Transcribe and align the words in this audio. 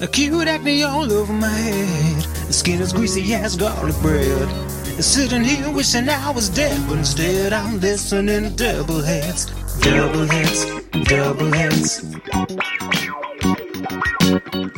Acute 0.00 0.48
acne 0.48 0.82
all 0.82 1.12
over 1.12 1.32
my 1.32 1.48
head. 1.48 2.22
The 2.46 2.52
skin 2.54 2.80
is 2.80 2.92
greasy 2.92 3.34
as 3.34 3.54
garlic 3.54 3.94
bread. 4.00 4.48
Sitting 4.98 5.44
here 5.44 5.70
wishing 5.70 6.08
I 6.08 6.30
was 6.30 6.48
dead, 6.48 6.80
but 6.88 6.98
instead 6.98 7.52
I'm 7.52 7.78
listening 7.80 8.44
to 8.44 8.50
double 8.50 9.02
heads. 9.02 9.46
Double 9.80 10.26
heads, 10.26 10.64
double 11.04 11.52
heads. 11.52 12.00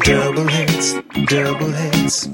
Double 0.05 0.49
heads, 0.49 0.95
double 1.27 1.71
heads. 1.71 2.29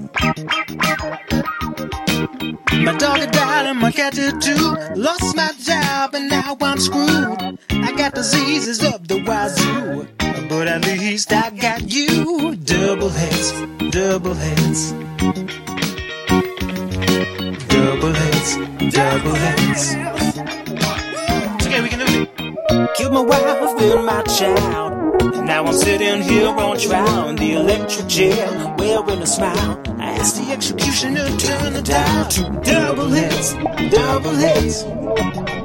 My 2.72 2.94
dog 2.96 3.30
died 3.32 3.66
and 3.66 3.78
my 3.78 3.92
cat 3.92 4.14
did 4.14 4.40
too. 4.40 4.76
Lost 4.96 5.36
my 5.36 5.50
job 5.60 6.14
and 6.14 6.30
now 6.30 6.56
I'm 6.60 6.78
screwed. 6.78 7.58
I 7.70 7.92
got 7.96 8.14
diseases 8.14 8.82
of 8.82 9.06
the 9.08 9.22
wazoo. 9.24 10.08
But 10.48 10.66
at 10.66 10.86
least 10.86 11.30
I 11.30 11.50
got 11.50 11.92
you. 11.92 12.56
Double 12.56 13.10
heads, 13.10 13.52
double 13.90 14.32
heads. 14.32 14.92
Double 17.68 18.12
heads, 18.12 18.56
double 18.94 19.34
heads. 19.34 19.94
Okay, 21.66 21.82
we 21.82 21.88
can 21.90 21.98
do 21.98 22.22
it. 22.22 22.94
Killed 22.96 23.12
my 23.12 23.20
wife 23.20 23.82
and 23.82 24.06
my 24.06 24.22
child. 24.22 25.22
And 25.22 25.46
now 25.46 25.66
I'm 25.66 25.74
sitting 25.74 26.22
here 26.22 26.48
on 26.48 26.78
trial 26.78 27.28
in 27.28 27.36
the 27.36 27.52
electric 27.52 28.08
chair, 28.08 28.74
wearing 28.78 29.20
a 29.20 29.26
smile. 29.26 29.82
I 29.98 30.12
asked 30.12 30.36
the 30.36 30.50
executioner 30.50 31.28
to 31.28 31.36
turn 31.36 31.72
the 31.74 31.82
dial 31.82 32.24
to 32.26 32.42
double 32.64 33.08
heads, 33.08 33.52
double 33.92 34.34
heads. 34.34 35.57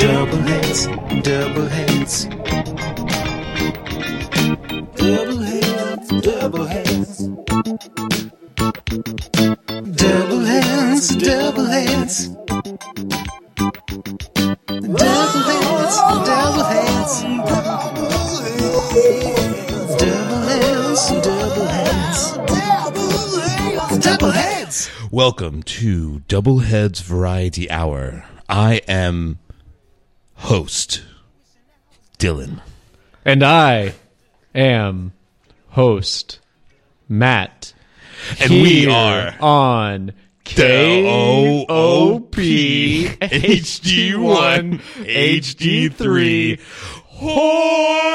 Double 0.00 0.38
heads, 0.38 0.86
double 1.22 1.66
heads. 1.66 2.24
Double 4.96 5.38
heads, 5.38 6.08
double 6.22 6.64
heads. 6.64 7.28
Double 10.00 10.40
heads, 10.40 11.16
double 11.16 11.66
heads. 11.66 12.28
Double 12.28 12.56
heads, 15.44 15.96
double 16.24 16.64
heads. 16.64 17.22
Double 19.98 20.40
heads, 20.48 21.10
double 21.20 21.66
heads. 21.66 22.38
Double 23.98 24.30
heads. 24.30 24.90
Welcome 25.10 25.62
to 25.64 26.20
Doubleheads 26.20 27.02
Variety 27.02 27.70
Hour. 27.70 28.24
I 28.48 28.80
am 28.88 29.38
host 30.40 31.02
Dillon. 32.18 32.60
And 33.24 33.42
I 33.42 33.94
am 34.54 35.12
host 35.70 36.40
Matt. 37.08 37.72
And 38.40 38.50
we 38.50 38.86
are 38.86 39.34
on 39.40 40.12
O 40.58 41.64
O 41.68 42.20
KOP 42.20 42.34
HD1 43.20 44.80
HD3 45.04 46.60
Hornsby. 47.06 48.10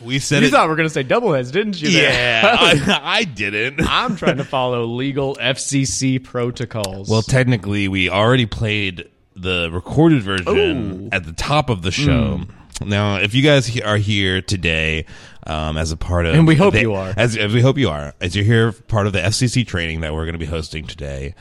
We 0.00 0.18
said 0.18 0.42
You 0.42 0.48
it. 0.48 0.50
thought 0.50 0.64
we 0.64 0.70
were 0.70 0.76
going 0.76 0.88
to 0.88 0.92
say 0.92 1.02
double 1.02 1.32
heads, 1.32 1.50
didn't 1.50 1.80
you? 1.80 1.88
yeah, 1.88 2.42
I, 2.60 3.00
I 3.20 3.24
didn't. 3.24 3.80
I'm 3.88 4.16
trying 4.16 4.36
to 4.36 4.44
follow 4.44 4.84
legal 4.84 5.36
FCC 5.36 6.22
protocols. 6.22 7.08
Well, 7.08 7.22
technically, 7.22 7.88
we 7.88 8.10
already 8.10 8.46
played 8.46 9.08
the 9.34 9.70
recorded 9.72 10.22
version 10.22 11.08
at 11.12 11.24
the 11.24 11.32
top 11.32 11.70
of 11.70 11.82
the 11.82 11.90
show. 11.90 12.40
Now, 12.84 13.16
if 13.16 13.34
you 13.34 13.42
guys 13.42 13.66
he- 13.66 13.82
are 13.82 13.96
here 13.96 14.42
today 14.42 15.06
um, 15.46 15.78
as 15.78 15.92
a 15.92 15.96
part 15.96 16.26
of, 16.26 16.34
And 16.34 16.46
we 16.46 16.56
hope 16.56 16.74
the- 16.74 16.80
you 16.82 16.92
are. 16.94 17.14
as, 17.16 17.34
as 17.36 17.54
we 17.54 17.62
hope 17.62 17.78
you 17.78 17.88
are, 17.88 18.14
as 18.20 18.36
you're 18.36 18.44
here 18.44 18.72
part 18.72 19.06
of 19.06 19.14
the 19.14 19.20
FCC 19.20 19.66
training 19.66 20.02
that 20.02 20.12
we're 20.12 20.24
going 20.24 20.34
to 20.34 20.38
be 20.38 20.44
hosting 20.44 20.86
today. 20.86 21.34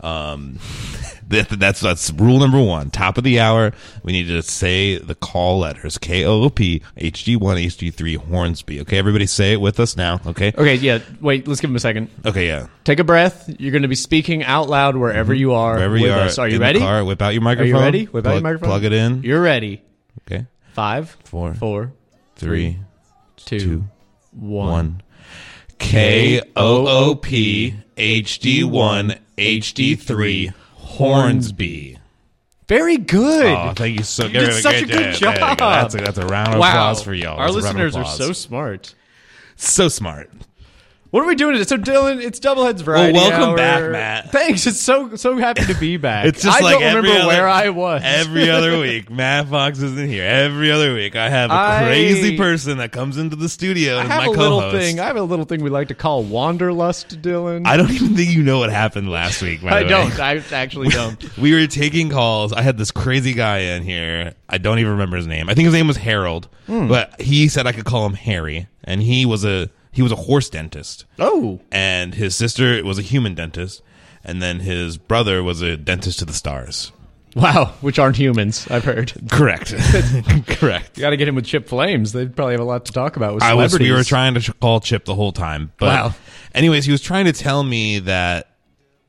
Um, 0.00 0.58
that, 1.00 1.11
that's 1.28 1.80
that's 1.80 2.10
rule 2.12 2.38
number 2.38 2.60
one. 2.60 2.90
Top 2.90 3.18
of 3.18 3.24
the 3.24 3.40
hour, 3.40 3.72
we 4.02 4.12
need 4.12 4.26
to 4.28 4.42
say 4.42 4.98
the 4.98 5.14
call 5.14 5.60
letters 5.60 5.98
K 5.98 6.24
O 6.24 6.42
O 6.42 6.50
P 6.50 6.82
H 6.96 7.24
D 7.24 7.36
one 7.36 7.58
H 7.58 7.76
D 7.76 7.90
three 7.90 8.14
Hornsby. 8.14 8.80
Okay, 8.82 8.98
everybody, 8.98 9.26
say 9.26 9.52
it 9.52 9.60
with 9.60 9.80
us 9.80 9.96
now. 9.96 10.20
Okay, 10.26 10.52
okay, 10.56 10.74
yeah. 10.76 11.00
Wait, 11.20 11.46
let's 11.48 11.60
give 11.60 11.70
him 11.70 11.76
a 11.76 11.80
second. 11.80 12.10
okay, 12.24 12.46
yeah. 12.46 12.66
Take 12.84 12.98
a 12.98 13.04
breath. 13.04 13.48
You're 13.58 13.72
going 13.72 13.82
to 13.82 13.88
be 13.88 13.94
speaking 13.94 14.42
out 14.44 14.68
loud 14.68 14.96
wherever 14.96 15.32
mm-hmm. 15.32 15.40
you 15.40 15.54
are. 15.54 15.74
Wherever 15.74 15.96
you 15.96 16.10
are, 16.10 16.20
us. 16.20 16.38
Are 16.38 16.48
you 16.48 16.58
ready? 16.58 16.80
Car, 16.80 17.04
whip 17.04 17.22
out 17.22 17.34
your 17.34 17.46
Are 17.46 17.64
you 17.64 17.78
ready? 17.78 18.04
Whip 18.04 18.26
out 18.26 18.30
plug, 18.30 18.34
your 18.34 18.42
microphone. 18.42 18.68
Plug 18.68 18.84
it 18.84 18.92
in. 18.92 19.22
You're 19.22 19.42
ready. 19.42 19.82
Okay. 20.26 20.46
Five, 20.72 21.16
Four, 21.24 21.54
four, 21.54 21.92
three, 22.36 22.78
two, 23.36 23.58
two, 23.58 23.84
one. 24.32 24.70
one. 24.70 25.02
K 25.78 26.40
O 26.56 26.86
O 26.86 27.14
P 27.14 27.74
H 27.96 28.38
D 28.38 28.64
one 28.64 29.18
H 29.36 29.74
D 29.74 29.96
three 29.96 30.52
Hornsby. 30.96 31.98
Very 32.68 32.96
good. 32.96 33.46
Oh, 33.54 33.72
thank 33.74 33.98
you 33.98 34.04
so. 34.04 34.24
Much. 34.24 34.32
You 34.32 34.40
did 34.40 34.62
such 34.62 34.82
a 34.82 34.86
good 34.86 35.14
job. 35.14 35.58
That's 35.58 35.94
a, 35.94 35.98
that's 35.98 36.18
a 36.18 36.26
round 36.26 36.48
of 36.48 36.54
applause 36.54 37.02
for 37.02 37.12
y'all. 37.12 37.38
Our 37.38 37.52
That's 37.52 37.64
a 37.64 37.68
round 37.68 37.80
of 37.80 37.84
listeners 37.84 37.96
are 37.96 38.16
so 38.16 38.32
smart. 38.32 38.94
so 39.56 39.88
smart. 39.88 40.30
What 41.12 41.24
are 41.24 41.26
we 41.26 41.34
doing 41.34 41.52
today? 41.52 41.66
So, 41.66 41.76
Dillon, 41.76 42.22
it's 42.22 42.40
Doubleheads 42.40 42.80
Variety 42.80 43.12
Well, 43.12 43.28
welcome 43.28 43.50
Hour. 43.50 43.56
back, 43.58 43.90
Matt. 43.92 44.32
Thanks. 44.32 44.66
It's 44.66 44.80
so 44.80 45.14
so 45.16 45.36
happy 45.36 45.66
to 45.66 45.74
be 45.78 45.96
back. 45.98 46.24
It's 46.24 46.42
just 46.42 46.58
I 46.58 46.64
like 46.64 46.78
don't 46.80 46.94
remember 46.96 47.10
other- 47.18 47.26
where 47.26 47.46
I 47.46 47.68
was. 47.68 48.00
Every 48.02 48.48
other 48.48 48.78
week, 48.80 49.10
Matt 49.10 49.48
Fox 49.48 49.78
isn't 49.82 50.08
here. 50.08 50.24
Every 50.24 50.72
other 50.72 50.94
week, 50.94 51.14
I 51.14 51.28
have 51.28 51.50
a 51.50 51.52
I- 51.52 51.82
crazy 51.84 52.38
person 52.38 52.78
that 52.78 52.92
comes 52.92 53.18
into 53.18 53.36
the 53.36 53.50
studio 53.50 53.98
I 53.98 54.04
have 54.04 54.20
my 54.20 54.24
a 54.24 54.30
little 54.30 54.60
co-host. 54.60 54.76
thing. 54.78 55.00
I 55.00 55.04
have 55.04 55.16
a 55.16 55.22
little 55.22 55.44
thing 55.44 55.62
we 55.62 55.68
like 55.68 55.88
to 55.88 55.94
call 55.94 56.22
wanderlust, 56.24 57.20
Dillon. 57.20 57.66
I 57.66 57.76
don't 57.76 57.90
even 57.90 58.16
think 58.16 58.30
you 58.30 58.42
know 58.42 58.58
what 58.60 58.70
happened 58.70 59.10
last 59.10 59.42
week. 59.42 59.60
By 59.62 59.68
I 59.80 59.82
don't. 59.82 60.18
I 60.18 60.42
actually 60.52 60.88
don't. 60.88 61.36
we 61.36 61.52
were 61.52 61.66
taking 61.66 62.08
calls. 62.08 62.54
I 62.54 62.62
had 62.62 62.78
this 62.78 62.90
crazy 62.90 63.34
guy 63.34 63.58
in 63.58 63.82
here. 63.82 64.32
I 64.48 64.56
don't 64.56 64.78
even 64.78 64.92
remember 64.92 65.18
his 65.18 65.26
name. 65.26 65.50
I 65.50 65.54
think 65.54 65.66
his 65.66 65.74
name 65.74 65.88
was 65.88 65.98
Harold, 65.98 66.48
Hmm. 66.68 66.88
but 66.88 67.20
he 67.20 67.48
said 67.48 67.66
I 67.66 67.72
could 67.72 67.84
call 67.84 68.06
him 68.06 68.14
Harry, 68.14 68.66
and 68.82 69.02
he 69.02 69.26
was 69.26 69.44
a 69.44 69.68
he 69.92 70.02
was 70.02 70.10
a 70.10 70.16
horse 70.16 70.48
dentist, 70.48 71.04
oh, 71.18 71.60
and 71.70 72.14
his 72.14 72.34
sister 72.34 72.82
was 72.82 72.98
a 72.98 73.02
human 73.02 73.34
dentist, 73.34 73.82
and 74.24 74.42
then 74.42 74.60
his 74.60 74.96
brother 74.98 75.42
was 75.42 75.60
a 75.62 75.76
dentist 75.76 76.18
to 76.20 76.24
the 76.24 76.32
stars. 76.32 76.90
wow. 77.36 77.74
Which 77.80 77.98
aren't 77.98 78.16
humans. 78.16 78.66
I've 78.70 78.84
heard. 78.84 79.12
Correct. 79.30 79.74
Correct. 80.46 80.96
You 80.96 81.02
got 81.02 81.10
to 81.10 81.16
get 81.16 81.28
him 81.28 81.34
with 81.34 81.46
Chip 81.46 81.68
Flames. 81.68 82.12
They'd 82.12 82.34
probably 82.34 82.54
have 82.54 82.60
a 82.60 82.64
lot 82.64 82.84
to 82.86 82.92
talk 82.92 83.16
about 83.16 83.34
with 83.34 83.42
I 83.42 83.54
was. 83.54 83.78
We 83.78 83.92
were 83.92 84.04
trying 84.04 84.34
to 84.34 84.52
call 84.54 84.80
Chip 84.80 85.04
the 85.04 85.14
whole 85.14 85.32
time. 85.32 85.72
But 85.78 85.86
Wow. 85.86 86.14
Anyways, 86.54 86.84
he 86.84 86.92
was 86.92 87.00
trying 87.00 87.24
to 87.26 87.32
tell 87.32 87.62
me 87.62 88.00
that. 88.00 88.48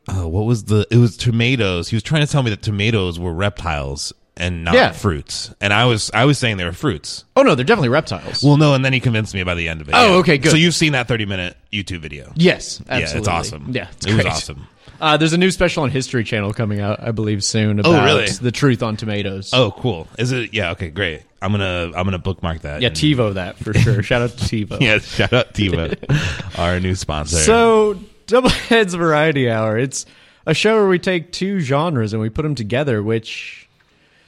Uh, 0.08 0.28
what 0.28 0.46
was 0.46 0.66
the? 0.66 0.86
It 0.92 0.98
was 0.98 1.16
tomatoes. 1.18 1.90
He 1.90 1.96
was 1.96 2.04
trying 2.04 2.26
to 2.26 2.32
tell 2.32 2.44
me 2.44 2.50
that 2.50 2.62
tomatoes 2.62 3.20
were 3.20 3.34
reptiles 3.34 4.14
and 4.38 4.64
not 4.64 4.74
Yeah. 4.74 4.92
fruits. 4.92 5.54
And 5.62 5.72
I 5.74 5.86
was 5.86 6.10
I 6.14 6.26
was 6.26 6.38
saying 6.38 6.58
they 6.58 6.66
were 6.66 6.72
fruits. 6.74 7.24
Oh 7.36 7.44
no, 7.44 7.56
they're 7.56 7.66
definitely 7.66 7.90
reptiles. 7.90 8.44
Well, 8.44 8.58
no, 8.58 8.74
and 8.74 8.84
then 8.84 8.94
he 8.94 9.00
convinced 9.00 9.34
me 9.34 9.44
by 9.44 9.56
the 9.56 9.68
end 9.70 9.82
of 9.82 9.90
it. 9.90 9.94
Oh, 9.96 10.14
yeah. 10.14 10.18
okay, 10.20 10.38
good. 10.38 10.52
So 10.52 10.58
you've 10.58 10.76
seen 10.76 10.94
that 10.94 11.08
thirty 11.08 11.26
minute 11.26 11.56
YouTube 11.72 12.00
video? 12.00 12.32
yes, 12.36 12.82
Yeah, 12.88 12.98
it's 13.00 13.28
awesome. 13.28 13.68
Yeah, 13.72 13.88
it's 13.92 14.06
it 14.08 14.16
was 14.16 14.26
awesome. 14.26 14.68
Uh, 15.02 15.18
there's 15.18 15.34
a 15.34 15.38
new 15.38 15.52
special 15.52 15.84
on 15.84 15.90
History 15.90 16.24
Channel 16.24 16.54
coming 16.54 16.80
out, 16.80 17.02
I 17.02 17.12
believe, 17.12 17.44
soon 17.44 17.80
about 17.80 17.94
Oh, 17.94 18.06
really? 18.06 18.28
the 18.30 18.52
truth 18.52 18.82
on 18.82 18.96
tomatoes. 18.96 19.50
Oh, 19.52 19.72
cool. 19.72 20.08
Is 20.18 20.32
it? 20.32 20.54
Yeah. 20.54 20.72
Okay. 20.72 20.90
Great. 20.90 21.24
I'm 21.42 21.52
gonna 21.52 21.92
I'm 21.96 22.06
gonna 22.06 22.20
bookmark 22.20 22.62
that. 22.62 22.82
yeah, 22.82 22.88
and- 22.88 22.96
TiVo 22.98 23.34
that 23.34 23.58
for 23.58 23.74
sure. 23.74 24.02
Shout 24.02 24.22
out 24.22 24.30
to 24.38 24.44
TiVo. 24.66 24.80
Yeah. 24.80 25.00
Shout 25.00 25.34
out 25.34 25.54
TiVo, 25.54 26.58
our 26.58 26.80
new 26.80 26.96
sponsor. 26.96 27.36
So, 27.38 28.00
Double 28.28 28.50
Heads 28.50 28.94
Variety 28.94 29.50
Hour. 29.50 29.78
It's 29.78 30.06
a 30.46 30.54
show 30.54 30.76
where 30.76 30.88
we 30.88 31.00
take 31.00 31.34
two 31.34 31.60
genres 31.60 32.14
and 32.14 32.22
we 32.22 32.30
put 32.30 32.44
them 32.44 32.56
together, 32.56 33.04
which 33.04 33.63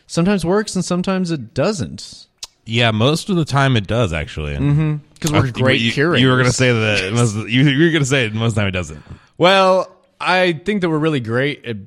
sometimes 0.07 0.45
works 0.45 0.75
and 0.75 0.83
sometimes 0.85 1.31
it 1.31 1.53
doesn't. 1.53 2.27
yeah, 2.65 2.91
most 2.91 3.29
of 3.29 3.35
the 3.35 3.45
time 3.45 3.75
it 3.77 3.87
does 3.87 4.13
actually. 4.13 4.55
Mm-hmm. 4.55 4.95
Because 5.13 5.31
we're 5.31 5.47
Uh, 5.47 5.51
great 5.51 5.81
you, 5.81 5.91
curators. 5.91 6.21
You 6.21 6.29
were 6.29 6.37
gonna 6.37 6.51
say 6.51 6.71
that 6.71 7.13
most, 7.13 7.35
you, 7.35 7.63
you 7.63 7.85
were 7.85 7.91
gonna 7.91 8.05
say 8.05 8.25
it 8.25 8.33
most 8.33 8.51
of 8.51 8.55
the 8.55 8.61
time 8.61 8.67
it 8.67 8.71
doesn't. 8.71 9.03
Well, 9.37 9.89
I 10.19 10.53
think 10.53 10.81
that 10.81 10.89
we're 10.89 10.97
really 10.99 11.19
great 11.19 11.65
at 11.65 11.77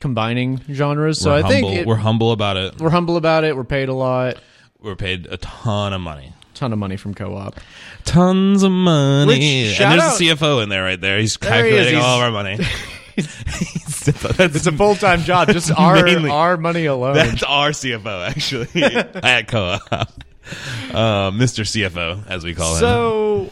combining 0.00 0.60
genres. 0.72 1.18
So 1.18 1.30
we're 1.30 1.36
I 1.36 1.40
humble. 1.42 1.50
think 1.70 1.80
it- 1.80 1.86
we're 1.86 1.96
humble 1.96 2.32
about 2.32 2.56
it. 2.56 2.78
we're 2.80 2.90
humble 2.90 3.16
about 3.16 3.44
it. 3.44 3.56
We're 3.56 3.64
paid 3.64 3.88
a 3.88 3.94
lot. 3.94 4.36
We're 4.80 4.96
paid 4.96 5.26
a 5.30 5.36
ton 5.38 5.92
of 5.92 6.00
money. 6.00 6.32
Ton 6.54 6.72
of 6.72 6.78
money 6.78 6.96
from 6.96 7.14
co-op. 7.14 7.58
Tons 8.04 8.62
of 8.62 8.70
money. 8.70 9.66
Which, 9.70 9.80
and 9.80 10.00
out- 10.00 10.18
there's 10.18 10.20
a 10.30 10.34
CFO 10.36 10.62
in 10.62 10.68
there 10.68 10.84
right 10.84 11.00
there. 11.00 11.18
He's 11.18 11.36
There 11.36 11.50
he 11.64 11.70
calculating 11.70 12.00
all 12.00 12.18
of 12.18 12.24
our 12.24 12.30
money. 12.30 12.58
It's 13.16 14.66
a 14.66 14.72
full-time 14.72 15.20
job. 15.22 15.48
Just 15.48 15.70
our 15.76 16.02
Mainly. 16.02 16.30
our 16.30 16.56
money 16.56 16.86
alone. 16.86 17.14
That's 17.14 17.42
our 17.42 17.70
CFO 17.70 18.28
actually 18.28 18.82
at 18.82 19.48
co-op. 19.48 19.82
Uh, 19.92 21.30
Mr. 21.30 21.64
CFO, 21.64 22.26
as 22.28 22.44
we 22.44 22.54
call 22.54 22.74
him. 22.74 22.80
So, 22.80 23.50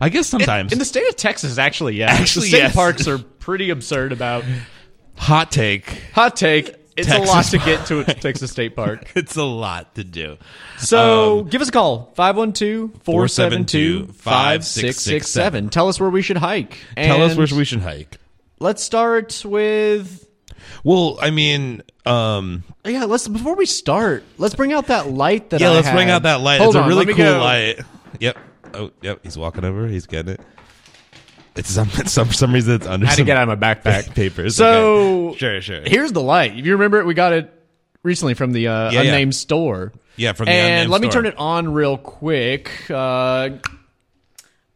I 0.00 0.08
guess 0.08 0.26
sometimes. 0.26 0.72
in 0.72 0.78
the 0.78 0.84
state 0.84 1.08
of 1.08 1.16
Texas, 1.16 1.58
actually, 1.58 1.96
yeah. 1.96 2.10
Actually, 2.10 2.46
the 2.46 2.48
state 2.48 2.58
yes. 2.58 2.74
parks 2.74 3.08
are 3.08 3.18
pretty 3.18 3.70
absurd 3.70 4.12
about. 4.12 4.44
Hot 5.16 5.50
take. 5.50 5.88
Hot 6.12 6.36
take. 6.36 6.74
It's 6.96 7.10
a 7.10 7.18
lot 7.18 7.44
to 7.46 7.58
get 7.58 7.86
to 7.86 8.00
a 8.00 8.04
Texas 8.04 8.50
State 8.50 8.74
Park. 8.74 9.12
It's 9.16 9.36
a 9.36 9.44
lot 9.44 9.94
to 9.96 10.04
do. 10.04 10.38
So 10.78 11.40
Um, 11.40 11.48
give 11.48 11.60
us 11.60 11.68
a 11.68 11.72
call 11.72 12.10
512 12.14 13.02
472 13.02 14.06
5667. 14.12 15.68
Tell 15.70 15.88
us 15.88 16.00
where 16.00 16.08
we 16.08 16.22
should 16.22 16.38
hike. 16.38 16.78
Tell 16.96 17.22
us 17.22 17.32
And 17.32 17.38
where 17.38 17.58
we 17.58 17.64
should 17.64 17.80
hike. 17.82 18.16
Let's 18.60 18.82
start 18.82 19.42
with. 19.44 20.25
Well, 20.84 21.18
I 21.20 21.30
mean, 21.30 21.82
um, 22.04 22.62
Yeah, 22.84 23.04
let's 23.04 23.26
before 23.28 23.54
we 23.56 23.66
start, 23.66 24.24
let's 24.38 24.54
bring 24.54 24.72
out 24.72 24.86
that 24.88 25.10
light 25.10 25.50
that 25.50 25.60
yeah, 25.60 25.70
I 25.70 25.74
let's 25.74 25.86
had. 25.88 25.94
bring 25.94 26.10
out 26.10 26.22
that 26.24 26.40
light. 26.40 26.60
Hold 26.60 26.76
it's 26.76 26.84
a 26.84 26.88
really 26.88 27.06
cool 27.06 27.16
go. 27.16 27.38
light. 27.40 27.80
Yep. 28.20 28.38
Oh, 28.74 28.90
yep. 29.02 29.20
He's 29.22 29.36
walking 29.38 29.64
over. 29.64 29.86
He's 29.86 30.06
getting 30.06 30.34
it. 30.34 30.40
It's 31.56 31.70
some 31.70 31.88
some 32.06 32.28
for 32.28 32.34
some 32.34 32.52
reason 32.52 32.74
it's 32.74 32.86
under 32.86 33.06
I 33.06 33.10
had 33.10 33.16
to 33.16 33.24
get 33.24 33.36
out 33.36 33.48
of 33.48 33.58
my 33.58 33.74
backpack. 33.74 34.14
papers. 34.14 34.56
So 34.56 35.28
Okay. 35.30 35.38
sure, 35.38 35.60
sure. 35.62 35.80
here's 35.84 36.12
the 36.12 36.20
light. 36.22 36.56
If 36.58 36.66
you 36.66 36.72
remember 36.72 37.00
it, 37.00 37.06
we 37.06 37.14
got 37.14 37.32
it 37.32 37.52
recently 38.02 38.34
from 38.34 38.52
the 38.52 38.68
uh, 38.68 38.90
Yeah, 38.90 39.02
yeah. 39.02 39.08
unnamed 39.10 39.34
store. 39.34 39.92
Yeah, 40.16 40.32
from 40.32 40.46
the 40.46 40.52
and 40.52 40.72
unnamed 40.74 40.90
let 40.92 41.00
me 41.02 41.08
turn 41.08 41.26
it 41.26 41.36
on 41.38 41.72
real 41.72 41.96
quick. 41.98 42.70
Uh, 42.90 43.50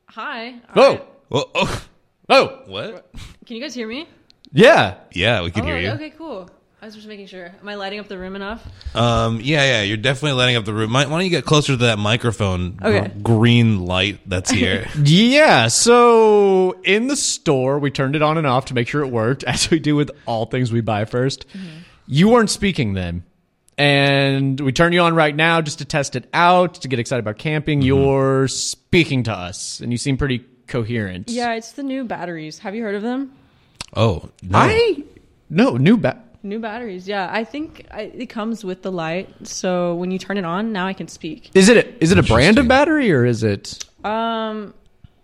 Hi. 0.08 0.54
oh, 0.74 0.82
Alright. 0.82 1.06
Oh, 1.32 1.50
oh, 1.54 1.82
oh, 2.28 2.46
what? 2.66 3.10
Can 3.46 3.56
you 3.56 3.62
guys 3.62 3.72
hear 3.74 3.86
me? 3.86 4.08
Yeah. 4.52 4.96
Yeah, 5.12 5.42
we 5.42 5.50
can 5.50 5.62
oh, 5.62 5.66
hear 5.66 5.78
you. 5.78 5.90
Okay, 5.90 6.10
cool. 6.10 6.50
I 6.82 6.86
was 6.86 6.94
just 6.94 7.06
making 7.06 7.26
sure. 7.26 7.52
Am 7.60 7.68
I 7.68 7.74
lighting 7.74 8.00
up 8.00 8.08
the 8.08 8.16
room 8.16 8.34
enough? 8.34 8.66
Um, 8.96 9.40
yeah, 9.42 9.64
yeah. 9.64 9.82
You're 9.82 9.98
definitely 9.98 10.38
lighting 10.38 10.56
up 10.56 10.64
the 10.64 10.72
room. 10.72 10.94
Why 10.94 11.04
don't 11.04 11.22
you 11.22 11.28
get 11.28 11.44
closer 11.44 11.72
to 11.72 11.76
that 11.84 11.98
microphone? 11.98 12.78
Okay. 12.82 13.08
gr- 13.08 13.20
green 13.20 13.84
light 13.84 14.20
that's 14.26 14.50
here. 14.50 14.86
Yeah, 15.02 15.68
so 15.68 16.80
in 16.84 17.08
the 17.08 17.16
store, 17.16 17.78
we 17.78 17.90
turned 17.90 18.16
it 18.16 18.22
on 18.22 18.38
and 18.38 18.46
off 18.46 18.66
to 18.66 18.74
make 18.74 18.88
sure 18.88 19.02
it 19.02 19.08
worked, 19.08 19.44
as 19.44 19.70
we 19.70 19.78
do 19.78 19.94
with 19.94 20.10
all 20.24 20.46
things 20.46 20.72
we 20.72 20.80
buy 20.80 21.04
1st 21.04 21.44
You 22.06 22.28
weren't 22.28 22.50
speaking 22.50 22.94
then. 22.94 23.24
And 23.76 24.58
we 24.60 24.72
turn 24.72 24.92
you 24.92 25.00
on 25.00 25.14
right 25.14 25.34
now 25.34 25.60
just 25.60 25.78
to 25.78 25.84
test 25.84 26.16
it 26.16 26.28
out, 26.32 26.74
to 26.82 26.88
get 26.88 26.98
excited 26.98 27.20
about 27.20 27.38
camping. 27.38 27.82
You're 27.82 28.48
speaking 28.48 29.24
to 29.24 29.32
us, 29.32 29.80
and 29.80 29.92
you 29.92 29.98
seem 29.98 30.16
pretty 30.16 30.44
coherent. 30.66 31.30
Yeah, 31.30 31.54
it's 31.54 31.72
the 31.72 31.82
new 31.82 32.04
batteries. 32.04 32.58
Have 32.60 32.74
you 32.74 32.82
heard 32.82 32.94
of 32.94 33.02
them? 33.02 33.32
Oh, 33.94 34.28
no. 34.42 34.58
I. 34.58 35.02
No, 35.48 35.76
new 35.76 35.96
ba- 35.96 36.22
New 36.42 36.58
batteries. 36.58 37.06
Yeah, 37.06 37.28
I 37.30 37.44
think 37.44 37.86
I, 37.90 38.02
it 38.02 38.26
comes 38.30 38.64
with 38.64 38.82
the 38.82 38.90
light. 38.90 39.28
So 39.46 39.94
when 39.96 40.10
you 40.10 40.18
turn 40.18 40.38
it 40.38 40.44
on, 40.44 40.72
now 40.72 40.86
I 40.86 40.94
can 40.94 41.06
speak. 41.08 41.50
Is 41.54 41.68
it 41.68 41.76
a, 41.76 42.02
is 42.02 42.12
it 42.12 42.18
a 42.18 42.22
brand 42.22 42.56
of 42.58 42.66
battery 42.66 43.12
or 43.12 43.26
is 43.26 43.42
it? 43.42 43.84
Um, 44.04 44.72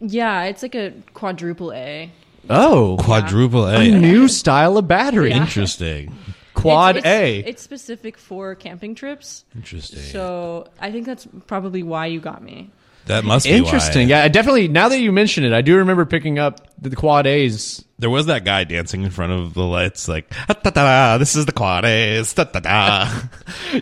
yeah, 0.00 0.42
it's 0.44 0.62
like 0.62 0.74
a 0.74 0.92
quadruple 1.14 1.72
A. 1.72 2.10
Oh, 2.50 2.98
quadruple 3.00 3.66
a 3.66 3.80
A. 3.80 3.90
new 3.98 4.28
style 4.28 4.76
of 4.76 4.86
battery. 4.88 5.30
Yeah. 5.30 5.38
Interesting. 5.42 6.14
Quad 6.54 6.96
It's- 6.96 7.10
A. 7.12 7.38
It's, 7.38 7.48
it's 7.48 7.62
specific 7.62 8.18
for 8.18 8.54
camping 8.54 8.94
trips. 8.94 9.44
Interesting. 9.54 10.00
So 10.00 10.66
I 10.80 10.90
think 10.92 11.06
that's 11.06 11.26
probably 11.46 11.82
why 11.82 12.06
you 12.06 12.20
got 12.20 12.42
me. 12.42 12.70
That 13.06 13.24
must 13.24 13.46
be 13.46 13.52
Interesting. 13.52 14.08
why. 14.08 14.16
Yeah, 14.16 14.22
I 14.24 14.28
definitely. 14.28 14.68
Now 14.68 14.88
that 14.88 14.98
you 15.00 15.10
mention 15.12 15.44
it, 15.44 15.52
I 15.52 15.62
do 15.62 15.76
remember 15.76 16.04
picking 16.04 16.38
up 16.38 16.60
the 16.80 16.94
quad 16.94 17.26
A's. 17.26 17.82
There 17.98 18.10
was 18.10 18.26
that 18.26 18.44
guy 18.44 18.64
dancing 18.64 19.02
in 19.04 19.10
front 19.10 19.32
of 19.32 19.54
the 19.54 19.62
lights, 19.62 20.06
like, 20.06 20.30
"Ah, 20.48 21.16
this 21.18 21.34
is 21.34 21.46
the 21.46 21.52
da, 21.52 22.44
da, 22.44 22.60
da. 22.60 23.08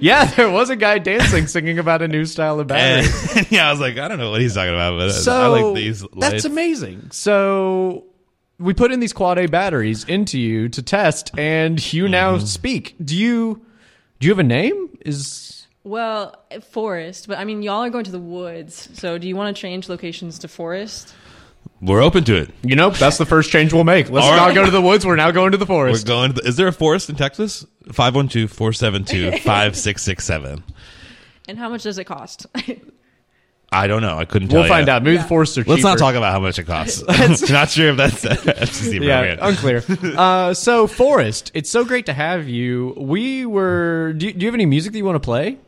Yeah, 0.00 0.25
there 0.26 0.49
was 0.50 0.71
a 0.71 0.76
guy 0.76 0.99
dancing, 0.99 1.49
singing 1.49 1.81
about 1.81 2.00
a 2.00 2.06
new 2.06 2.25
style 2.25 2.61
of 2.61 2.69
battery. 2.69 3.11
and 3.37 3.50
yeah, 3.50 3.67
I 3.69 3.71
was 3.73 3.81
like, 3.81 3.99
I 3.99 4.06
don't 4.06 4.19
know 4.19 4.31
what 4.31 4.41
he's 4.41 4.55
talking 4.55 4.73
about, 4.73 4.97
but 4.99 5.11
so 5.11 5.32
I 5.32 5.47
like 5.62 5.75
these 5.75 6.03
lights. 6.03 6.17
that's 6.20 6.44
amazing. 6.44 7.09
So 7.11 8.05
we 8.61 8.73
put 8.73 8.93
in 8.93 9.00
these 9.00 9.12
quad 9.12 9.38
A 9.38 9.47
batteries 9.47 10.05
into 10.05 10.38
you 10.38 10.69
to 10.69 10.82
test, 10.82 11.32
and 11.37 11.93
you 11.93 12.06
now 12.09 12.37
Mm-hmm. 12.37 12.47
speak. 12.47 12.94
Do 13.05 13.17
you 13.17 13.62
do 14.20 14.29
you 14.29 14.31
have 14.32 14.38
a 14.38 14.44
name? 14.44 14.97
Is 15.05 15.64
Well, 15.85 16.35
forest, 16.71 17.29
but 17.29 17.39
I 17.39 17.45
mean, 17.45 17.63
y'all 17.63 17.85
are 17.85 17.91
going 17.91 18.05
to 18.05 18.11
the 18.11 18.19
woods. 18.19 18.89
So 18.95 19.19
do 19.19 19.29
you 19.29 19.37
want 19.37 19.55
to 19.55 19.61
change 19.61 19.89
locations 19.89 20.39
to 20.41 20.49
forest? 20.49 21.15
We're 21.83 22.03
open 22.03 22.25
to 22.25 22.37
it. 22.37 22.51
you 22.63 22.77
know 22.77 22.89
that's 22.91 23.19
the 23.19 23.27
first 23.27 23.51
change 23.51 23.73
we'll 23.75 23.85
make. 23.85 24.09
Let's 24.09 24.27
All 24.27 24.35
not 24.37 24.47
right. 24.47 24.55
go 24.55 24.65
to 24.65 24.71
the 24.71 24.81
woods. 24.81 25.05
We're 25.05 25.17
now 25.17 25.31
going 25.31 25.53
to 25.53 25.59
the 25.59 25.65
We're 25.65 25.89
forest. 25.89 26.07
going 26.07 26.33
to 26.33 26.41
the, 26.41 26.49
is 26.49 26.57
there 26.57 26.69
a 26.69 26.73
forest 26.73 27.11
in 27.11 27.17
Texas? 27.17 27.67
512-472-5667. 27.89 30.63
And 31.47 31.59
how 31.59 31.69
much 31.69 31.83
does 31.83 31.99
it 31.99 32.05
cost? 32.05 32.47
I 33.71 33.87
don't 33.87 34.01
know. 34.01 34.17
I 34.17 34.25
couldn't 34.25 34.49
tell 34.49 34.61
We'll 34.61 34.69
find 34.71 34.89
out. 34.89 35.03
Maybe 35.03 35.17
Yeah. 35.17 35.23
the 35.25 35.29
forests 35.29 35.59
are 35.59 35.65
Let's 35.65 35.83
not 35.83 35.99
talk 35.99 36.15
about 36.15 36.32
how 36.32 36.41
much 36.41 36.58
it 36.58 36.65
costs. 36.65 37.03
not 37.51 37.69
sure 37.69 37.91
if 37.91 37.99
that's 37.99 38.25
FCC 38.25 39.03
Yeah, 39.05 39.20
appropriate. 39.20 39.82
unclear. 39.82 40.17
uh, 40.19 40.55
so, 40.55 40.87
Forrest, 40.87 41.51
it's 41.53 41.69
so 41.69 41.85
great 41.85 42.06
to 42.06 42.15
have 42.15 42.49
you. 42.49 42.94
We 42.97 43.44
were. 43.44 44.15
Do 44.17 44.29
you, 44.29 44.32
do 44.32 44.41
you 44.41 44.47
have 44.47 44.55
any 44.55 44.65
music 44.65 44.93
that 44.93 44.99
you 44.99 45.05
want 45.05 45.17
to 45.17 45.20
play? 45.20 45.58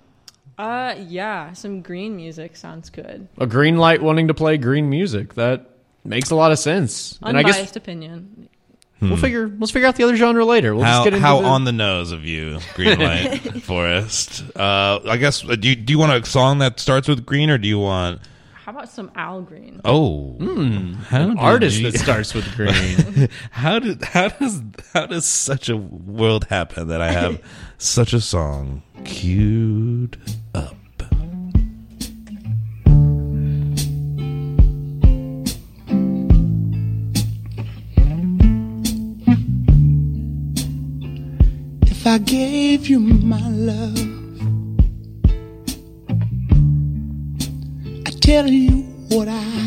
Uh, 0.59 0.95
yeah, 1.07 1.53
some 1.53 1.83
green 1.83 2.17
music 2.17 2.57
sounds 2.57 2.91
good. 2.91 3.29
A 3.39 3.47
green 3.47 3.77
light 3.77 4.03
wanting 4.03 4.29
to 4.29 4.35
play 4.35 4.57
green 4.57 4.89
music. 4.91 5.35
That 5.35 5.71
makes 6.05 6.31
a 6.31 6.35
lot 6.37 6.53
of 6.53 6.59
sense. 6.59 7.19
And 7.23 7.37
I 7.37 7.41
Unbiased 7.41 7.61
guess 7.75 7.77
opinion. 7.77 8.49
we'll 9.01 9.17
figure. 9.17 9.49
Let's 9.59 9.73
figure 9.73 9.87
out 9.89 9.97
the 9.97 10.05
other 10.05 10.17
genre 10.17 10.45
later. 10.45 10.75
We'll 10.75 10.85
just 10.85 10.93
How 10.93 11.05
get 11.05 11.13
into 11.15 11.27
how 11.27 11.41
the, 11.43 11.47
on 11.47 11.65
the 11.65 11.73
nose 11.73 12.13
of 12.13 12.25
you, 12.25 12.59
Green 12.75 12.99
Light 13.01 13.63
Forest. 13.63 14.45
Uh, 14.57 15.01
I 15.07 15.17
guess 15.19 15.45
uh, 15.45 15.57
do 15.57 15.69
you, 15.69 15.77
do 15.77 15.93
you 15.93 15.99
want 15.99 16.13
a 16.13 16.29
song 16.29 16.59
that 16.61 16.81
starts 16.81 17.07
with 17.09 17.27
green, 17.27 17.51
or 17.51 17.59
do 17.59 17.69
you 17.69 17.79
want? 17.79 18.21
How 18.55 18.73
about 18.73 18.89
some 18.89 19.13
Al 19.15 19.43
Green? 19.43 19.81
Oh, 19.85 20.37
how 21.09 21.29
did 21.29 21.39
artist 21.39 21.79
you- 21.79 21.91
that 21.91 21.99
starts 22.01 22.35
with 22.35 22.45
green. 22.57 23.29
how 23.53 23.79
did 23.79 24.03
how 24.03 24.27
does 24.29 24.61
how 24.93 25.07
does 25.07 25.25
such 25.25 25.69
a 25.69 25.77
world 25.77 26.47
happen 26.47 26.89
that 26.89 27.01
I 27.01 27.13
have 27.13 27.41
such 27.79 28.13
a 28.13 28.21
song 28.21 28.83
queued 29.05 30.19
I 42.07 42.19
gave 42.19 42.87
you 42.87 43.01
my 43.01 43.49
love, 43.49 43.99
I 48.07 48.11
tell 48.21 48.47
you 48.47 48.83
what 49.09 49.27
I 49.27 49.66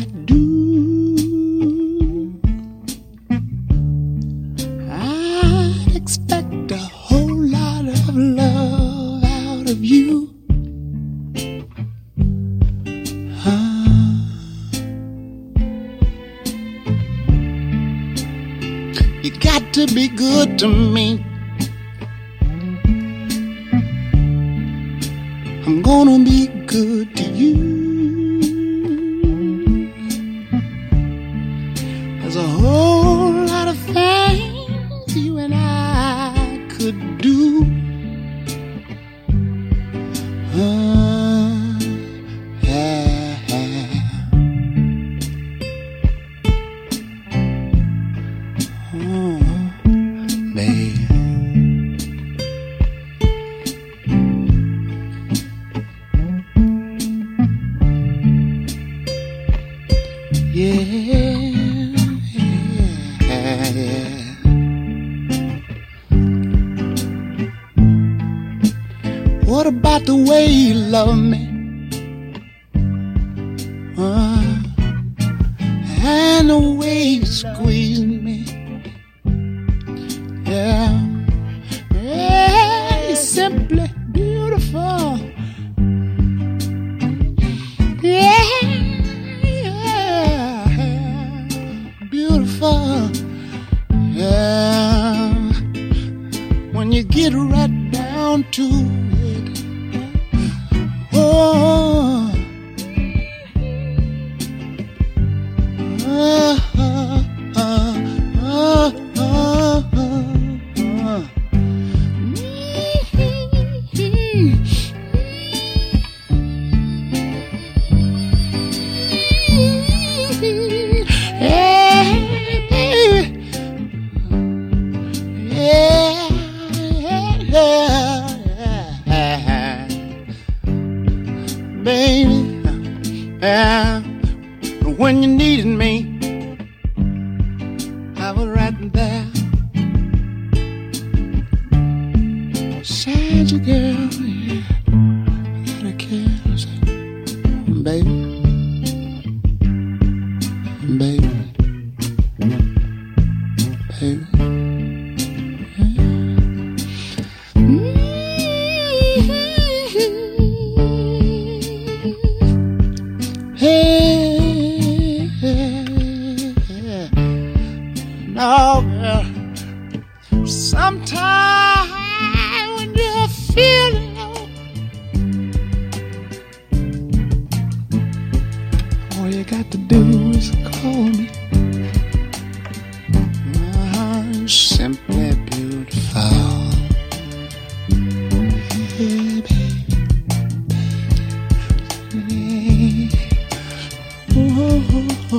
Ooh, 195.32 195.36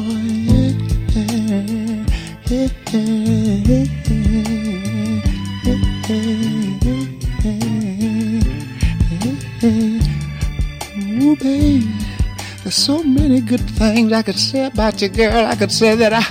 there's 12.64 12.74
so 12.74 13.04
many 13.04 13.42
good 13.42 13.60
things 13.60 14.14
I 14.14 14.22
could 14.22 14.40
say 14.40 14.68
about 14.68 15.02
you, 15.02 15.10
girl. 15.10 15.46
I 15.46 15.56
could 15.58 15.74
say 15.74 15.96
that 15.96 16.14
I 16.14 16.24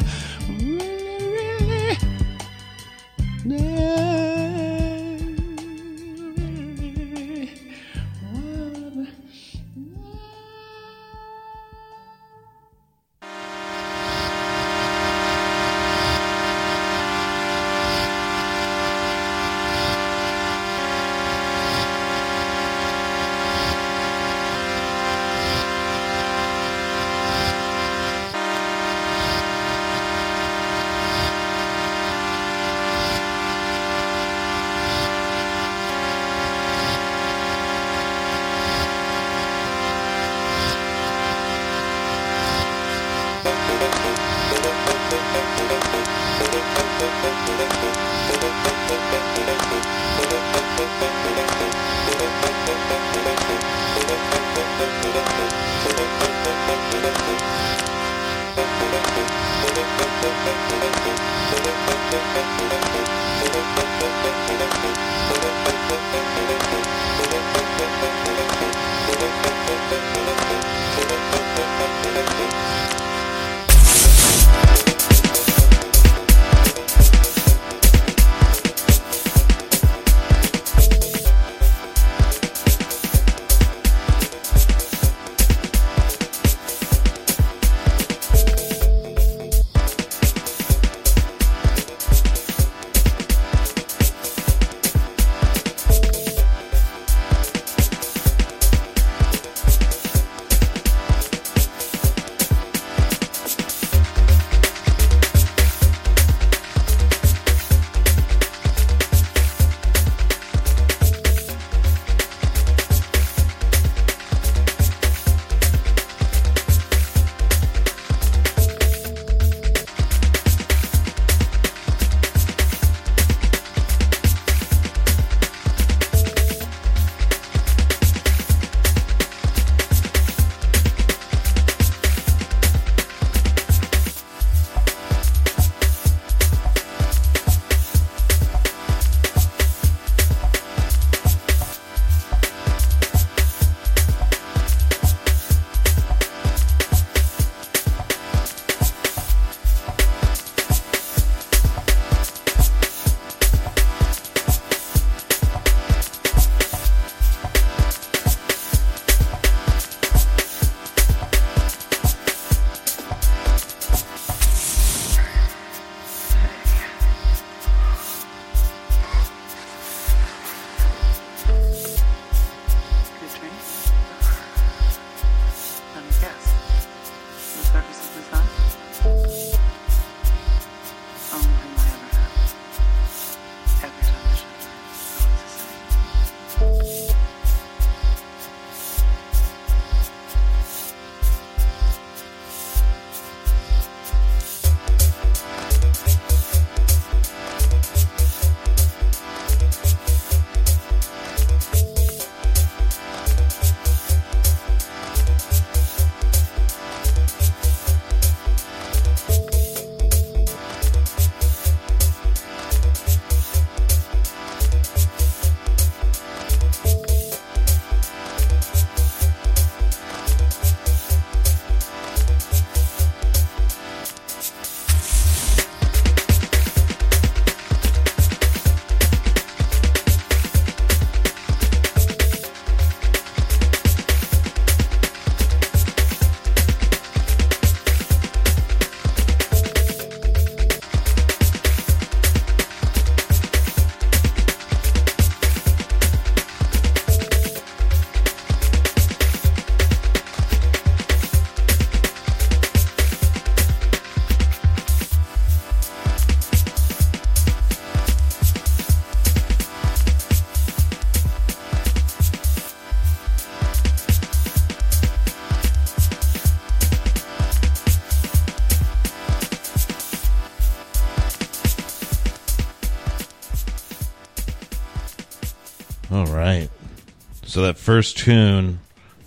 So 277.51 277.63
that 277.63 277.77
first 277.79 278.17
tune, 278.17 278.79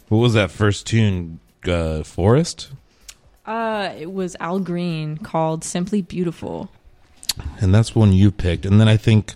what 0.07 0.19
was 0.19 0.33
that 0.33 0.49
first 0.49 0.87
tune? 0.87 1.41
Uh, 1.67 2.03
Forest, 2.03 2.71
Uh, 3.45 3.89
it 3.99 4.13
was 4.13 4.37
Al 4.39 4.59
Green 4.59 5.17
called 5.17 5.65
"Simply 5.65 6.01
Beautiful." 6.01 6.69
and 7.59 7.75
that's 7.75 7.93
one 7.93 8.13
you 8.13 8.31
picked. 8.31 8.65
And 8.65 8.79
then 8.79 8.87
I 8.87 8.95
think, 8.95 9.33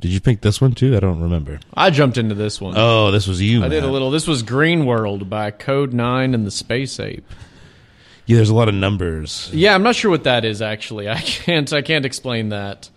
did 0.00 0.10
you 0.10 0.20
pick 0.20 0.40
this 0.40 0.60
one 0.60 0.72
too? 0.72 0.96
I 0.96 1.00
don't 1.00 1.20
remember. 1.20 1.60
I 1.74 1.90
jumped 1.90 2.16
into 2.18 2.34
this 2.34 2.60
one. 2.60 2.74
Oh, 2.76 3.12
this 3.12 3.28
was 3.28 3.40
you. 3.40 3.62
I 3.64 3.68
did 3.68 3.84
a 3.84 3.88
little. 3.88 4.10
This 4.10 4.26
was 4.26 4.42
Green 4.42 4.84
World 4.84 5.30
by 5.30 5.52
Kode9 5.52 6.34
and 6.34 6.44
the 6.44 6.50
Spaceape. 6.50 7.22
Yeah, 8.26 8.36
there's 8.36 8.50
a 8.50 8.54
lot 8.54 8.68
of 8.68 8.74
numbers. 8.74 9.48
Yeah, 9.52 9.74
I'm 9.76 9.84
not 9.84 9.94
sure 9.94 10.10
what 10.10 10.24
that 10.24 10.44
is 10.44 10.60
actually. 10.60 11.08
I 11.08 11.18
can't. 11.20 11.72
I 11.72 11.82
can't 11.82 12.04
explain 12.04 12.48
that. 12.48 12.90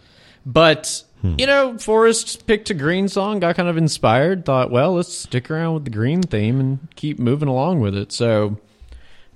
But 0.47 1.03
you 1.23 1.45
know, 1.45 1.77
Forrest 1.77 2.47
picked 2.47 2.69
a 2.69 2.73
Green 2.73 3.07
song, 3.07 3.39
got 3.39 3.55
kind 3.55 3.69
of 3.69 3.77
inspired. 3.77 4.45
Thought, 4.45 4.71
well, 4.71 4.93
let's 4.95 5.13
stick 5.13 5.51
around 5.51 5.73
with 5.75 5.84
the 5.86 5.91
Green 5.91 6.21
theme 6.21 6.60
and 6.60 6.88
keep 6.95 7.19
moving 7.19 7.47
along 7.47 7.79
with 7.79 7.95
it. 7.95 8.12
So, 8.12 8.57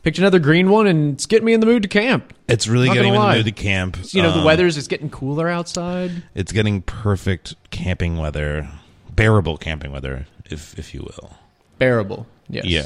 picked 0.03 0.17
another 0.17 0.39
Green 0.39 0.69
one, 0.69 0.87
and 0.87 1.13
it's 1.13 1.25
getting 1.25 1.45
me 1.45 1.53
in 1.53 1.59
the 1.59 1.65
mood 1.65 1.83
to 1.83 1.87
camp. 1.89 2.33
It's 2.47 2.67
really 2.67 2.87
Not 2.87 2.93
getting 2.95 3.11
me 3.13 3.17
in 3.17 3.23
the 3.29 3.35
mood 3.35 3.45
to 3.45 3.51
camp. 3.51 3.97
You 4.11 4.21
know, 4.23 4.31
the 4.31 4.39
Um, 4.39 4.45
weather's 4.45 4.77
it's 4.77 4.87
getting 4.87 5.09
cooler 5.09 5.47
outside. 5.49 6.11
It's 6.33 6.51
getting 6.51 6.81
perfect 6.81 7.55
camping 7.71 8.17
weather, 8.17 8.67
bearable 9.15 9.57
camping 9.57 9.91
weather, 9.91 10.25
if 10.49 10.77
if 10.79 10.93
you 10.93 11.01
will. 11.01 11.35
Bearable. 11.77 12.25
Yes. 12.49 12.65
Yeah, 12.65 12.85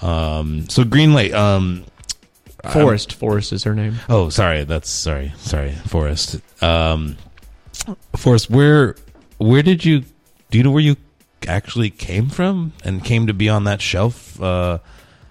Um, 0.00 0.68
so 0.68 0.84
Green 0.84 1.14
Lake. 1.14 1.32
Um, 1.32 1.84
Forest. 2.70 3.14
Forest 3.14 3.52
is 3.52 3.64
her 3.64 3.74
name. 3.74 3.96
oh, 4.08 4.28
sorry. 4.28 4.64
That's 4.64 4.90
sorry. 4.90 5.32
Sorry, 5.38 5.72
Forest. 5.72 6.40
Um, 6.62 7.16
Forest. 8.16 8.50
Where 8.50 8.96
where 9.38 9.62
did 9.62 9.84
you? 9.84 10.04
Do 10.50 10.58
you 10.58 10.64
know 10.64 10.70
where 10.70 10.82
you 10.82 10.96
actually 11.46 11.90
came 11.90 12.28
from 12.28 12.72
and 12.84 13.02
came 13.04 13.26
to 13.28 13.34
be 13.34 13.48
on 13.48 13.64
that 13.64 13.80
shelf 13.80 14.40
uh, 14.42 14.78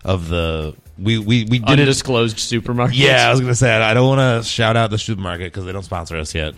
of 0.04 0.30
the? 0.30 0.76
We 0.98 1.20
we 1.20 1.46
we 1.46 1.60
did 1.60 1.80
it. 1.80 1.82
Undisclosed 1.82 2.40
supermarket. 2.40 2.96
Yeah, 2.96 3.28
I 3.28 3.32
was 3.32 3.40
gonna 3.40 3.54
say 3.56 3.72
I 3.72 3.94
don't 3.94 4.08
want 4.08 4.44
to 4.44 4.50
shout 4.50 4.76
out 4.76 4.90
the 4.90 4.98
supermarket 4.98 5.52
because 5.52 5.66
they 5.66 5.72
don't 5.72 5.84
sponsor 5.84 6.18
us 6.18 6.34
yet. 6.34 6.56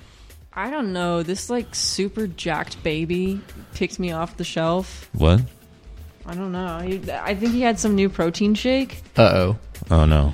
I 0.54 0.70
don't 0.70 0.94
know. 0.94 1.24
This 1.24 1.50
like 1.50 1.74
super 1.76 2.28
jacked 2.28 2.82
baby 2.84 3.42
picked 3.74 4.00
me 4.00 4.12
off 4.12 4.38
the 4.38 4.44
shelf. 4.44 5.10
What? 5.14 5.42
I 6.30 6.36
don't 6.36 6.52
know. 6.52 6.80
He, 6.80 7.02
I 7.12 7.34
think 7.36 7.54
he 7.54 7.62
had 7.62 7.80
some 7.80 7.96
new 7.96 8.08
protein 8.10 8.54
shake. 8.54 9.02
Uh 9.18 9.22
oh. 9.24 9.58
Oh 9.90 10.06
no. 10.06 10.34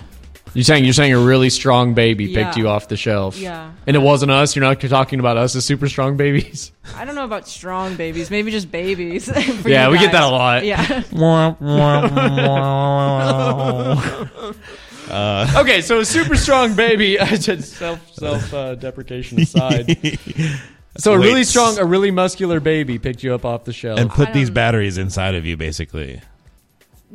You're 0.53 0.63
saying 0.63 0.83
you're 0.85 0.93
saying 0.93 1.11
a 1.13 1.19
really 1.19 1.49
strong 1.49 1.93
baby 1.93 2.27
picked 2.33 2.55
Yeah. 2.57 2.63
you 2.63 2.69
off 2.69 2.87
the 2.87 2.95
shelf. 2.97 3.37
Yeah. 3.37 3.71
And 3.87 3.95
it 3.95 3.99
wasn't 3.99 4.31
us. 4.31 4.55
You're 4.55 4.63
not 4.63 4.79
talking 4.79 5.19
about 5.19 5.35
us 5.37 5.55
as 5.55 5.65
super 5.65 5.89
strong 5.89 6.15
babies. 6.17 6.71
I 6.95 7.03
don't 7.05 7.15
know 7.15 7.25
about 7.25 7.47
strong 7.47 7.95
babies. 7.95 8.29
Maybe 8.31 8.51
just 8.51 8.71
babies. 8.71 9.25
for 9.61 9.69
Yeah, 9.69 9.85
you 9.87 9.91
we 9.93 9.99
get 9.99 10.11
that 10.13 10.21
guys. 10.21 10.29
a 10.29 10.33
lot. 10.33 10.65
Yeah. 10.65 11.03
Okay, 15.57 15.81
so 15.81 15.99
a 15.99 16.05
super 16.05 16.35
strong 16.35 16.75
baby. 16.75 17.17
self 17.39 18.13
self 18.13 18.53
uh, 18.53 18.75
deprecation 18.75 19.39
aside. 19.39 19.97
So 20.97 21.13
a 21.13 21.19
really 21.19 21.43
strong, 21.43 21.77
a 21.77 21.85
really 21.85 22.11
muscular 22.11 22.59
baby 22.59 22.99
picked 22.99 23.23
you 23.23 23.33
up 23.33 23.43
off 23.45 23.65
the 23.65 23.73
shelf. 23.73 23.99
and 23.99 24.09
put 24.09 24.33
these 24.33 24.47
don't- 24.47 24.53
batteries 24.55 24.97
inside 24.97 25.35
of 25.35 25.45
you, 25.45 25.57
basically. 25.57 26.21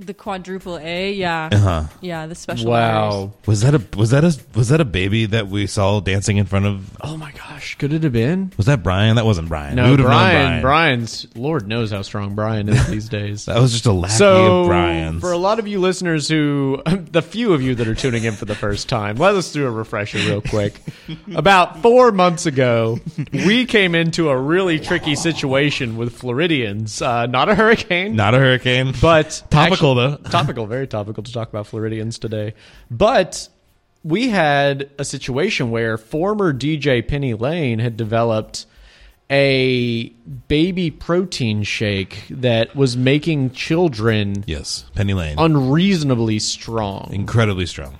The 0.06 0.14
quadruple 0.14 0.78
A. 0.78 1.12
Yeah. 1.12 1.48
Uh 1.52 1.56
huh. 1.58 1.82
Yeah. 2.00 2.26
The 2.26 2.34
special. 2.34 2.70
wow. 2.70 3.32
Was 3.46 3.60
that 3.62 3.74
a 3.74 3.96
was 3.96 4.10
that 4.10 4.24
a 4.24 4.36
was 4.56 4.68
that 4.68 4.80
a 4.80 4.84
baby 4.84 5.26
that 5.26 5.48
we 5.48 5.66
saw 5.66 6.00
dancing 6.00 6.36
in 6.36 6.46
front 6.46 6.66
of? 6.66 6.96
Oh 7.00 7.16
my 7.16 7.32
gosh, 7.32 7.76
could 7.76 7.92
it 7.92 8.02
have 8.02 8.12
been? 8.12 8.52
Was 8.56 8.66
that 8.66 8.82
Brian? 8.82 9.16
That 9.16 9.24
wasn't 9.26 9.48
Brian. 9.48 9.76
No, 9.76 9.90
would 9.90 10.00
have 10.00 10.08
known 10.08 10.18
Brian, 10.18 10.62
Brian's 10.62 11.26
Lord 11.34 11.66
knows 11.68 11.90
how 11.90 12.02
strong 12.02 12.34
Brian 12.34 12.68
is 12.68 12.86
these 12.88 13.08
days. 13.10 13.44
That 13.46 13.60
was 13.60 13.72
just 13.72 13.86
a 13.86 13.92
lackey 13.92 14.14
So, 14.14 14.62
of 14.62 14.66
Brian's. 14.68 15.20
for 15.20 15.32
a 15.32 15.36
lot 15.38 15.58
of 15.58 15.66
you 15.68 15.80
listeners 15.80 16.28
who, 16.28 16.82
the 16.86 17.22
few 17.22 17.52
of 17.52 17.62
you 17.62 17.74
that 17.74 17.86
are 17.88 17.94
tuning 17.94 18.24
in 18.24 18.34
for 18.34 18.44
the 18.46 18.54
first 18.54 18.88
time, 18.88 19.16
let 19.16 19.34
us 19.34 19.52
do 19.52 19.66
a 19.66 19.70
refresher 19.70 20.18
real 20.18 20.40
quick. 20.40 20.80
About 21.34 21.82
four 21.82 22.12
months 22.12 22.46
ago, 22.46 22.98
we 23.32 23.64
came 23.66 23.94
into 23.94 24.28
a 24.30 24.36
really 24.36 24.78
tricky 24.78 25.14
situation 25.16 25.96
with 25.96 26.14
Floridians. 26.16 27.02
Uh, 27.02 27.26
not 27.26 27.48
a 27.48 27.54
hurricane, 27.54 28.16
Not 28.16 28.34
a 28.34 28.38
hurricane, 28.38 28.92
but 29.00 29.42
topical 29.50 29.89
though. 29.94 30.16
topical, 30.30 30.66
very 30.66 30.86
topical 30.86 31.22
to 31.22 31.32
talk 31.32 31.48
about 31.48 31.66
Floridians 31.66 32.18
today. 32.18 32.54
But 32.90 33.48
we 34.02 34.28
had 34.28 34.90
a 34.98 35.04
situation 35.04 35.70
where 35.70 35.98
former 35.98 36.52
DJ 36.54 37.06
Penny 37.06 37.34
Lane 37.34 37.78
had 37.78 37.96
developed 37.96 38.66
a 39.30 40.08
baby 40.48 40.90
protein 40.90 41.62
shake 41.62 42.24
that 42.30 42.74
was 42.74 42.96
making 42.96 43.50
children 43.52 44.42
Yes, 44.46 44.84
Penny 44.94 45.14
Lane, 45.14 45.36
unreasonably 45.38 46.38
strong. 46.40 47.10
incredibly 47.12 47.66
strong. 47.66 47.98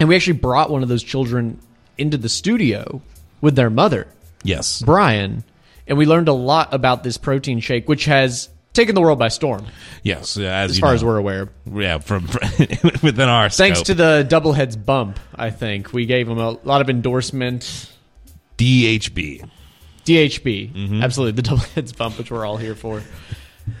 And 0.00 0.08
we 0.08 0.16
actually 0.16 0.38
brought 0.38 0.70
one 0.70 0.82
of 0.82 0.88
those 0.88 1.04
children 1.04 1.60
into 1.96 2.16
the 2.16 2.28
studio 2.28 3.00
with 3.40 3.54
their 3.54 3.70
mother, 3.70 4.08
Yes, 4.42 4.82
Brian, 4.82 5.44
and 5.86 5.96
we 5.96 6.04
learned 6.06 6.26
a 6.28 6.32
lot 6.32 6.74
about 6.74 7.04
this 7.04 7.16
protein 7.16 7.60
shake, 7.60 7.88
which 7.88 8.06
has 8.06 8.48
taken 8.72 8.94
the 8.94 9.00
world 9.00 9.18
by 9.18 9.28
storm, 9.28 9.66
yes. 10.02 10.36
As, 10.36 10.70
as 10.70 10.76
you 10.76 10.80
far 10.80 10.90
know. 10.90 10.94
as 10.94 11.04
we're 11.04 11.16
aware. 11.18 11.48
yeah, 11.72 11.98
from 11.98 12.26
within 13.02 13.28
our 13.28 13.48
Thanks 13.48 13.78
scope. 13.80 13.86
to 13.86 13.94
the 13.94 14.26
Doubleheads 14.28 14.82
bump, 14.84 15.18
I 15.34 15.50
think 15.50 15.92
we 15.92 16.06
gave 16.06 16.26
them 16.26 16.38
a 16.38 16.50
lot 16.50 16.80
of 16.80 16.88
endorsement. 16.90 17.90
DHB. 18.58 19.48
DHB, 20.04 20.72
Mm-hmm. 20.72 21.02
absolutely 21.02 21.40
the 21.40 21.48
Doubleheads 21.48 21.96
bump, 21.96 22.18
which 22.18 22.30
we're 22.30 22.44
all 22.46 22.56
here 22.56 22.74
for. 22.74 23.02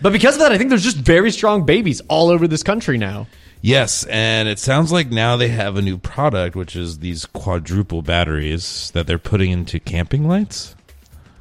But 0.00 0.12
because 0.12 0.34
of 0.36 0.40
that, 0.40 0.52
I 0.52 0.58
think 0.58 0.70
there's 0.70 0.84
just 0.84 0.96
very 0.98 1.30
strong 1.32 1.64
babies 1.66 2.00
all 2.08 2.28
over 2.30 2.46
this 2.46 2.62
country 2.62 2.98
now. 2.98 3.26
Yes, 3.60 4.04
and 4.04 4.48
it 4.48 4.58
sounds 4.58 4.90
like 4.92 5.10
now 5.10 5.36
they 5.36 5.48
have 5.48 5.76
a 5.76 5.82
new 5.82 5.96
product, 5.98 6.56
which 6.56 6.74
is 6.76 6.98
these 6.98 7.26
quadruple 7.26 8.02
batteries 8.02 8.90
that 8.92 9.06
they're 9.06 9.18
putting 9.18 9.50
into 9.52 9.78
camping 9.80 10.26
lights. 10.28 10.74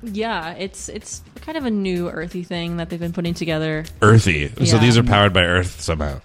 Yeah. 0.04 0.52
It's 0.54 0.90
it's 0.90 1.22
kind 1.42 1.58
of 1.58 1.66
a 1.66 1.72
new 1.72 2.10
earthy 2.10 2.44
thing 2.44 2.78
that 2.78 2.90
they've 2.90 3.00
been 3.00 3.14
putting 3.14 3.34
together. 3.34 3.86
Earthy. 4.02 4.50
So 4.66 4.76
Yeah. 4.76 4.78
these 4.80 4.98
are 4.98 5.04
powered 5.04 5.34
by 5.34 5.44
Earth 5.44 5.82
somehow. 5.82 6.22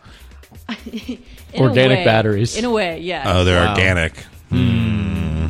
In 0.92 1.62
Organic 1.62 1.98
way. 1.98 2.04
batteries. 2.04 2.56
In 2.56 2.64
a 2.64 2.70
way, 2.70 3.00
yeah. 3.00 3.22
Oh, 3.26 3.44
they're 3.44 3.64
Wow. 3.64 3.70
organic. 3.70 4.16
Hmm. 4.50 5.46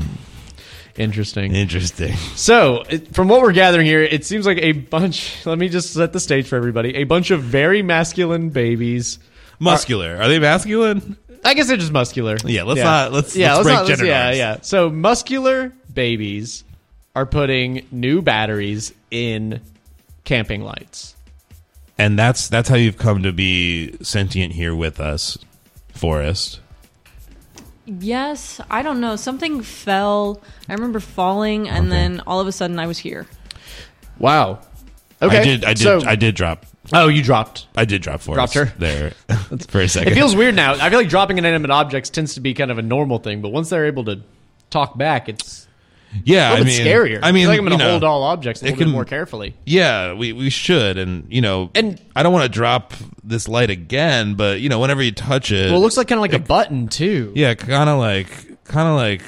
Interesting. 0.96 1.54
Interesting. 1.54 2.14
So, 2.36 2.82
it, 2.88 3.14
from 3.14 3.28
what 3.28 3.42
we're 3.42 3.52
gathering 3.52 3.86
here, 3.86 4.02
it 4.02 4.24
seems 4.24 4.46
like 4.46 4.58
a 4.58 4.72
bunch. 4.72 5.44
Let 5.44 5.58
me 5.58 5.68
just 5.68 5.92
set 5.92 6.12
the 6.14 6.20
stage 6.20 6.46
for 6.48 6.56
everybody. 6.56 6.94
A 6.96 7.04
bunch 7.04 7.30
of 7.30 7.42
very 7.42 7.82
masculine 7.82 8.48
babies. 8.48 9.18
Muscular. 9.58 10.16
Are 10.16 10.28
they 10.28 10.38
masculine? 10.38 11.16
I 11.44 11.52
guess 11.54 11.68
they're 11.68 11.76
just 11.76 11.92
muscular. 11.92 12.38
Yeah, 12.44 12.62
let's 12.64 12.80
not- 12.80 13.12
let's- 13.12 13.36
yeah, 13.36 13.54
let's 13.54 13.64
break 13.64 13.74
not- 13.76 13.86
gender 13.86 14.06
yeah, 14.06 14.22
norms. 14.24 14.38
yeah. 14.38 14.56
So, 14.62 14.88
muscular 14.90 15.72
babies 15.92 16.64
are 17.16 17.26
putting 17.26 17.87
new 17.90 18.20
batteries 18.22 18.92
in 19.11 19.61
camping 20.24 20.61
lights. 20.62 21.16
And 21.98 22.18
that's 22.18 22.48
that's 22.48 22.68
how 22.68 22.76
you've 22.76 22.98
come 22.98 23.22
to 23.22 23.33
be 23.33 23.96
sentient 24.02 24.52
here 24.52 24.74
with 24.74 25.00
us, 25.00 25.38
Forest. 25.94 26.61
Yes, 27.87 28.61
I 28.70 28.83
don't 28.83 29.00
know. 29.00 29.16
Something 29.16 29.62
fell. 29.62 30.42
I 30.68 30.74
remember 30.74 31.00
falling, 31.00 31.68
and 31.68 31.87
Okay. 31.87 31.88
then 31.88 32.20
all 32.26 32.38
of 32.40 32.46
a 32.46 32.52
sudden 32.52 32.79
I 32.79 32.87
was 32.87 32.98
here. 32.98 33.26
Wow. 34.18 34.59
Okay. 35.22 35.38
I 35.38 35.44
did 35.44 35.64
I 35.64 35.68
did 35.68 35.79
So- 35.79 36.02
I 36.05 36.16
did 36.16 36.35
drop 36.35 36.66
oh, 36.92 37.09
you 37.09 37.22
dropped. 37.22 37.66
I 37.76 37.87
did 37.87 38.02
drop 38.02 38.20
Forest 38.20 38.52
Dropped 38.52 38.70
her? 38.72 38.79
there 38.79 39.11
for 39.68 39.81
a 39.81 39.88
second. 39.88 40.12
It 40.12 40.16
feels 40.16 40.37
weird 40.37 40.55
now. 40.55 40.72
I 40.74 40.90
feel 40.90 40.98
like 40.98 41.09
dropping 41.09 41.38
inanimate 41.38 41.70
objects 41.70 42.11
tends 42.11 42.35
to 42.35 42.40
be 42.40 42.52
kind 42.52 42.70
of 42.70 42.76
a 42.76 42.83
normal 42.83 43.18
thing, 43.20 43.40
but 43.40 43.50
once 43.52 43.70
they're 43.70 43.87
able 43.87 44.05
to 44.05 44.20
talk 44.68 44.98
back, 44.98 45.31
it's 45.31 45.55
yeah, 46.24 46.52
a 46.52 46.57
I 46.57 46.62
mean, 46.62 46.81
scarier. 46.81 47.20
I 47.22 47.33
mean, 47.33 47.42
feel 47.44 47.50
like 47.50 47.59
I'm 47.59 47.64
going 47.64 47.72
you 47.72 47.79
to 47.79 47.85
know, 47.85 47.90
hold 47.92 48.05
all 48.05 48.22
objects 48.24 48.62
a 48.62 48.66
it 48.66 48.70
little 48.70 48.87
bit 48.87 48.92
more 48.92 49.05
carefully. 49.05 49.55
Yeah, 49.64 50.12
we, 50.14 50.33
we 50.33 50.50
should, 50.50 50.98
and 50.98 51.26
you 51.33 51.40
know, 51.40 51.70
And- 51.74 52.00
I 52.14 52.22
don't 52.22 52.33
want 52.33 52.44
to 52.44 52.48
drop 52.48 52.94
this 53.24 53.48
light 53.48 53.70
again, 53.70 54.35
but 54.35 54.61
you 54.61 54.68
know, 54.68 54.79
whenever 54.81 55.02
you 55.02 55.12
touch 55.12 55.52
it, 55.52 55.66
Well, 55.70 55.76
it 55.76 55.83
looks 55.83 55.96
like 55.96 56.09
kind 56.09 56.18
of 56.18 56.22
like 56.22 56.33
a 56.33 56.38
button 56.38 56.88
too. 56.88 57.33
yeah, 57.35 57.55
kind 57.55 57.88
of 57.90 57.98
like 57.98 58.29
kind 58.64 58.88
of 58.88 58.96
like 58.96 59.22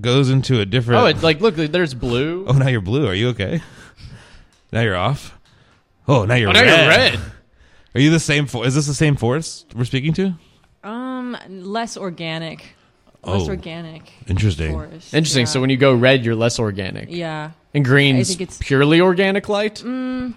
goes 0.00 0.30
into 0.30 0.60
a 0.60 0.66
different. 0.66 1.02
Oh, 1.02 1.06
it's 1.06 1.22
like 1.22 1.40
look, 1.40 1.54
there's 1.56 1.94
blue. 1.94 2.44
oh, 2.48 2.52
now 2.52 2.68
you're 2.68 2.80
blue. 2.80 3.06
Are 3.06 3.14
you 3.14 3.28
okay? 3.30 3.60
Now 4.72 4.80
you're 4.82 4.96
off. 4.96 5.36
Oh, 6.08 6.24
now 6.24 6.34
you're 6.34 6.50
Oh, 6.50 6.52
now 6.52 6.60
red. 6.62 6.80
you're 6.80 6.88
red. 6.88 7.32
Are 7.94 8.00
you 8.00 8.10
the 8.10 8.20
same? 8.20 8.46
For- 8.46 8.66
is 8.66 8.74
this 8.74 8.86
the 8.86 8.94
same 8.94 9.16
forest 9.16 9.66
we're 9.74 9.84
speaking 9.84 10.12
to? 10.14 10.34
Um, 10.84 11.36
less 11.48 11.96
organic. 11.96 12.75
Less 13.26 13.42
Oh. 13.42 13.48
organic. 13.48 14.12
Interesting. 14.28 14.72
Forest. 14.72 15.12
Interesting. 15.14 15.42
Yeah. 15.42 15.52
So 15.52 15.60
when 15.60 15.70
you 15.70 15.76
go 15.76 15.94
red, 15.94 16.24
you're 16.24 16.34
less 16.36 16.58
organic. 16.58 17.08
yeah, 17.10 17.50
And 17.74 17.84
green's 17.84 18.28
I 18.30 18.34
think 18.34 18.40
it's- 18.42 18.58
purely 18.60 19.00
organic 19.00 19.48
light. 19.48 19.82
Mm, 19.84 20.34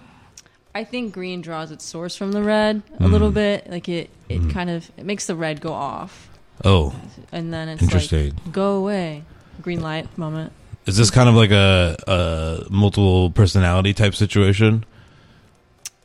I 0.74 0.84
think 0.84 1.12
green 1.14 1.40
draws 1.40 1.70
its 1.70 1.84
source 1.84 2.16
from 2.16 2.32
the 2.32 2.42
red 2.42 2.82
a 2.98 3.04
mm. 3.04 3.10
little 3.12 3.30
bit. 3.30 3.70
Like 3.70 3.88
it, 3.88 4.10
it 4.28 4.40
mm. 4.42 4.50
kind 4.52 4.70
of 4.70 4.90
it 4.96 5.04
makes 5.04 5.26
the 5.26 5.34
red 5.36 5.60
go 5.60 5.72
off, 5.72 6.28
Oh, 6.64 6.94
and 7.32 7.52
then 7.52 7.68
it's 7.68 7.82
Interesting. 7.82 8.32
like 8.44 8.52
go 8.52 8.76
away. 8.76 9.22
Green 9.62 9.80
light 9.80 10.06
moment. 10.16 10.52
is 10.86 10.96
this 10.96 11.10
kind 11.10 11.28
of 11.28 11.34
like 11.34 11.50
a, 11.50 11.96
a 12.06 12.66
multiple 12.70 13.30
personality 13.30 13.92
type 13.92 14.14
situation? 14.14 14.84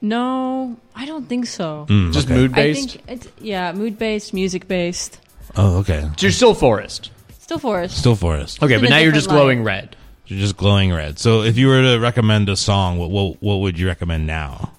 No, 0.02 0.78
I 0.96 1.06
don't 1.06 1.28
think 1.28 1.48
so. 1.48 1.86
Mm, 1.90 2.14
Just 2.14 2.28
okay. 2.28 2.36
mood 2.36 2.52
I 2.52 2.56
based. 2.56 2.92
think 2.92 3.04
it's 3.08 3.28
yeah, 3.40 3.72
mood 3.72 3.98
based, 3.98 4.34
music 4.34 4.68
based. 4.68 5.20
Oh, 5.58 5.78
okay. 5.80 6.02
So 6.18 6.26
you're 6.26 6.32
still 6.32 6.54
forest. 6.54 7.12
Still 7.40 7.60
forest. 7.60 7.98
Still 7.98 8.16
forest. 8.16 8.62
Okay, 8.62 8.76
in 8.76 8.82
but 8.82 8.88
a 8.88 8.90
now 8.90 8.98
you're 8.98 9.12
different 9.12 9.16
just 9.16 9.30
glowing 9.30 9.60
light. 9.60 9.66
red. 9.66 9.96
You're 10.28 10.40
just 10.40 10.58
glowing 10.58 10.92
red. 10.92 11.20
So 11.20 11.44
if 11.44 11.58
you 11.58 11.68
were 11.68 11.82
to 11.82 12.00
recommend 12.00 12.50
a 12.50 12.56
song, 12.56 12.98
what 12.98 13.12
what, 13.12 13.42
what 13.42 13.56
would 13.58 13.78
you 13.80 13.88
recommend 13.88 14.26
now? 14.28 14.72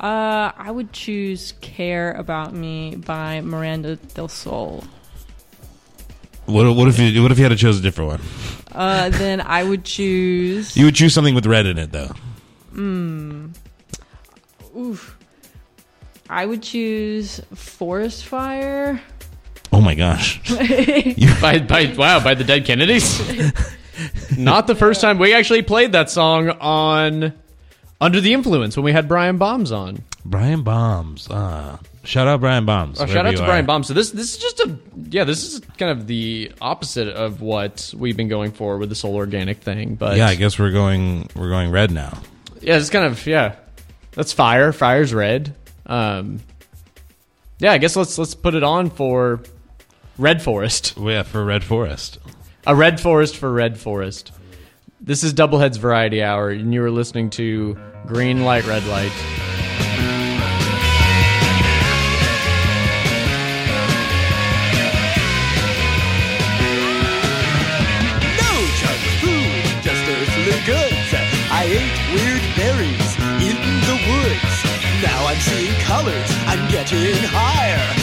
Uh, 0.00 0.52
I 0.56 0.70
would 0.70 0.92
choose 0.92 1.52
"Care 1.60 2.12
About 2.12 2.54
Me" 2.54 2.96
by 2.96 3.40
Miranda 3.42 3.96
Del 3.96 4.28
Sol. 4.28 4.84
What 6.46 6.74
what 6.74 6.88
if 6.88 6.98
you 6.98 7.22
what 7.22 7.30
if 7.30 7.36
you 7.38 7.44
had 7.44 7.50
to 7.50 7.56
choose 7.56 7.78
a 7.78 7.82
different 7.82 8.10
one? 8.12 8.20
Uh, 8.72 9.10
then 9.10 9.40
I 9.42 9.62
would 9.64 9.84
choose. 9.84 10.76
You 10.76 10.86
would 10.86 10.94
choose 10.94 11.12
something 11.12 11.34
with 11.34 11.44
red 11.46 11.66
in 11.66 11.76
it, 11.78 11.92
though. 11.92 12.10
Oof. 14.76 15.16
I 16.30 16.46
would 16.46 16.62
choose 16.62 17.40
"Forest 17.54 18.24
Fire." 18.24 19.02
Oh 19.72 19.80
my 19.80 19.94
gosh! 19.94 20.40
By 21.40 21.58
by 21.58 21.94
wow, 21.96 22.22
by 22.22 22.34
the 22.34 22.44
Dead 22.44 22.64
Kennedys. 22.64 23.20
Not 24.38 24.66
the 24.66 24.74
first 24.74 25.00
time 25.00 25.18
we 25.18 25.34
actually 25.34 25.62
played 25.62 25.92
that 25.92 26.08
song 26.10 26.50
on 26.50 27.32
Under 28.00 28.20
the 28.20 28.32
Influence 28.32 28.76
when 28.76 28.84
we 28.84 28.92
had 28.92 29.08
Brian 29.08 29.38
Bombs 29.38 29.72
on. 29.72 30.02
Brian 30.24 30.62
Bombs. 30.62 31.28
Uh, 31.30 31.78
shout 32.04 32.28
out 32.28 32.40
Brian 32.40 32.64
Bombs. 32.64 33.00
Oh, 33.00 33.06
shout 33.06 33.26
out 33.26 33.34
to 33.36 33.42
are. 33.42 33.46
Brian 33.46 33.66
Bombs. 33.66 33.88
So 33.88 33.94
this 33.94 34.10
this 34.10 34.32
is 34.34 34.38
just 34.38 34.60
a 34.60 34.76
yeah, 35.10 35.24
this 35.24 35.44
is 35.44 35.60
kind 35.76 35.90
of 35.92 36.06
the 36.06 36.52
opposite 36.60 37.08
of 37.08 37.40
what 37.40 37.92
we've 37.96 38.16
been 38.16 38.28
going 38.28 38.52
for 38.52 38.78
with 38.78 38.88
the 38.88 38.94
soul 38.94 39.16
organic 39.16 39.58
thing. 39.58 39.94
But 39.96 40.16
Yeah, 40.16 40.28
I 40.28 40.34
guess 40.34 40.58
we're 40.58 40.72
going 40.72 41.28
we're 41.34 41.50
going 41.50 41.70
red 41.70 41.90
now. 41.90 42.20
yeah, 42.60 42.76
it's 42.76 42.90
kind 42.90 43.04
of 43.04 43.26
yeah. 43.26 43.56
That's 44.12 44.32
fire. 44.32 44.72
Fire's 44.72 45.12
red. 45.14 45.54
Um, 45.86 46.40
yeah, 47.58 47.72
I 47.72 47.78
guess 47.78 47.96
let's 47.96 48.18
let's 48.18 48.34
put 48.34 48.54
it 48.54 48.62
on 48.62 48.90
for 48.90 49.40
Red 50.18 50.42
Forest. 50.42 50.94
Oh, 50.96 51.08
yeah, 51.08 51.22
for 51.22 51.44
Red 51.44 51.62
Forest. 51.62 52.18
A 52.66 52.74
red 52.74 53.00
forest 53.00 53.36
for 53.36 53.52
red 53.52 53.78
forest. 53.78 54.32
This 55.00 55.22
is 55.22 55.32
Doubleheads 55.32 55.78
Variety 55.78 56.22
Hour, 56.22 56.50
and 56.50 56.74
you 56.74 56.82
are 56.82 56.90
listening 56.90 57.30
to 57.30 57.78
Green 58.06 58.44
Light, 58.44 58.66
Red 58.66 58.84
Light. 58.86 59.12
No 68.36 68.52
junk 68.76 69.00
food, 69.22 69.82
just 69.86 70.02
earthly 70.10 70.58
goods. 70.66 71.14
I 71.50 71.62
ate 71.64 71.94
weird 72.12 72.42
berries 72.58 73.14
in 73.38 73.56
the 73.86 73.96
woods. 74.10 74.56
Now 75.00 75.26
I'm 75.26 75.38
seeing 75.38 75.72
colors, 75.82 76.28
I'm 76.48 76.68
getting 76.70 77.22
higher. 77.22 77.97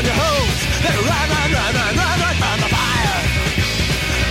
Watch 0.00 0.08
California 0.08 0.16
homes. 0.16 0.60
Better 0.82 1.02
run, 1.04 1.28
run, 1.28 1.50
run, 1.52 1.72
run, 1.74 1.94
run, 1.96 2.16
run 2.20 2.36
from 2.40 2.56
the 2.60 2.70
fire. 2.72 3.20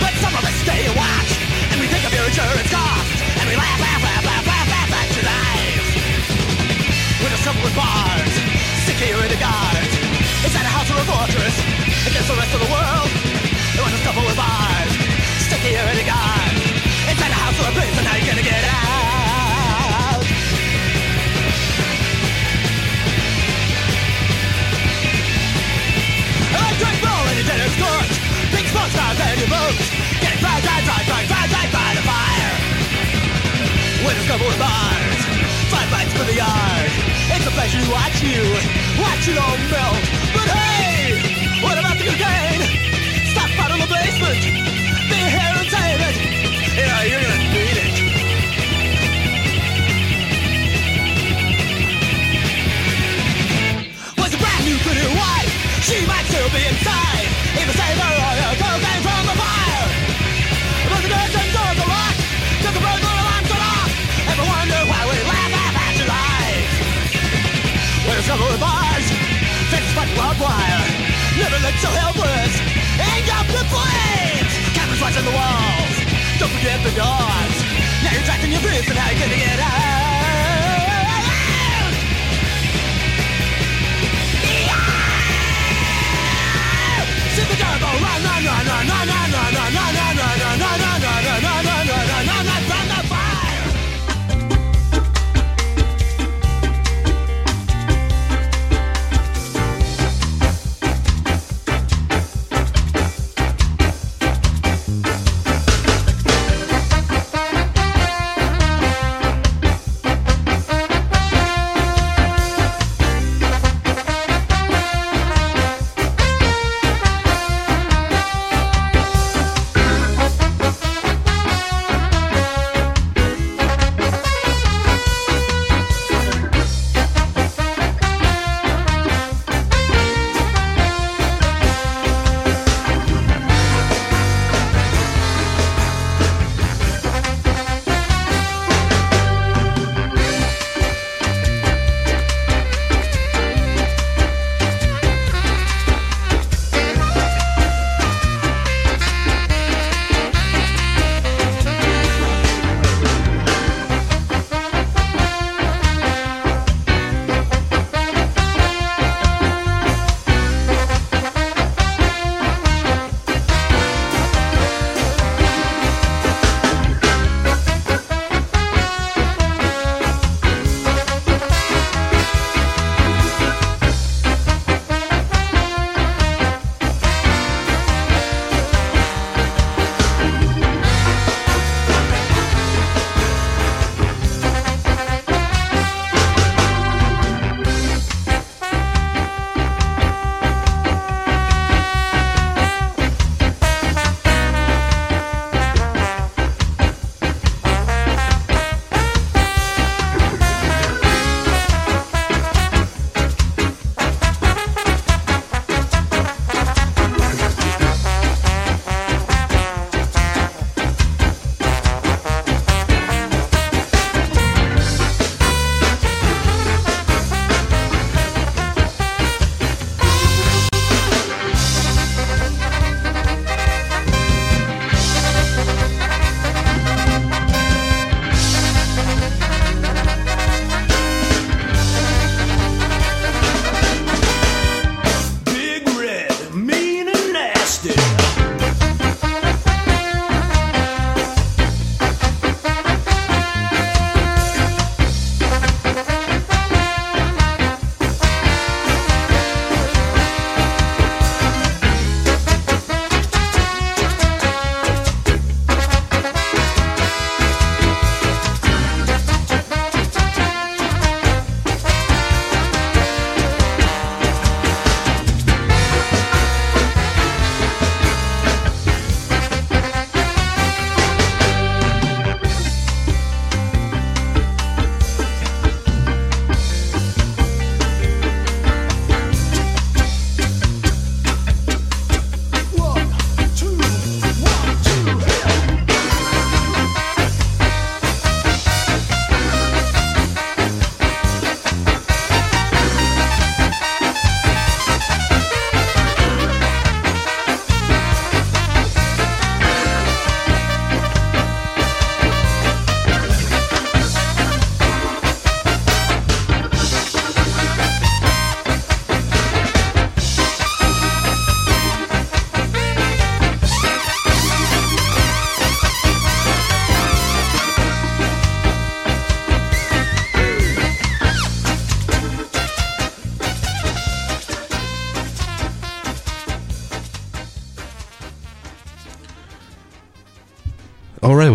But 0.00 0.12
some 0.18 0.34
of 0.34 0.42
us 0.42 0.56
stay 0.62 0.86
and 0.86 0.96
watch, 0.96 1.30
and 1.70 1.80
we 1.80 1.86
think 1.86 2.06
of 2.06 2.12
your 2.12 2.26
insurance 2.26 2.70
costs, 2.70 3.22
and 3.38 3.48
we 3.48 3.56
laugh, 3.56 3.80
laugh, 3.80 4.02
laugh, 4.02 4.24
laugh, 4.24 4.46
laugh, 4.46 4.68
laugh 4.70 4.90
at 4.98 5.08
your 5.14 5.26
lives. 5.26 5.86
With 7.22 7.38
a 7.38 7.40
couple 7.44 7.62
with 7.62 7.76
bars, 7.76 8.34
security 8.86 9.36
guards. 9.38 9.94
Is 10.42 10.52
that 10.54 10.64
a 10.64 10.72
house 10.72 10.90
or 10.90 10.98
a 10.98 11.06
fortress? 11.06 11.56
Against 12.08 12.28
the 12.28 12.36
rest 12.36 12.54
of 12.54 12.60
the 12.60 12.70
world? 12.72 13.19
Winners 34.10 34.26
couple 34.26 34.46
with 34.48 34.58
bars. 34.58 35.22
Five 35.70 35.88
bites 35.88 36.10
for 36.18 36.26
the 36.26 36.34
yard. 36.34 36.90
It's 37.30 37.46
a 37.46 37.50
pleasure 37.54 37.78
to 37.78 37.90
watch 37.94 38.18
you. 38.18 38.42
Watch 38.98 39.30
it 39.30 39.38
all 39.38 39.54
melt. 39.70 40.02
But 40.34 40.50
hey, 40.50 41.14
what 41.62 41.78
about 41.78 41.94
the 41.94 42.10
cocaine? 42.10 42.58
Stop 43.30 43.54
out 43.62 43.70
of 43.70 43.78
the 43.78 43.86
basement. 43.86 44.42
Be 45.06 45.14
here 45.14 45.54
and 45.54 45.70
save 45.70 46.02
it. 46.10 46.16
Yeah, 46.74 47.06
you're 47.06 47.22
gonna 47.22 47.54
need 47.54 47.78
it. 47.86 47.94
was 54.18 54.34
a 54.34 54.38
brand 54.42 54.64
new 54.66 54.74
new 54.74 55.10
wife. 55.22 55.54
She 55.86 56.02
might 56.10 56.26
still 56.26 56.50
be 56.50 56.66
inside. 56.66 57.30
Even 57.62 57.74
save 57.78 57.94
her 57.94 58.14
or 58.18 58.59
wire. 70.40 70.84
Never 71.36 71.58
looked 71.60 71.80
so 71.84 71.90
helpless. 71.92 72.52
Hang 72.96 73.24
up 73.36 73.46
the 73.52 73.62
flames. 73.68 74.52
Cameras 74.72 75.00
watching 75.00 75.24
the 75.24 75.36
walls. 75.36 75.96
Don't 76.40 76.52
forget 76.56 76.80
the 76.80 76.92
doors. 76.96 77.56
Now 78.02 78.10
you're 78.16 78.24
trapped 78.24 78.44
in 78.44 78.50
your 78.50 78.64
prison. 78.64 78.96
How 78.96 79.12
you 79.12 79.20
gonna 79.20 79.36
get 79.36 79.60
out? 79.60 80.00
See 87.36 87.46
the 87.46 87.56
turbo 87.60 87.88
run, 88.04 88.20
run, 88.24 88.42
run, 88.48 88.64
run, 88.66 88.86
run, 88.88 89.08
run, 89.08 89.30
run, 89.36 89.54
run, 89.54 89.74
run, 89.76 89.99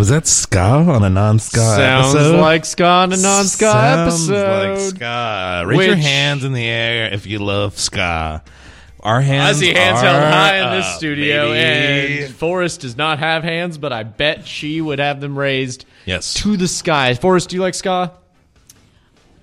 was 0.06 0.12
that 0.12 0.28
ska 0.28 0.60
on 0.60 1.04
a 1.04 1.10
non-ska 1.10 1.58
Sounds 1.58 2.14
episode? 2.14 2.40
like 2.40 2.64
ska 2.64 2.86
on 2.86 3.12
a 3.12 3.18
non-ska 3.18 3.66
episode. 3.66 4.12
Sounds 4.12 4.30
episode. 4.30 4.70
like 4.78 4.96
ska. 4.96 5.64
Raise 5.66 5.88
your 5.88 5.96
Which- 5.96 6.06
hands 6.06 6.44
in 6.44 6.54
the 6.54 6.64
air 6.64 7.12
if 7.12 7.26
you 7.26 7.40
love 7.40 7.76
ska. 7.80 8.44
Our 9.00 9.22
hands. 9.22 9.58
I 9.58 9.60
see 9.60 9.74
hands 9.74 10.04
are 10.04 10.06
held 10.06 10.24
high 10.32 10.58
in 10.74 10.78
this 10.78 10.86
up, 10.86 10.98
studio, 10.98 11.50
baby. 11.54 12.24
and 12.26 12.36
Forrest 12.36 12.82
does 12.82 12.96
not 12.96 13.18
have 13.18 13.44
hands, 13.44 13.80
but 13.80 13.92
I 13.92 14.04
bet 14.04 14.46
she 14.48 14.80
would 14.80 15.00
have 15.00 15.22
them 15.22 15.36
raised 15.36 15.86
yes, 16.06 16.36
to 16.36 16.56
the 16.56 16.68
sky. 16.68 17.16
Forrest, 17.16 17.50
do 17.50 17.56
you 17.56 17.64
like 17.64 17.74
ska? 17.74 18.12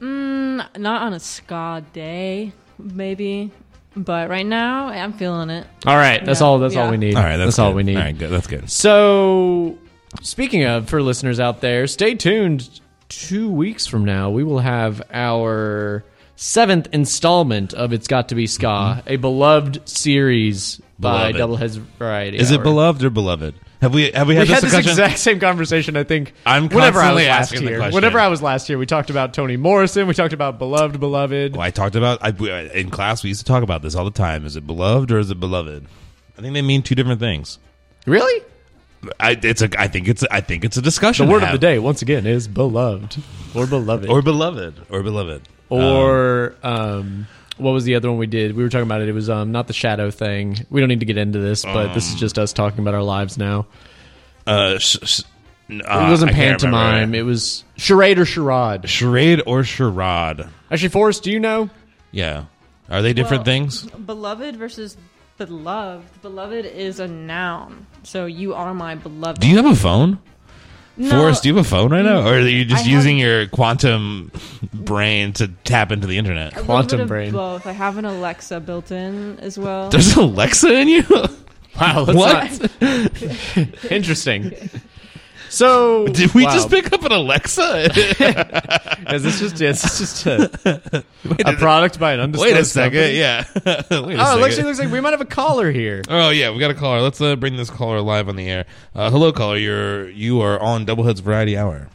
Mm, 0.01 0.79
not 0.79 1.03
on 1.03 1.13
a 1.13 1.19
ska 1.21 1.83
day, 1.93 2.53
maybe. 2.79 3.51
But 3.97 4.31
right 4.31 4.47
now, 4.47 4.87
I'm 4.91 5.13
feeling 5.13 5.51
it. 5.51 5.67
All 5.87 5.97
right, 5.97 6.25
that's 6.25 6.41
Yeah. 6.41 6.47
all. 6.47 6.59
That's 6.61 6.77
all 6.77 6.85
Yeah. 6.85 6.91
we 6.93 6.97
need. 6.99 7.17
all 7.17 7.23
right. 7.25 7.37
That's, 7.37 7.59
all 7.59 7.71
good. 7.71 7.77
we 7.79 7.83
need. 7.83 7.97
All 7.97 8.03
right, 8.05 8.17
good. 8.17 8.31
That's 8.31 8.47
good. 8.47 8.71
So, 8.71 9.77
speaking 10.21 10.65
of, 10.65 10.89
for 10.89 11.03
listeners 11.03 11.41
out 11.41 11.61
there, 11.61 11.87
stay 11.87 12.15
tuned. 12.15 12.81
Two 13.09 13.51
weeks 13.51 13.87
from 13.87 14.05
now, 14.05 14.31
we 14.31 14.43
will 14.43 14.61
have 14.61 15.03
our 15.13 16.05
seventh 16.37 16.89
installment 16.93 17.75
of 17.75 17.93
"It's 17.93 18.09
Got 18.09 18.29
to 18.31 18.35
Be 18.35 18.47
Ska," 18.47 19.03
a 19.07 19.17
beloved 19.17 19.87
series 19.89 20.81
by 20.99 21.33
Mm-hmm. 21.33 21.37
Beloved. 21.39 21.61
Doubleheads 21.61 21.79
Variety. 21.99 22.39
Is 22.39 22.51
it 22.51 22.63
beloved 22.63 23.05
or 23.05 23.11
beloved? 23.11 23.55
Have 23.83 23.93
we 23.93 24.13
have 24.13 24.29
we 24.29 24.35
We 24.35 24.39
had 24.39 24.49
had 24.49 24.63
this 24.63 24.73
this 24.73 24.87
exact 24.87 25.19
same 25.19 25.41
conversation. 25.41 25.97
I 25.97 26.05
think. 26.05 26.33
I'm 26.47 26.69
whenever 26.69 27.01
I 27.01 27.13
was 27.13 27.25
last 27.27 27.53
asking 27.53 27.67
here. 27.69 27.91
Whenever 27.91 28.21
I 28.21 28.29
was 28.29 28.41
last 28.41 28.69
here, 28.69 28.79
we 28.79 28.87
talked 28.87 29.11
about 29.11 29.35
Toni 29.35 29.57
Morrison. 29.57 30.07
We 30.07 30.15
talked 30.15 30.33
about 30.33 30.59
beloved, 30.59 31.01
beloved. 31.01 31.57
Well, 31.57 31.63
I 31.63 31.71
talked 31.71 31.97
about 31.97 32.21
I, 32.23 32.29
in 32.75 32.91
class. 32.91 33.25
We 33.25 33.31
used 33.31 33.41
to 33.41 33.47
talk 33.47 33.65
about 33.65 33.83
this 33.83 33.97
all 33.97 34.05
the 34.05 34.13
time. 34.13 34.47
Is 34.47 34.55
it 34.55 34.67
beloved 34.67 35.11
or 35.11 35.19
is 35.19 35.31
it 35.33 35.41
beloved? 35.41 35.87
I 36.39 36.41
think 36.41 36.55
they 36.55 36.63
mean 36.63 36.83
two 36.83 36.95
different 36.95 37.19
things. 37.19 37.59
Really? 38.07 38.43
I, 39.19 39.39
it's 39.43 39.63
a. 39.63 39.69
I 39.81 39.89
think 39.89 40.09
it's. 40.09 40.25
I 40.31 40.41
think 40.41 40.65
it's 40.65 40.77
a 40.77 40.83
discussion. 40.83 41.27
The 41.27 41.31
to 41.33 41.39
word 41.41 41.45
of 41.45 41.53
the 41.53 41.59
day 41.59 41.79
once 41.79 42.03
again 42.03 42.27
is 42.27 42.47
beloved 42.47 43.17
or 43.55 43.67
beloved 43.67 44.09
or 44.09 44.23
beloved, 44.23 44.75
or 44.91 45.03
beloved, 45.03 45.43
or 45.71 46.55
um, 46.63 47.27
what 47.57 47.73
was 47.73 47.85
the 47.85 47.95
other 47.97 48.09
one 48.11 48.19
we 48.19 48.27
did? 48.27 48.55
We 48.55 48.63
were 48.63 48.69
talking 48.69 48.87
about 48.87 49.01
it. 49.03 49.09
It 49.09 49.13
was 49.13 49.29
um, 49.29 49.51
not 49.53 49.67
the 49.67 49.73
shadow 49.73 50.11
thing. 50.11 50.67
We 50.71 50.81
don't 50.81 50.89
need 50.89 51.01
to 51.01 51.07
get 51.07 51.17
into 51.19 51.39
this, 51.41 51.65
but 51.65 51.95
this 51.95 52.09
is 52.13 52.21
just 52.21 52.39
us 52.39 52.53
talking 52.53 52.79
about 52.81 52.95
our 52.95 53.03
lives 53.03 53.37
now. 53.39 53.67
Uh, 54.47 54.79
sh- 54.79 54.99
sh- 55.03 55.21
uh, 55.71 55.75
it 55.75 56.11
wasn't 56.11 56.31
I 56.31 56.35
can't 56.35 56.61
pantomime. 56.61 56.95
remember. 56.95 57.17
It 57.17 57.23
was 57.23 57.65
charade 57.77 58.19
or 58.19 58.25
charade. 58.25 58.89
charade 58.89 59.43
or 59.47 59.65
charade. 59.65 60.47
Actually, 60.71 60.89
Forrest, 60.91 61.23
do 61.23 61.31
you 61.33 61.41
know? 61.41 61.71
Yeah, 62.11 62.45
are 62.91 63.03
they 63.03 63.13
different 63.15 63.41
Well, 63.41 63.45
things? 63.55 63.83
Beloved 63.85 64.57
versus 64.57 64.97
beloved. 65.39 66.23
Beloved 66.23 66.65
is 66.67 67.01
a 67.01 67.09
noun. 67.09 67.87
So 68.03 68.27
you 68.27 68.55
are 68.55 68.75
my 68.75 68.95
beloved. 68.95 69.41
Do 69.41 69.49
you 69.49 69.57
have 69.57 69.67
a 69.67 69.75
phone, 69.77 70.19
No, 70.97 71.11
Forrest? 71.11 71.43
Do 71.43 71.49
you 71.49 71.57
have 71.57 71.65
a 71.67 71.69
phone 71.69 71.91
right 71.91 72.05
now, 72.05 72.21
mm, 72.23 72.27
or 72.27 72.35
are 72.37 72.41
you 72.41 72.65
just 72.65 72.85
I 72.85 72.89
have- 72.89 72.93
using 72.93 73.19
your 73.19 73.47
quantum 73.49 74.31
brain 74.73 75.33
to 75.35 75.49
tap 75.65 75.91
into 75.93 76.07
the 76.07 76.19
internet? 76.19 76.57
a 76.57 76.63
quantum 76.63 76.99
bit 76.99 77.03
of 77.03 77.09
brain. 77.09 77.33
Both. 77.33 77.67
I 77.67 77.73
have 77.73 77.99
an 77.99 78.05
Alexa 78.05 78.61
built 78.61 78.91
in 78.91 79.39
as 79.41 79.59
well. 79.59 79.89
There's 79.91 80.17
an 80.17 80.23
Alexa 80.25 80.73
in 80.73 80.89
you. 80.89 81.05
Wow, 81.81 82.05
that's 82.05 82.19
what? 82.19 82.83
not- 82.83 83.85
interesting. 83.91 84.53
So, 85.53 86.07
Did 86.13 86.33
we 86.33 86.47
wow. 86.47 86.55
just 86.55 86.71
pick 86.71 86.91
up 86.95 87.05
an 87.05 87.13
Alexa? 87.13 87.91
Is 89.13 89.23
this 89.23 89.39
just 89.39 89.61
is 89.61 89.83
this 89.83 89.99
just 89.99 90.27
a, 90.27 91.05
a 91.45 91.53
product 91.59 92.01
by 92.01 92.15
an 92.15 92.21
undisclosed 92.21 92.55
Wait 92.55 92.59
a 92.61 92.65
second. 92.65 92.99
company? 92.99 93.19
Yeah. 93.19 93.45
Wait 93.65 93.65
a 93.91 93.95
Oh, 93.95 94.03
it 94.03 94.17
second. 94.17 94.41
looks, 94.41 94.59
looks 94.63 94.79
like 94.79 94.91
we 94.91 95.01
might 95.01 95.11
have 95.11 95.21
a 95.21 95.27
caller 95.27 95.71
here. 95.71 96.01
Oh 96.09 96.31
yeah, 96.31 96.51
we 96.51 96.59
got 96.59 96.71
a 96.71 96.75
caller. 96.75 97.03
Let's 97.03 97.21
uh, 97.21 97.37
bring 97.37 97.57
this 97.57 97.69
caller 97.69 98.01
live 98.01 98.31
on 98.31 98.37
the 98.37 98.49
air. 98.49 98.65
Uh, 98.95 99.11
hello, 99.11 99.31
caller. 99.31 99.59
You're 99.59 100.09
you 100.09 100.41
are 100.41 100.59
on 100.59 100.87
Doubleheads 100.87 101.21
Variety 101.21 101.59
Hour. 101.59 101.89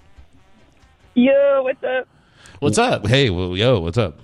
Yo, 1.16 1.64
what's 1.64 1.84
up? 1.84 2.08
What's 2.60 2.78
up? 2.78 3.08
Hey, 3.08 3.32
well, 3.32 3.58
yo, 3.58 3.80
what's 3.80 3.98
up? 3.98 4.20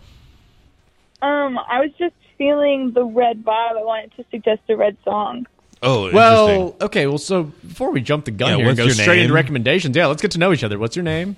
Um, 1.23 1.57
I 1.57 1.79
was 1.79 1.89
just 1.97 2.13
feeling 2.37 2.91
the 2.93 3.03
red 3.05 3.43
vibe. 3.43 3.77
I 3.79 3.83
wanted 3.83 4.11
to 4.17 4.25
suggest 4.29 4.61
a 4.69 4.75
red 4.77 4.95
song. 5.03 5.47
Oh, 5.85 6.05
interesting. 6.05 6.15
Well, 6.15 6.75
okay. 6.81 7.07
Well, 7.07 7.17
so 7.17 7.43
before 7.43 7.91
we 7.91 8.01
jump 8.01 8.25
the 8.25 8.31
gun 8.31 8.49
Yeah, 8.51 8.55
here 8.57 8.69
and 8.69 8.77
what's 8.77 8.95
go 8.95 9.01
straight 9.03 9.15
name? 9.17 9.23
into 9.23 9.33
recommendations, 9.33 9.95
yeah, 9.95 10.05
let's 10.07 10.21
get 10.21 10.31
to 10.31 10.39
know 10.39 10.53
each 10.53 10.63
other. 10.63 10.79
What's 10.79 10.95
your 10.95 11.03
name? 11.03 11.35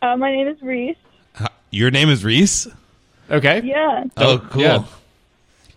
Uh, 0.00 0.16
my 0.16 0.32
name 0.32 0.48
is 0.48 0.60
Reese. 0.62 0.96
H- 1.40 1.48
your 1.70 1.90
name 1.90 2.08
is 2.08 2.24
Reese. 2.24 2.66
Okay. 3.30 3.60
Yeah. 3.62 4.04
Oh, 4.16 4.38
cool. 4.50 4.62
yeah. 4.62 4.84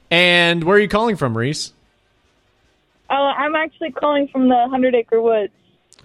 And 0.09 0.63
where 0.63 0.77
are 0.77 0.79
you 0.79 0.87
calling 0.87 1.17
from, 1.17 1.37
Reese? 1.37 1.73
Uh, 3.09 3.13
I'm 3.13 3.55
actually 3.55 3.91
calling 3.91 4.27
from 4.29 4.47
the 4.47 4.67
Hundred 4.69 4.95
Acre 4.95 5.21
Woods. 5.21 5.51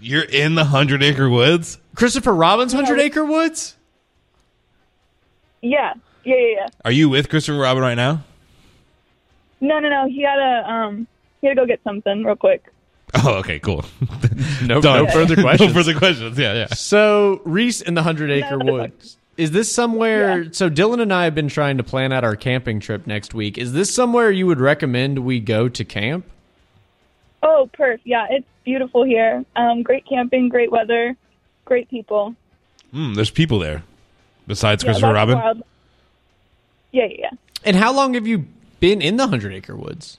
You're 0.01 0.23
in 0.23 0.55
the 0.55 0.65
Hundred 0.65 1.01
Acre 1.03 1.29
Woods. 1.29 1.77
Christopher 1.95 2.33
Robin's, 2.35 2.73
Hundred 2.73 2.99
Acre 2.99 3.23
Woods. 3.25 3.75
Yeah. 5.61 5.93
Yeah, 6.23 6.35
yeah, 6.35 6.47
yeah. 6.57 6.67
Are 6.85 6.91
you 6.91 7.09
with 7.09 7.29
Christopher 7.29 7.57
Robin 7.59 7.81
right 7.81 7.95
now? 7.95 8.23
No, 9.61 9.79
no, 9.79 9.89
no. 9.89 10.07
He 10.07 10.21
had 10.21 10.39
a 10.39 10.69
um, 10.71 11.07
he 11.41 11.47
had 11.47 11.55
to 11.55 11.61
go 11.61 11.65
get 11.65 11.81
something 11.83 12.23
real 12.23 12.35
quick. 12.35 12.65
Oh, 13.23 13.35
okay, 13.35 13.59
cool. 13.59 13.85
No, 14.65 14.81
Done. 14.81 15.05
no 15.05 15.11
further 15.11 15.35
questions. 15.41 15.73
no 15.73 15.73
further 15.73 15.97
questions. 15.97 16.37
Yeah, 16.37 16.53
yeah. 16.53 16.67
So 16.67 17.41
Reese 17.45 17.81
in 17.81 17.93
the 17.93 18.03
Hundred 18.03 18.29
Acre 18.31 18.57
No. 18.57 18.73
Woods. 18.73 19.17
Is 19.37 19.51
this 19.51 19.73
somewhere? 19.73 20.51
So 20.51 20.67
Dillon 20.69 20.99
and 20.99 21.13
I 21.13 21.23
have 21.23 21.33
been 21.33 21.47
trying 21.47 21.77
to 21.77 21.83
plan 21.83 22.11
out 22.11 22.23
our 22.25 22.35
camping 22.35 22.79
trip 22.81 23.07
next 23.07 23.33
week. 23.33 23.57
Is 23.57 23.71
this 23.71 23.93
somewhere 23.93 24.29
you 24.31 24.45
would 24.47 24.59
recommend 24.59 25.19
we 25.19 25.39
go 25.39 25.69
to 25.69 25.85
camp? 25.85 26.25
Oh, 27.41 27.69
perf. 27.73 27.99
Yeah, 28.03 28.27
it's 28.29 28.45
beautiful 28.65 29.05
here. 29.05 29.45
Um, 29.55 29.81
great 29.81 30.05
camping, 30.05 30.49
great 30.49 30.71
weather, 30.71 31.15
great 31.63 31.89
people. 31.89 32.35
Mm, 32.93 33.15
there's 33.15 33.29
people 33.31 33.59
there 33.59 33.83
besides 34.45 34.83
Yeah, 34.83 34.89
Christopher 34.89 35.13
Robin. 35.13 35.37
Yeah, 36.91 37.05
yeah, 37.05 37.15
yeah. 37.17 37.29
And 37.63 37.77
how 37.77 37.93
long 37.93 38.15
have 38.15 38.27
you 38.27 38.45
been 38.81 39.01
in 39.01 39.15
the 39.15 39.27
Hundred 39.27 39.53
Acre 39.53 39.75
Woods? 39.75 40.17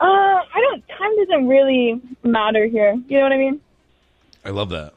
Uh, 0.00 0.04
I 0.04 0.60
don't. 0.60 0.82
Time 0.88 1.16
doesn't 1.16 1.48
really 1.48 2.00
matter 2.22 2.66
here. 2.66 2.94
You 3.08 3.18
know 3.18 3.22
what 3.24 3.32
I 3.32 3.36
mean? 3.38 3.60
I 4.44 4.50
love 4.50 4.70
that. 4.70 4.92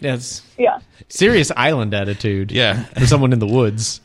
That's 0.00 0.42
Yeah. 0.58 0.78
serious 1.08 1.50
island 1.56 1.94
attitude. 1.94 2.50
Yeah. 2.52 2.84
for 2.84 3.06
someone 3.06 3.32
in 3.32 3.38
the 3.38 3.46
woods. 3.46 4.00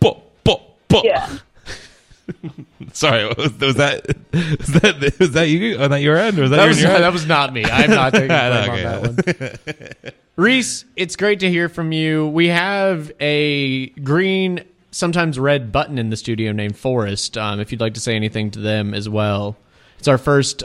Bo, 0.00 0.22
bo, 0.44 0.62
bo. 0.88 1.02
Yeah. 1.04 1.28
Sorry, 2.92 3.26
was, 3.36 3.52
was 3.58 3.74
that 3.76 4.06
was 4.32 4.66
that 4.80 5.16
was 5.18 5.30
that 5.32 5.48
you 5.48 5.76
on 5.78 5.90
that 5.90 6.00
your 6.02 6.16
end 6.16 6.38
or 6.38 6.42
was 6.42 6.50
that, 6.50 6.58
That 6.58 6.68
was, 6.68 6.80
your 6.82 6.90
end? 6.92 7.04
that 7.04 7.12
was 7.12 7.26
not 7.26 7.52
me. 7.52 7.64
I'm 7.64 7.90
not 7.90 8.12
taking 8.12 8.28
blame 8.28 8.70
Okay. 8.70 8.84
on 8.84 9.16
that 9.16 9.98
one. 10.04 10.12
Reese, 10.36 10.84
it's 10.96 11.16
great 11.16 11.40
to 11.40 11.50
hear 11.50 11.68
from 11.68 11.92
you. 11.92 12.26
We 12.28 12.48
have 12.48 13.12
a 13.20 13.88
green, 13.90 14.64
sometimes 14.92 15.38
red 15.38 15.72
button 15.72 15.98
in 15.98 16.10
the 16.10 16.16
studio 16.16 16.52
named 16.52 16.76
Forrest. 16.76 17.36
Um, 17.36 17.58
if 17.58 17.72
you'd 17.72 17.80
like 17.80 17.94
to 17.94 18.00
say 18.00 18.14
anything 18.14 18.50
to 18.52 18.60
them 18.60 18.94
as 18.94 19.08
well, 19.08 19.56
it's 19.98 20.06
our 20.08 20.18
first 20.18 20.62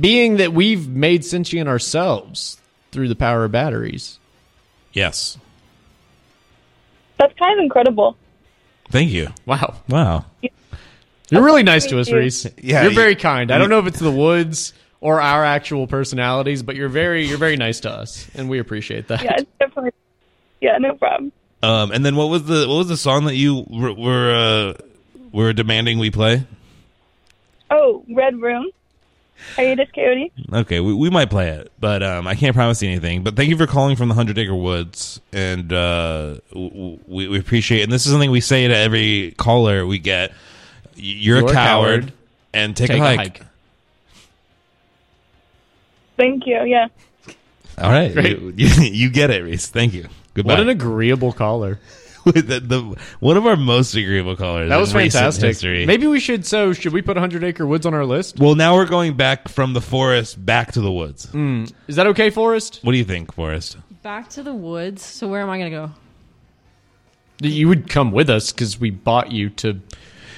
being 0.00 0.36
that 0.36 0.52
we've 0.52 0.88
made 0.88 1.24
sentient 1.24 1.68
ourselves 1.68 2.58
through 2.92 3.08
the 3.08 3.16
power 3.16 3.44
of 3.44 3.52
batteries. 3.52 4.18
yes. 4.92 5.36
That's 7.18 7.32
kind 7.38 7.58
of 7.58 7.62
incredible. 7.62 8.16
Thank 8.90 9.10
you. 9.10 9.28
Wow, 9.46 9.76
Wow. 9.88 10.24
you're 11.30 11.42
really 11.44 11.62
nice 11.62 11.86
to 11.86 12.00
us. 12.00 12.10
Reese. 12.10 12.46
Yeah, 12.60 12.82
you're 12.82 12.92
very 12.92 13.14
kind. 13.14 13.50
I 13.52 13.58
don't 13.58 13.70
know 13.70 13.78
if 13.78 13.86
it's 13.86 14.00
the 14.00 14.10
woods 14.10 14.72
or 15.00 15.20
our 15.20 15.44
actual 15.44 15.86
personalities, 15.86 16.62
but 16.64 16.74
you're 16.76 16.88
very 16.88 17.24
you're 17.26 17.38
very 17.38 17.56
nice 17.56 17.80
to 17.80 17.90
us, 17.90 18.28
and 18.34 18.48
we 18.48 18.58
appreciate 18.58 19.08
that. 19.08 19.22
Yeah, 19.22 19.36
it's 19.38 19.50
definitely. 19.60 19.92
Yeah, 20.60 20.76
no 20.78 20.94
problem. 20.94 21.30
Um, 21.64 21.90
and 21.92 22.04
then 22.04 22.16
what 22.16 22.28
was 22.28 22.44
the 22.44 22.66
what 22.68 22.76
was 22.76 22.88
the 22.88 22.96
song 22.96 23.24
that 23.24 23.36
you 23.36 23.64
were 23.68 23.92
were, 23.92 24.34
uh, 24.34 24.74
were 25.32 25.52
demanding 25.52 25.98
we 25.98 26.10
play? 26.10 26.46
Oh, 27.70 28.04
Red 28.10 28.40
Room. 28.40 28.66
Hiatus 29.56 29.88
Kaiyote. 29.94 30.30
Okay, 30.52 30.80
we, 30.80 30.94
we 30.94 31.10
might 31.10 31.28
play 31.28 31.48
it, 31.50 31.70
but 31.78 32.02
um, 32.02 32.26
I 32.26 32.34
can't 32.34 32.54
promise 32.54 32.80
you 32.82 32.88
anything. 32.88 33.22
But 33.24 33.36
thank 33.36 33.50
you 33.50 33.56
for 33.56 33.66
calling 33.66 33.94
from 33.96 34.08
the 34.08 34.14
Hundred 34.14 34.38
Acre 34.38 34.54
Woods, 34.54 35.20
and 35.32 35.70
uh, 35.72 36.36
w- 36.50 36.70
w- 36.70 36.98
we, 37.06 37.28
we 37.28 37.38
appreciate. 37.38 37.80
it. 37.80 37.82
And 37.84 37.92
this 37.92 38.06
is 38.06 38.12
something 38.12 38.30
we 38.30 38.40
say 38.40 38.66
to 38.68 38.74
every 38.76 39.34
caller 39.36 39.84
we 39.86 39.98
get: 39.98 40.32
"You're, 40.94 41.38
You're 41.38 41.46
a 41.48 41.50
a 41.50 41.52
coward, 41.52 42.00
coward. 42.02 42.12
and 42.54 42.76
take, 42.76 42.88
Take 42.88 43.00
a, 43.00 43.02
a 43.02 43.06
hike. 43.06 43.18
hike. 43.38 43.42
Thank 46.16 46.46
you. 46.46 46.62
Yeah. 46.64 46.86
All 47.76 47.90
right, 47.90 48.14
you, 48.14 48.52
you, 48.56 48.68
you 48.92 49.10
get 49.10 49.30
it, 49.30 49.42
Reese. 49.42 49.66
Thank 49.66 49.94
you. 49.94 50.08
Goodbye. 50.34 50.54
What 50.54 50.60
an 50.60 50.68
agreeable 50.68 51.32
caller. 51.32 51.78
the, 52.24 52.60
the, 52.60 52.96
one 53.20 53.36
of 53.36 53.46
our 53.46 53.56
most 53.56 53.94
agreeable 53.94 54.34
callers. 54.34 54.70
That 54.70 54.78
was 54.78 54.94
in 54.94 55.10
fantastic. 55.10 55.48
history. 55.48 55.84
Maybe 55.84 56.06
we 56.06 56.20
should. 56.20 56.46
So, 56.46 56.72
should 56.72 56.94
we 56.94 57.02
put 57.02 57.16
100 57.16 57.44
Acre 57.44 57.66
Woods 57.66 57.84
on 57.84 57.92
our 57.92 58.06
list? 58.06 58.40
Well, 58.40 58.54
now 58.54 58.76
we're 58.76 58.86
going 58.86 59.14
back 59.14 59.48
from 59.48 59.74
the 59.74 59.82
forest 59.82 60.44
back 60.44 60.72
to 60.72 60.80
the 60.80 60.90
woods. 60.90 61.26
Hmm. 61.26 61.64
Is 61.86 61.96
that 61.96 62.06
okay, 62.08 62.30
Forrest? 62.30 62.80
What 62.82 62.92
do 62.92 62.98
you 62.98 63.04
think, 63.04 63.34
Forrest? 63.34 63.76
Back 64.02 64.30
to 64.30 64.42
the 64.42 64.54
woods. 64.54 65.02
So 65.02 65.28
where 65.28 65.42
am 65.42 65.50
I 65.50 65.58
gonna 65.58 65.70
go? 65.70 65.90
You 67.42 67.68
would 67.68 67.90
come 67.90 68.10
with 68.10 68.30
us 68.30 68.52
because 68.52 68.80
we 68.80 68.90
bought 68.90 69.30
you 69.30 69.50
to. 69.50 69.80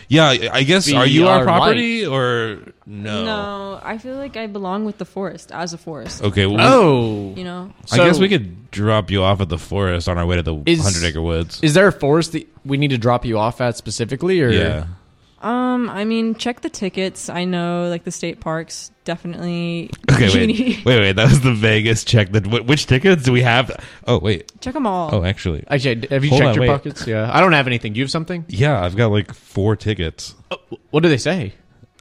Yeah, 0.09 0.27
I 0.27 0.51
I 0.53 0.63
guess. 0.65 0.93
Are 0.93 1.07
you 1.07 1.29
our 1.29 1.39
our 1.39 1.45
property 1.45 2.05
or 2.05 2.61
No. 2.89 3.25
No, 3.25 3.81
I 3.83 3.99
feel 3.99 4.15
like 4.15 4.37
I 4.37 4.47
belong 4.47 4.85
with 4.85 4.99
the 4.99 5.05
forest 5.05 5.51
as 5.51 5.73
a 5.73 5.79
forest. 5.79 6.23
Okay. 6.23 6.47
Well, 6.47 6.61
Oh, 6.61 7.35
You 7.37 7.43
know, 7.43 7.73
I 7.91 7.97
guess 7.97 8.21
we 8.21 8.29
could 8.29 8.71
drop 8.71 9.11
you 9.11 9.23
off 9.25 9.41
at 9.41 9.49
the 9.49 9.59
forest 9.59 10.09
on 10.09 10.19
our 10.19 10.25
way 10.27 10.37
to 10.37 10.43
the 10.43 10.63
Is- 10.67 10.83
Hundred 10.85 11.05
Acre 11.09 11.21
Woods. 11.23 11.59
is 11.63 11.75
there 11.75 11.89
a 11.89 11.93
forest 11.93 12.33
that 12.33 12.47
we 12.65 12.77
need 12.77 12.91
to 12.91 12.99
drop 12.99 13.25
you 13.25 13.39
off 13.39 13.61
at 13.61 13.77
specifically, 13.77 14.41
or 14.41 14.51
yeah. 14.51 14.87
um, 15.43 15.91
I 15.91 16.05
mean, 16.05 16.37
check 16.37 16.61
the 16.61 16.71
tickets. 16.71 17.29
I 17.29 17.45
know, 17.45 17.89
like 17.89 18.05
the 18.05 18.13
state 18.13 18.39
parks, 18.41 18.93
definitely. 19.05 19.91
Okay. 20.17 20.47
Wait. 20.47 20.85
Wait. 20.87 20.99
Wait. 21.01 21.13
That 21.17 21.29
was 21.29 21.41
the 21.43 21.53
Vegas 21.53 22.03
check. 22.05 22.31
That 22.33 22.47
which 22.47 22.87
tickets 22.87 23.25
do 23.25 23.33
we 23.33 23.43
have? 23.43 23.71
Oh 24.07 24.19
wait. 24.21 24.51
check 24.63 24.73
them 24.75 24.87
all. 24.87 25.13
Oh, 25.15 25.25
actually. 25.25 25.63
Actually, 25.69 26.07
have 26.09 26.25
you 26.25 26.31
Hold 26.31 26.41
checked 26.41 26.49
on, 26.51 26.55
your 26.55 26.61
wait. 26.63 26.69
pockets? 26.69 27.07
Yeah, 27.07 27.29
I 27.31 27.41
don't 27.41 27.53
have 27.53 27.67
anything. 27.67 27.93
Do 27.93 27.99
you 27.99 28.05
have 28.05 28.11
something? 28.11 28.45
Yeah, 28.49 28.81
I've 28.83 28.97
got 28.97 29.09
like 29.11 29.35
four 29.35 29.77
tickets. 29.77 30.35
What 30.91 31.03
do 31.03 31.09
they 31.11 31.19
say? 31.19 31.53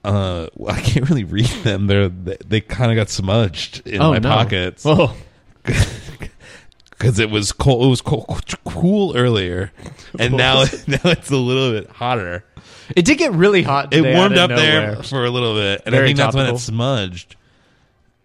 Uh, 0.06 0.48
I 0.68 0.80
can't 0.82 1.10
really 1.10 1.24
read 1.24 1.48
them. 1.64 1.88
They're 1.88 2.10
they, 2.10 2.38
they 2.48 2.62
kind 2.62 2.92
of 2.92 2.96
got 2.96 3.10
smudged 3.10 3.86
in 3.88 4.02
oh 4.02 4.12
my 4.12 4.20
no. 4.20 4.30
pockets 4.30 4.84
Oh, 4.86 5.16
because 6.92 7.20
it 7.20 7.30
was 7.30 7.52
cold. 7.52 7.86
It 7.86 7.90
was 7.90 8.02
cold, 8.02 8.44
cool 8.66 9.16
earlier, 9.18 9.72
and 10.20 10.36
now 10.36 10.64
now 10.88 11.00
it's 11.06 11.32
a 11.32 11.38
little 11.38 11.72
bit 11.72 11.90
hotter. 11.90 12.44
it 12.96 13.06
did 13.06 13.18
get 13.18 13.32
really 13.34 13.64
hot. 13.64 13.94
It 13.94 13.98
today 13.98 14.14
out 14.14 14.18
warmed 14.18 14.38
up 14.38 14.50
there 14.50 15.02
for 15.04 15.26
a 15.26 15.30
little 15.30 15.56
bit, 15.56 15.82
and 15.86 15.96
I 15.96 16.00
Very 16.00 16.10
think 16.10 16.18
that's 16.20 16.36
when 16.36 16.54
it 16.54 16.60
smudged. 16.60 17.36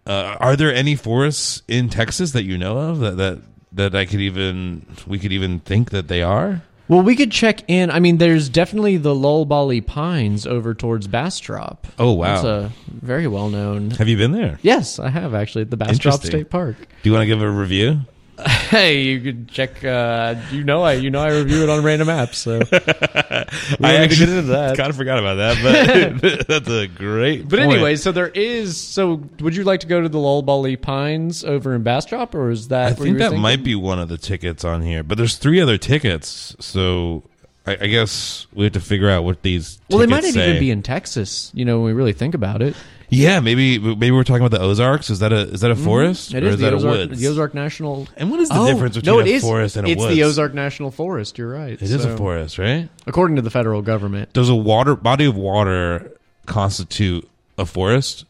Uh, 0.05 0.35
are 0.39 0.55
there 0.55 0.73
any 0.73 0.95
forests 0.95 1.61
in 1.67 1.89
Texas 1.89 2.31
that 2.31 2.43
you 2.43 2.57
know 2.57 2.77
of 2.77 2.99
that 2.99 3.17
that 3.17 3.41
that 3.73 3.95
I 3.95 4.05
could 4.05 4.21
even 4.21 4.85
we 5.07 5.19
could 5.19 5.31
even 5.31 5.59
think 5.59 5.91
that 5.91 6.07
they 6.07 6.21
are? 6.21 6.61
Well, 6.91 7.03
we 7.03 7.15
could 7.15 7.31
check 7.31 7.61
in. 7.69 7.89
I 7.89 8.01
mean, 8.01 8.17
there's 8.17 8.49
definitely 8.49 8.97
the 8.97 9.15
Loblolly 9.15 9.79
Pines 9.79 10.45
over 10.45 10.73
towards 10.73 11.07
Bastrop. 11.07 11.87
Oh, 11.97 12.11
wow. 12.11 12.35
It's 12.35 12.43
a 12.43 12.71
very 12.89 13.27
well 13.27 13.47
known. 13.47 13.91
Have 13.91 14.09
you 14.09 14.17
been 14.17 14.33
there? 14.33 14.59
Yes, 14.61 14.99
I 14.99 15.07
have 15.07 15.33
actually 15.33 15.61
at 15.61 15.69
the 15.69 15.77
Bastrop 15.77 16.21
State 16.21 16.49
Park. 16.49 16.75
Do 16.77 17.09
you 17.09 17.13
want 17.13 17.21
to 17.21 17.27
give 17.27 17.41
a 17.41 17.49
review? 17.49 18.01
Hey, 18.71 19.01
you 19.01 19.19
could 19.19 19.49
check. 19.49 19.83
Uh, 19.83 20.35
you 20.49 20.63
know, 20.63 20.81
I 20.81 20.93
you 20.93 21.09
know 21.09 21.19
I 21.19 21.31
review 21.37 21.63
it 21.63 21.69
on 21.69 21.83
random 21.83 22.07
apps. 22.07 22.35
So 22.35 22.59
we 22.59 22.63
I 22.63 22.67
don't 22.69 22.79
need 22.79 23.81
to 23.81 23.85
actually 23.85 24.25
get 24.25 24.29
into 24.29 24.41
that. 24.53 24.77
kind 24.77 24.89
of 24.89 24.95
forgot 24.95 25.19
about 25.19 25.35
that, 25.35 26.17
but 26.21 26.47
that's 26.47 26.69
a 26.69 26.87
great. 26.87 27.49
But 27.49 27.59
point. 27.59 27.73
anyway, 27.73 27.97
so 27.97 28.13
there 28.13 28.29
is. 28.29 28.77
So, 28.77 29.23
would 29.41 29.57
you 29.57 29.65
like 29.65 29.81
to 29.81 29.87
go 29.87 29.99
to 29.99 30.07
the 30.07 30.19
Loblolly 30.19 30.77
Pines 30.77 31.43
over 31.43 31.75
in 31.75 31.83
Bastrop, 31.83 32.33
or 32.33 32.49
is 32.49 32.69
that? 32.69 32.93
I 32.93 32.93
think 32.93 33.17
that 33.17 33.25
thinking? 33.25 33.41
might 33.41 33.61
be 33.61 33.75
one 33.75 33.99
of 33.99 34.07
the 34.07 34.17
tickets 34.17 34.63
on 34.63 34.81
here, 34.81 35.03
but 35.03 35.17
there's 35.17 35.35
three 35.35 35.59
other 35.59 35.77
tickets, 35.77 36.55
so 36.59 37.23
I, 37.65 37.73
I 37.81 37.87
guess 37.87 38.47
we 38.53 38.63
have 38.63 38.73
to 38.73 38.79
figure 38.79 39.09
out 39.09 39.23
what 39.23 39.41
these. 39.41 39.79
Well, 39.89 39.99
they 39.99 40.07
might 40.07 40.23
not 40.23 40.35
even 40.35 40.59
be 40.59 40.71
in 40.71 40.81
Texas. 40.81 41.51
You 41.53 41.65
know, 41.65 41.79
when 41.79 41.87
we 41.87 41.93
really 41.93 42.13
think 42.13 42.35
about 42.35 42.61
it, 42.61 42.75
Yeah, 43.13 43.41
maybe 43.41 43.77
maybe 43.77 44.09
we're 44.11 44.23
talking 44.23 44.41
about 44.45 44.57
the 44.57 44.63
Ozarks. 44.63 45.09
Is 45.09 45.19
that 45.19 45.33
a 45.33 45.41
is 45.41 45.59
that 45.61 45.69
a 45.71 45.75
forest 45.75 46.29
Mm-hmm. 46.29 46.37
it 46.37 46.43
or 46.43 46.47
is 46.47 46.57
the 46.57 46.63
that 46.63 46.73
Ozark, 46.75 46.95
a 46.95 46.97
woods? 47.09 47.19
the 47.19 47.27
Ozark 47.27 47.53
National. 47.53 48.07
And 48.15 48.31
what 48.31 48.39
is 48.39 48.47
the 48.47 48.55
Oh, 48.57 48.67
difference 48.71 48.95
between 48.95 49.13
no, 49.15 49.19
it 49.19 49.27
a 49.27 49.31
is. 49.33 49.41
forest 49.43 49.75
and 49.75 49.85
a 49.85 49.91
it's 49.91 49.99
woods? 49.99 50.15
the 50.15 50.23
Ozark 50.23 50.53
National 50.53 50.91
Forrest. 50.91 51.37
You're 51.37 51.49
right. 51.51 51.73
It 51.73 51.81
is 51.81 52.01
So, 52.03 52.13
a 52.13 52.15
forest, 52.17 52.57
right? 52.57 52.87
according 53.05 53.35
to 53.35 53.41
the 53.41 53.49
federal 53.49 53.81
government. 53.81 54.31
Does 54.31 54.47
a 54.47 54.55
water 54.55 54.95
body 54.95 55.25
of 55.25 55.35
water 55.35 56.13
constitute 56.45 57.29
a 57.57 57.65
forest 57.65 58.23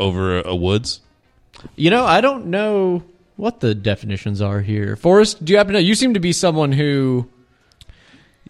over 0.00 0.40
a 0.40 0.56
woods? 0.56 1.00
You 1.76 1.90
know, 1.90 2.04
I 2.04 2.20
don't 2.20 2.46
know 2.46 3.04
what 3.36 3.60
the 3.60 3.76
definitions 3.76 4.42
are 4.42 4.60
here. 4.60 4.96
Forest, 4.96 5.44
do 5.44 5.52
you 5.52 5.56
happen 5.56 5.74
to 5.74 5.78
know? 5.80 5.86
You 5.86 5.94
seem 5.94 6.14
to 6.14 6.20
be 6.20 6.32
someone 6.32 6.72
who. 6.72 7.28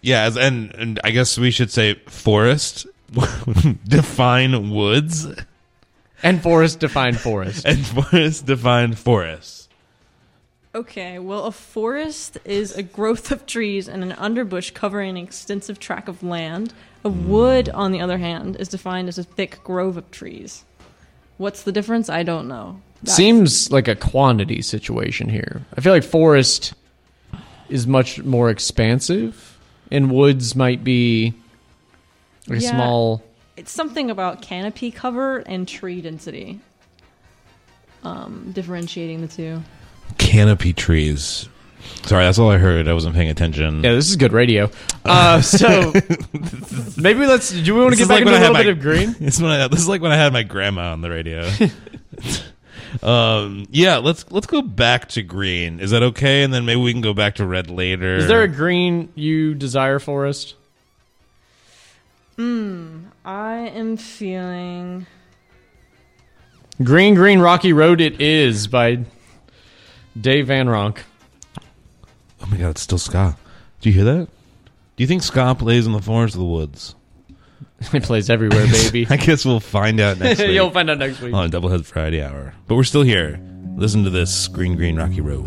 Yeah, 0.01 0.23
as, 0.23 0.37
and 0.37 0.73
and 0.73 0.99
I 1.03 1.11
guess 1.11 1.37
we 1.37 1.51
should 1.51 1.69
say 1.71 1.93
forest. 2.07 2.87
define 3.87 4.69
woods 4.71 5.27
And 6.23 6.41
forest 6.41 6.79
defined 6.79 7.19
forest. 7.19 7.65
and 7.65 7.85
forest 7.85 8.45
defined 8.45 8.97
forest. 8.97 9.69
Okay, 10.75 11.17
well, 11.17 11.45
a 11.45 11.51
forest 11.51 12.37
is 12.45 12.75
a 12.75 12.83
growth 12.83 13.31
of 13.31 13.45
trees 13.45 13.87
and 13.87 14.03
an 14.03 14.11
underbush 14.11 14.73
covering 14.73 15.11
an 15.11 15.17
extensive 15.17 15.79
tract 15.79 16.07
of 16.07 16.21
land. 16.21 16.73
A 17.03 17.09
hmm. 17.09 17.27
wood, 17.27 17.69
on 17.69 17.91
the 17.91 17.99
other 17.99 18.17
hand, 18.17 18.55
is 18.57 18.67
defined 18.67 19.07
as 19.07 19.17
a 19.17 19.23
thick 19.23 19.63
grove 19.63 19.97
of 19.97 20.09
trees. 20.11 20.65
What's 21.37 21.63
the 21.63 21.71
difference? 21.71 22.09
I 22.09 22.23
don't 22.23 22.47
know. 22.47 22.81
That's- 23.01 23.15
Seems 23.15 23.71
like 23.71 23.87
a 23.87 23.95
quantity 23.95 24.61
situation 24.61 25.29
here. 25.29 25.63
I 25.75 25.81
feel 25.81 25.93
like 25.93 26.03
forest 26.03 26.73
is 27.69 27.87
much 27.87 28.23
more 28.23 28.49
expansive, 28.49 29.57
and 29.91 30.11
woods 30.11 30.55
might 30.55 30.83
be 30.83 31.33
like 32.47 32.59
a 32.59 32.61
Yeah. 32.61 32.71
small. 32.71 33.23
It's 33.57 33.71
something 33.71 34.09
about 34.11 34.41
canopy 34.41 34.91
cover 34.91 35.39
and 35.39 35.67
tree 35.67 36.01
density. 36.01 36.59
Um, 38.03 38.51
differentiating 38.53 39.21
the 39.21 39.27
two. 39.27 39.61
Canopy 40.17 40.73
trees. 40.73 41.49
Sorry, 42.05 42.23
that's 42.23 42.37
all 42.37 42.51
I 42.51 42.57
heard. 42.57 42.87
I 42.87 42.93
wasn't 42.93 43.15
paying 43.15 43.29
attention. 43.29 43.83
Yeah, 43.83 43.93
this 43.93 44.09
is 44.09 44.15
good 44.15 44.31
radio. 44.33 44.69
Uh, 45.03 45.41
so 45.41 45.91
maybe 46.97 47.25
let's. 47.25 47.51
Do 47.51 47.75
we 47.75 47.81
want 47.81 47.93
to 47.93 47.97
get 47.97 48.07
back 48.07 48.19
like 48.23 48.27
into 48.27 48.31
a 48.31 48.39
little 48.39 48.53
my- 48.53 48.63
bit 48.63 48.71
of 48.71 48.79
green? 48.79 49.13
This 49.19 49.35
is, 49.35 49.41
when 49.41 49.51
I, 49.51 49.67
this 49.67 49.79
is 49.79 49.87
like 49.87 50.01
when 50.01 50.11
I 50.11 50.15
had 50.15 50.31
my 50.33 50.43
grandma 50.43 50.91
on 50.91 51.01
the 51.01 51.09
radio. 51.09 51.49
um, 53.01 53.65
yeah, 53.69 53.97
let's 53.97 54.29
let's 54.31 54.47
go 54.47 54.61
back 54.61 55.09
to 55.09 55.23
green. 55.23 55.79
Is 55.79 55.91
that 55.91 56.03
okay? 56.03 56.43
And 56.43 56.53
then 56.53 56.65
maybe 56.65 56.79
we 56.81 56.91
can 56.93 57.01
go 57.01 57.13
back 57.13 57.35
to 57.35 57.45
red 57.45 57.69
later. 57.69 58.15
Is 58.17 58.27
there 58.27 58.43
a 58.43 58.47
green 58.47 59.11
you 59.15 59.55
desire, 59.55 59.99
Forrest? 59.99 60.55
Hmm, 62.37 63.05
I 63.25 63.55
am 63.55 63.97
feeling. 63.97 65.07
Green, 66.83 67.15
green, 67.15 67.39
rocky 67.39 67.73
road. 67.73 67.99
It 67.99 68.21
is 68.21 68.67
by 68.67 68.99
Dave 70.19 70.47
Van 70.47 70.67
Ronk. 70.67 70.99
Oh 72.41 72.45
my 72.45 72.57
god, 72.57 72.69
it's 72.71 72.81
still 72.81 72.99
ska. 72.99 73.35
Do 73.81 73.89
you 73.89 73.95
hear 73.95 74.03
that? 74.05 74.27
Do 74.95 75.03
you 75.03 75.07
think 75.07 75.23
ska 75.23 75.55
plays 75.55 75.85
in 75.87 75.93
the 75.93 76.01
forest 76.01 76.35
or 76.35 76.39
the 76.39 76.45
woods? 76.45 76.93
It 77.93 78.01
plays 78.03 78.27
everywhere, 78.29 78.65
baby. 78.71 79.05
I 79.07 79.17
guess 79.17 79.45
we'll 79.45 79.59
find 79.59 79.99
out 79.99 80.17
next 80.17 80.39
week 80.41 80.49
You'll 80.51 80.71
find 80.71 80.89
out 80.89 80.97
next 80.97 81.21
week. 81.21 81.33
on 81.33 81.51
Doublehead 81.51 81.85
Friday 81.85 82.23
Hour. 82.23 82.55
But 82.67 82.73
we're 82.75 82.83
still 82.83 83.03
here. 83.03 83.39
Listen 83.75 84.03
to 84.03 84.09
this 84.09 84.47
Green 84.47 84.75
Green 84.75 84.95
Rocky 84.95 85.21
Road. 85.21 85.45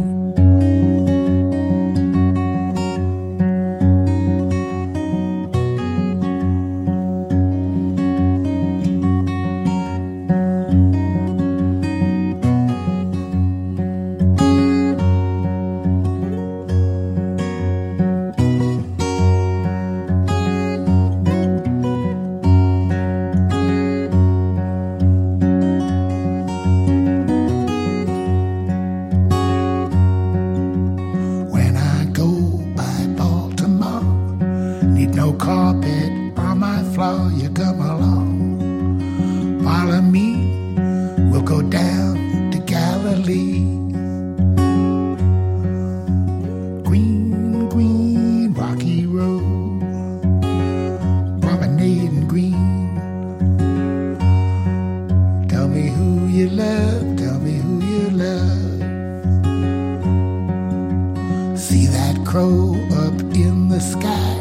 Crow 62.31 62.77
up 62.93 63.21
in 63.35 63.69
the 63.69 63.81
sky? 63.81 64.37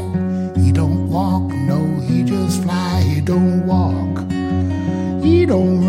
He 0.62 0.72
don't 0.72 1.10
walk, 1.10 1.42
no, 1.72 1.80
he 2.02 2.22
just 2.22 2.62
fly. 2.62 3.02
He 3.02 3.20
don't 3.20 3.66
walk, 3.66 4.30
he 5.24 5.48
don't 5.48 5.89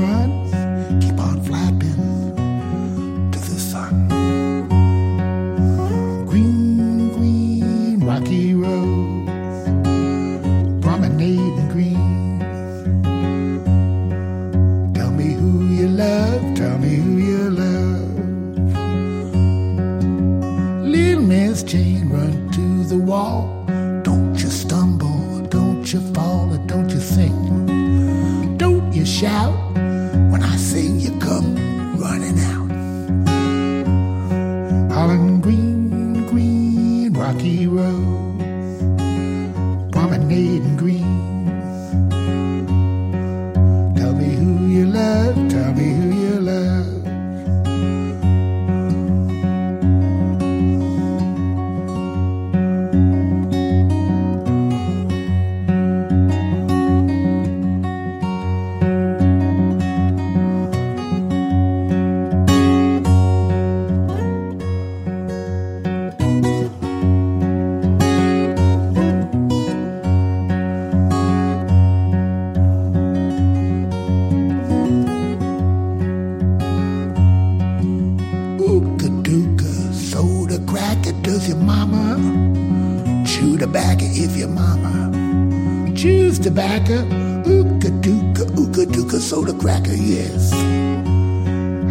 tobacco? 86.50 86.98
Ooka 87.46 87.90
dooka, 88.02 88.44
ooka 88.58 88.84
dooka, 88.86 89.18
soda 89.20 89.52
cracker, 89.54 89.94
yes. 89.94 90.52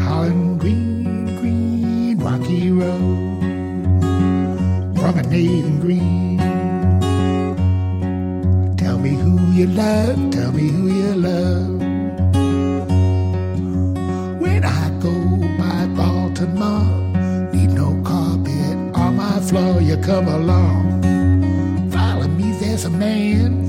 Holland 0.03 0.59
Green, 0.59 1.37
Green, 1.39 2.19
Rocky 2.19 2.71
Road, 2.71 3.39
promenading 4.95 5.79
green. 5.79 6.37
Tell 8.77 8.97
me 8.99 9.09
who 9.09 9.51
you 9.53 9.67
love, 9.67 10.31
tell 10.31 10.51
me 10.51 10.67
who 10.69 10.87
you 10.87 11.13
love. 11.15 11.79
When 14.41 14.63
I 14.63 14.89
go 14.99 15.13
by 15.57 15.85
Baltimore, 15.95 16.85
need 17.53 17.71
no 17.71 18.01
carpet 18.03 18.77
on 18.95 19.15
my 19.15 19.39
floor, 19.39 19.81
you 19.81 19.97
come 19.97 20.27
along. 20.27 21.01
Follow 21.91 22.27
me, 22.27 22.51
there's 22.59 22.85
a 22.85 22.89
man 22.89 23.68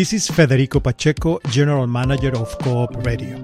This 0.00 0.14
is 0.14 0.28
Federico 0.28 0.80
Pacheco, 0.80 1.40
General 1.50 1.86
Manager 1.86 2.34
of 2.34 2.58
KOOP 2.60 3.04
Radio. 3.04 3.36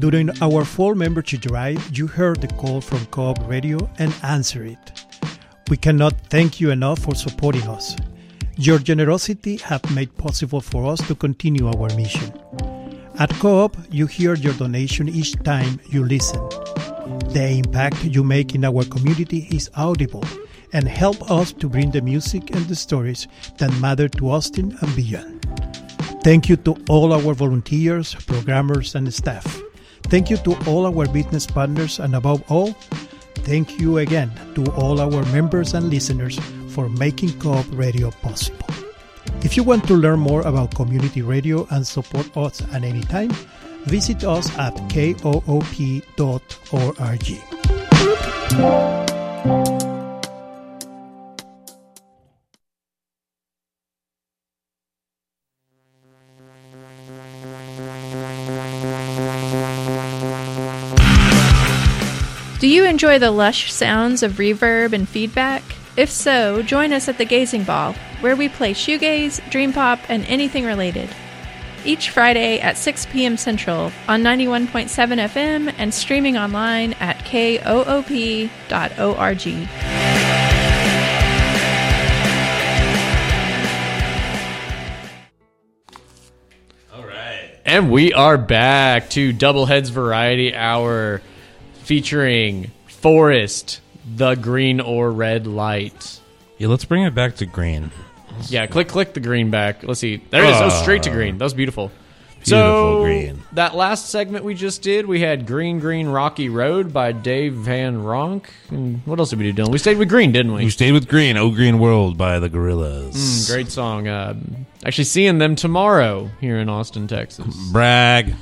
During 0.00 0.28
our 0.42 0.64
fall 0.64 0.96
membership 0.96 1.42
drive, 1.42 1.96
you 1.96 2.08
heard 2.08 2.40
the 2.40 2.48
call 2.48 2.80
from 2.80 3.06
KOOP 3.06 3.38
Radio 3.46 3.78
and 4.00 4.12
answered 4.24 4.66
it. 4.66 5.04
We 5.68 5.76
cannot 5.76 6.14
thank 6.22 6.60
you 6.60 6.72
enough 6.72 6.98
for 6.98 7.14
supporting 7.14 7.68
us. 7.68 7.94
Your 8.56 8.80
generosity 8.80 9.58
have 9.58 9.88
made 9.94 10.10
possible 10.18 10.60
for 10.60 10.86
us 10.86 11.06
to 11.06 11.14
continue 11.14 11.68
our 11.68 11.94
mission. 11.94 12.32
At 13.20 13.30
KOOP, 13.38 13.76
you 13.92 14.08
hear 14.08 14.34
your 14.34 14.54
donation 14.54 15.08
each 15.08 15.40
time 15.44 15.78
you 15.88 16.04
listen. 16.04 16.40
The 17.28 17.62
impact 17.64 18.02
you 18.02 18.24
make 18.24 18.56
in 18.56 18.64
our 18.64 18.82
community 18.86 19.46
is 19.52 19.70
audible 19.76 20.24
and 20.72 20.88
help 20.88 21.30
us 21.30 21.52
to 21.52 21.68
bring 21.68 21.92
the 21.92 22.02
music 22.02 22.56
and 22.56 22.66
the 22.66 22.74
stories 22.74 23.28
that 23.58 23.72
matter 23.80 24.08
to 24.08 24.30
Austin 24.30 24.76
and 24.80 24.96
beyond. 24.96 25.39
Thank 26.22 26.48
you 26.48 26.56
to 26.56 26.76
all 26.88 27.12
our 27.12 27.34
volunteers, 27.34 28.14
programmers, 28.14 28.94
and 28.94 29.12
staff. 29.12 29.62
Thank 30.04 30.28
you 30.28 30.36
to 30.38 30.54
all 30.66 30.86
our 30.86 31.08
business 31.08 31.46
partners, 31.46 31.98
and 31.98 32.14
above 32.14 32.42
all, 32.50 32.72
thank 33.46 33.80
you 33.80 33.98
again 33.98 34.30
to 34.54 34.64
all 34.72 35.00
our 35.00 35.24
members 35.32 35.72
and 35.74 35.88
listeners 35.88 36.38
for 36.68 36.88
making 36.88 37.30
KOOP 37.38 37.66
Radio 37.72 38.10
possible. 38.22 38.66
If 39.42 39.56
you 39.56 39.62
want 39.62 39.86
to 39.88 39.94
learn 39.94 40.20
more 40.20 40.42
about 40.42 40.74
community 40.74 41.22
radio 41.22 41.66
and 41.70 41.86
support 41.86 42.36
us 42.36 42.60
at 42.72 42.84
any 42.84 43.02
time, 43.02 43.30
visit 43.86 44.24
us 44.24 44.50
at 44.58 44.76
koop.org. 44.92 46.10
enjoy 62.90 63.20
the 63.20 63.30
lush 63.30 63.72
sounds 63.72 64.24
of 64.24 64.32
reverb 64.32 64.92
and 64.92 65.08
feedback? 65.08 65.62
If 65.96 66.10
so, 66.10 66.60
join 66.60 66.92
us 66.92 67.08
at 67.08 67.18
the 67.18 67.24
Gazing 67.24 67.62
Ball, 67.62 67.94
where 68.20 68.34
we 68.34 68.48
play 68.48 68.74
shoegaze, 68.74 69.48
dream 69.48 69.72
pop, 69.72 70.00
and 70.08 70.24
anything 70.26 70.64
related. 70.64 71.08
Each 71.84 72.10
Friday 72.10 72.58
at 72.58 72.76
6 72.76 73.06
p.m. 73.06 73.36
Central 73.36 73.92
on 74.08 74.22
91.7 74.24 74.88
FM 74.88 75.72
and 75.78 75.94
streaming 75.94 76.36
online 76.36 76.94
at 76.94 77.24
koop.org. 77.24 78.50
All 86.92 87.06
right. 87.06 87.50
And 87.64 87.90
we 87.90 88.12
are 88.12 88.36
back 88.36 89.10
to 89.10 89.32
Doubleheads 89.32 89.90
Variety 89.90 90.56
Hour 90.56 91.22
featuring 91.84 92.70
Forrest, 93.00 93.80
the 94.16 94.34
green 94.34 94.80
or 94.80 95.10
red 95.10 95.46
light. 95.46 96.20
Yeah, 96.58 96.68
let's 96.68 96.84
bring 96.84 97.02
it 97.04 97.14
back 97.14 97.36
to 97.36 97.46
green. 97.46 97.90
Yeah, 98.48 98.66
click 98.66 98.88
click 98.88 99.14
the 99.14 99.20
green 99.20 99.50
back. 99.50 99.82
Let's 99.82 100.00
see. 100.00 100.16
There 100.30 100.44
it 100.44 100.50
is. 100.50 100.56
Oh, 100.60 100.68
straight 100.68 101.02
to 101.04 101.10
green. 101.10 101.38
That 101.38 101.44
was 101.44 101.54
beautiful. 101.54 101.90
so 102.42 102.56
Beautiful 102.56 103.02
green. 103.04 103.42
that 103.52 103.74
last 103.74 104.08
segment 104.10 104.44
we 104.44 104.54
just 104.54 104.80
did, 104.82 105.06
we 105.06 105.20
had 105.20 105.46
"Green 105.46 105.78
Green 105.78 106.08
Rocky 106.08 106.48
Road" 106.48 106.92
by 106.92 107.12
Dave 107.12 107.54
Van 107.54 107.98
Ronk. 108.02 108.46
And 108.70 109.00
what 109.06 109.18
else 109.18 109.30
did 109.30 109.38
we 109.38 109.46
do, 109.46 109.52
Dillon? 109.52 109.72
We 109.72 109.78
stayed 109.78 109.98
with 109.98 110.08
green, 110.08 110.32
didn't 110.32 110.52
we? 110.54 110.64
We 110.64 110.70
stayed 110.70 110.92
with 110.92 111.08
green. 111.08 111.36
Oh, 111.36 111.50
Green 111.50 111.78
World 111.78 112.16
by 112.16 112.38
the 112.38 112.48
Gorillaz. 112.48 113.12
Mm, 113.14 113.50
great 113.50 113.70
song. 113.70 114.08
Uh, 114.08 114.34
actually, 114.84 115.04
seeing 115.04 115.38
them 115.38 115.54
tomorrow 115.56 116.30
here 116.40 116.58
in 116.58 116.68
Austin, 116.68 117.06
Texas. 117.08 117.54
Brag. 117.72 118.34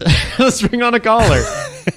Let's 0.38 0.60
bring 0.62 0.82
on 0.82 0.94
a 0.94 1.00
caller. 1.00 1.42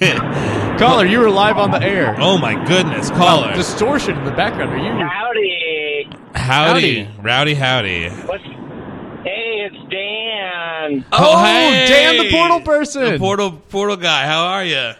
caller, 0.78 1.04
you 1.06 1.18
were 1.20 1.30
live 1.30 1.56
on 1.58 1.70
the 1.70 1.82
air. 1.82 2.14
Oh 2.18 2.38
my 2.38 2.54
goodness, 2.66 3.10
caller. 3.10 3.52
Distortion 3.54 4.16
in 4.18 4.24
the 4.24 4.30
background. 4.32 4.70
Are 4.72 4.76
you? 4.78 4.92
Howdy. 5.06 6.08
howdy. 6.34 7.04
howdy. 7.04 7.08
Rowdy 7.22 7.54
howdy. 7.54 8.08
What's, 8.26 8.44
hey, 8.44 9.68
it's 9.70 9.90
Dan. 9.90 11.04
Oh, 11.12 11.44
hey! 11.44 11.86
Dan, 11.88 12.16
the 12.16 12.30
portal 12.30 12.60
person. 12.60 13.12
The 13.12 13.18
portal 13.18 13.52
portal 13.52 13.96
guy. 13.96 14.26
How 14.26 14.44
are 14.46 14.64
you? 14.64 14.92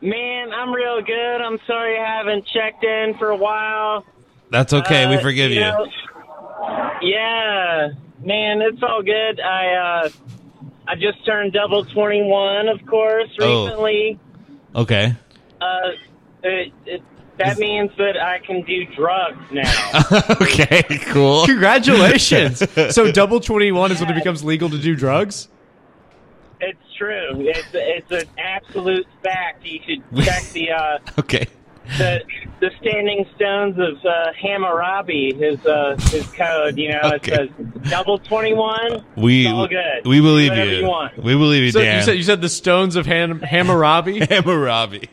Man, 0.00 0.52
I'm 0.52 0.72
real 0.72 1.00
good. 1.02 1.40
I'm 1.42 1.58
sorry 1.66 1.98
I 1.98 2.16
haven't 2.18 2.46
checked 2.46 2.82
in 2.84 3.14
for 3.18 3.30
a 3.30 3.36
while. 3.36 4.04
That's 4.50 4.72
okay. 4.72 5.06
we 5.08 5.16
Uh, 5.16 5.20
forgive 5.20 5.50
you. 5.52 5.60
know, 5.60 5.86
yeah, 7.02 7.88
man, 8.24 8.60
it's 8.62 8.82
all 8.82 9.02
good. 9.02 9.40
I 9.40 10.04
uh, 10.04 10.08
I 10.88 10.94
just 10.96 11.24
turned 11.24 11.52
double 11.52 11.84
21, 11.84 12.68
of 12.68 12.84
course, 12.86 13.30
Oh. 13.40 13.86
Recently. 14.74 14.82
Okay. 14.82 15.16
Uh, 15.60 15.90
it, 16.42 16.72
it, 16.86 17.02
that 17.38 17.58
means 17.58 17.90
that 17.96 18.16
I 18.20 18.38
can 18.38 18.62
do 18.62 18.84
drugs 18.94 19.44
now. 19.50 20.02
okay, 20.40 20.82
cool. 21.06 21.46
Congratulations. 21.46 22.62
so 22.94 23.10
double 23.10 23.40
21 23.40 23.92
is 23.92 24.00
when 24.00 24.10
it 24.10 24.14
becomes 24.14 24.44
legal 24.44 24.68
to 24.70 24.78
do 24.78 24.94
drugs? 24.94 25.48
it's 26.62 26.94
true. 26.96 27.40
It's 27.40 27.68
it's 27.72 28.10
an 28.10 28.28
absolute 28.38 29.06
fact. 29.22 29.66
You 29.66 29.80
should 29.84 30.24
check 30.24 30.44
the 30.52 30.70
uh, 30.70 30.98
Okay. 31.18 31.46
The 31.98 32.22
the 32.60 32.70
standing 32.80 33.26
stones 33.34 33.76
of 33.78 34.04
uh, 34.04 34.32
Hammurabi, 34.40 35.34
his 35.34 35.64
uh, 35.66 35.96
his 36.10 36.26
code. 36.32 36.78
You 36.78 36.90
know, 36.92 37.00
Okay. 37.14 37.32
it 37.32 37.50
says 37.56 37.90
double 37.90 38.18
twenty 38.18 38.54
one. 38.54 39.04
We 39.16 39.46
all 39.48 39.66
good. 39.68 40.06
we 40.06 40.20
believe 40.20 40.52
Do 40.52 40.58
whatever 40.58 40.70
you. 40.70 40.78
you 40.80 40.86
want. 40.86 41.16
We 41.18 41.34
believe 41.34 41.62
you, 41.64 41.70
So 41.72 41.80
Dan. 41.82 41.98
you 41.98 42.02
said 42.04 42.16
you 42.16 42.22
said 42.22 42.40
the 42.40 42.48
stones 42.48 42.96
of 42.96 43.06
Ham- 43.06 43.40
Hammurabi? 43.40 44.20
Hammurabi. 44.30 45.08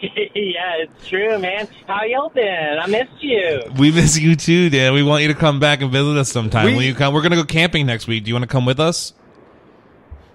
yeah, 0.02 0.76
it's 0.78 1.08
true, 1.08 1.38
man. 1.38 1.68
How 1.86 2.04
y'all 2.04 2.30
been? 2.30 2.78
I 2.80 2.86
missed 2.86 3.10
you. 3.22 3.60
We 3.78 3.92
miss 3.92 4.18
you 4.18 4.34
too, 4.34 4.70
Dan. 4.70 4.94
We 4.94 5.02
want 5.02 5.22
you 5.22 5.28
to 5.28 5.34
come 5.34 5.60
back 5.60 5.82
and 5.82 5.92
visit 5.92 6.16
us 6.16 6.30
sometime. 6.32 6.66
We- 6.66 6.74
Will 6.74 6.82
you 6.82 6.94
come? 6.94 7.12
We're 7.12 7.22
gonna 7.22 7.36
go 7.36 7.44
camping 7.44 7.84
next 7.86 8.06
week. 8.06 8.24
Do 8.24 8.28
you 8.28 8.34
want 8.34 8.44
to 8.44 8.48
come 8.48 8.64
with 8.64 8.80
us? 8.80 9.12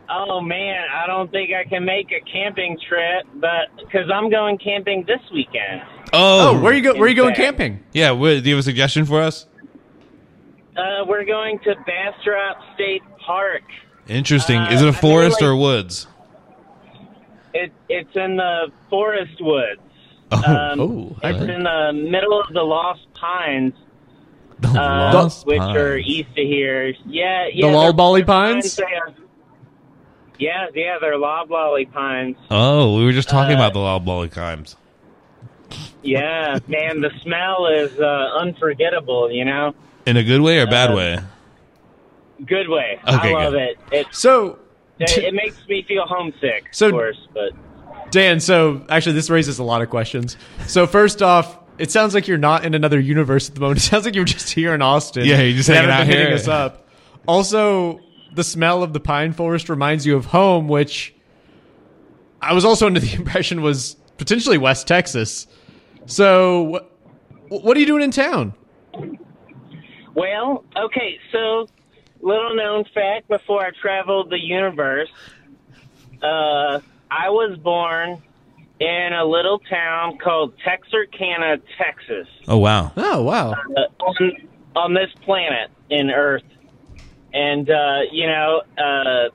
Oh 0.10 0.39
man, 0.41 0.84
I 0.93 1.08
don't 1.08 1.32
think 1.32 1.51
I 1.53 1.64
can 1.68 1.84
make 1.86 2.12
a 2.12 2.20
camping 2.30 2.78
trip, 2.88 3.26
but 3.36 3.70
because 3.78 4.10
I'm 4.14 4.30
going 4.30 4.58
camping 4.58 5.03
this 5.06 5.20
weekend. 5.34 5.82
Oh, 6.14 6.60
where 6.62 6.74
you 6.74 6.82
go 6.82 6.95
where 6.99 7.08
you 7.10 7.16
going 7.16 7.36
camping? 7.36 7.84
Yeah. 7.93 8.12
What, 8.12 8.43
do 8.43 8.49
you 8.49 8.56
have 8.56 8.60
a 8.60 8.64
suggestion 8.64 9.06
for 9.06 9.22
us? 9.22 9.47
Uh, 10.78 11.06
we're 11.08 11.26
going 11.26 11.58
to 11.60 11.76
Bastrop 11.88 12.58
State 12.76 13.01
Park. 13.26 13.64
Interesting. 14.08 14.58
Uh, 14.60 14.70
Is 14.72 14.82
it 14.82 14.86
I 14.86 14.89
a 14.89 14.91
mean, 14.91 15.01
forest 15.01 15.41
like- 15.41 15.49
or 15.49 15.56
woods? 15.56 16.08
It, 17.53 17.72
it's 17.88 18.14
in 18.16 18.36
the 18.36 18.70
forest 18.89 19.38
woods. 19.41 19.80
Oh, 20.32 20.43
Um, 20.43 20.80
oh, 20.82 21.16
it's 21.24 21.41
okay. 21.41 21.53
in 21.56 21.64
the 21.64 21.93
middle 21.93 22.39
of 22.41 22.51
the 22.53 22.62
Lost 22.62 23.06
Pines, 23.14 23.74
The 24.60 24.68
uh, 24.70 25.14
Lost 25.14 25.45
which 25.47 25.60
are 25.62 25.95
Pines. 25.95 26.06
east 26.08 26.30
of 26.32 26.36
here. 26.36 26.88
Yeah, 27.06 27.47
yeah. 27.47 27.47
The 27.47 27.62
they're- 27.62 27.72
Loblolly 27.72 28.22
they're 28.22 28.26
Pines? 28.28 28.76
they 28.76 28.84
are- 28.84 29.14
Yeah, 30.39 30.67
yeah, 30.73 30.97
they're 30.99 31.17
loblolly 31.17 31.86
pines. 31.86 32.36
Oh, 32.51 32.97
we 32.97 33.05
were 33.05 33.11
just 33.13 33.29
talking 33.29 33.53
Uh, 33.55 33.59
about 33.59 33.73
the 33.73 33.79
loblolly 33.79 34.29
pines. 34.29 34.75
Yeah, 36.03 36.59
man, 36.67 37.01
the 37.01 37.11
smell 37.21 37.67
is 37.67 37.97
uh, 37.99 38.29
unforgettable. 38.39 39.31
You 39.31 39.45
know, 39.45 39.73
In 40.05 40.17
a 40.17 40.23
good 40.23 40.41
way 40.41 40.59
or 40.59 40.67
bad 40.67 40.91
uh, 40.91 40.95
way? 40.95 41.19
good 42.45 42.67
way. 42.69 42.99
Okay, 43.07 43.29
I 43.29 43.43
love 43.43 43.53
good. 43.53 43.61
it. 43.61 43.79
It, 43.91 44.07
So 44.11 44.59
it 44.99 45.17
it 45.17 45.33
makes 45.33 45.57
me 45.67 45.83
feel 45.88 46.05
homesick, 46.05 46.67
So- 46.71 46.88
of 46.88 46.91
course, 46.91 47.27
but 47.33 47.51
Dan, 48.11 48.39
so 48.39 48.86
actually 48.88 49.13
this 49.13 49.29
raises 49.29 49.57
a 49.59 49.63
lot 49.63 49.81
of 49.81 49.89
questions. 49.89 50.38
So 50.67 50.86
first 50.86 51.21
off, 51.23 51.57
it 51.79 51.91
sounds 51.91 52.13
like 52.13 52.27
you're 52.27 52.38
not 52.38 52.63
in 52.63 52.73
another 52.75 52.99
universe 52.99 53.49
at 53.49 53.55
the 53.55 53.61
moment. 53.61 53.79
It 53.79 53.83
sounds 53.83 54.05
like 54.05 54.15
you're 54.15 54.23
just 54.25 54.49
here 54.51 54.73
in 54.73 54.81
Austin. 54.81 55.25
Yeah, 55.25 55.41
you're 55.41 55.57
just 55.57 55.67
hanging 55.67 55.89
haven't 55.89 55.95
out 55.95 56.07
been 56.07 56.17
here. 56.17 56.19
hitting 56.19 56.33
us 56.36 56.47
up. 56.47 56.88
Also, 57.27 57.99
the 58.36 58.43
smell 58.43 58.83
of 58.83 58.93
the 58.93 58.99
pine 58.99 59.33
forest 59.33 59.69
reminds 59.69 60.05
you 60.05 60.15
of 60.15 60.25
home, 60.25 60.67
which 60.67 61.15
I 62.41 62.53
was 62.53 62.65
also 62.65 62.86
under 62.86 62.99
the 62.99 63.13
impression 63.15 63.61
was 63.61 63.95
potentially 64.17 64.57
West 64.57 64.88
Texas. 64.88 65.47
So, 66.05 66.88
wh- 67.49 67.51
what 67.63 67.75
are 67.75 67.79
you 67.79 67.86
doing 67.86 68.03
in 68.03 68.11
town? 68.11 68.53
Well, 70.13 70.63
okay, 70.77 71.19
so 71.31 71.67
little 72.21 72.55
known 72.55 72.86
fact 72.93 73.27
before 73.27 73.65
I 73.65 73.71
traveled 73.71 74.29
the 74.29 74.39
universe, 74.39 75.09
uh, 76.23 76.79
I 77.11 77.29
was 77.29 77.57
born 77.59 78.21
in 78.79 79.13
a 79.13 79.25
little 79.25 79.59
town 79.59 80.17
called 80.17 80.53
Texarkana, 80.63 81.57
Texas, 81.77 82.27
Oh 82.47 82.57
wow. 82.57 82.91
Oh, 82.97 83.23
wow. 83.23 83.51
uh, 83.51 84.03
on, 84.03 84.31
on 84.75 84.93
this 84.93 85.09
planet 85.23 85.69
in 85.89 86.09
Earth. 86.11 86.43
And, 87.36 87.69
uh, 87.69 87.99
you 88.11 88.27
know, 88.27 88.61
uh, 88.77 89.29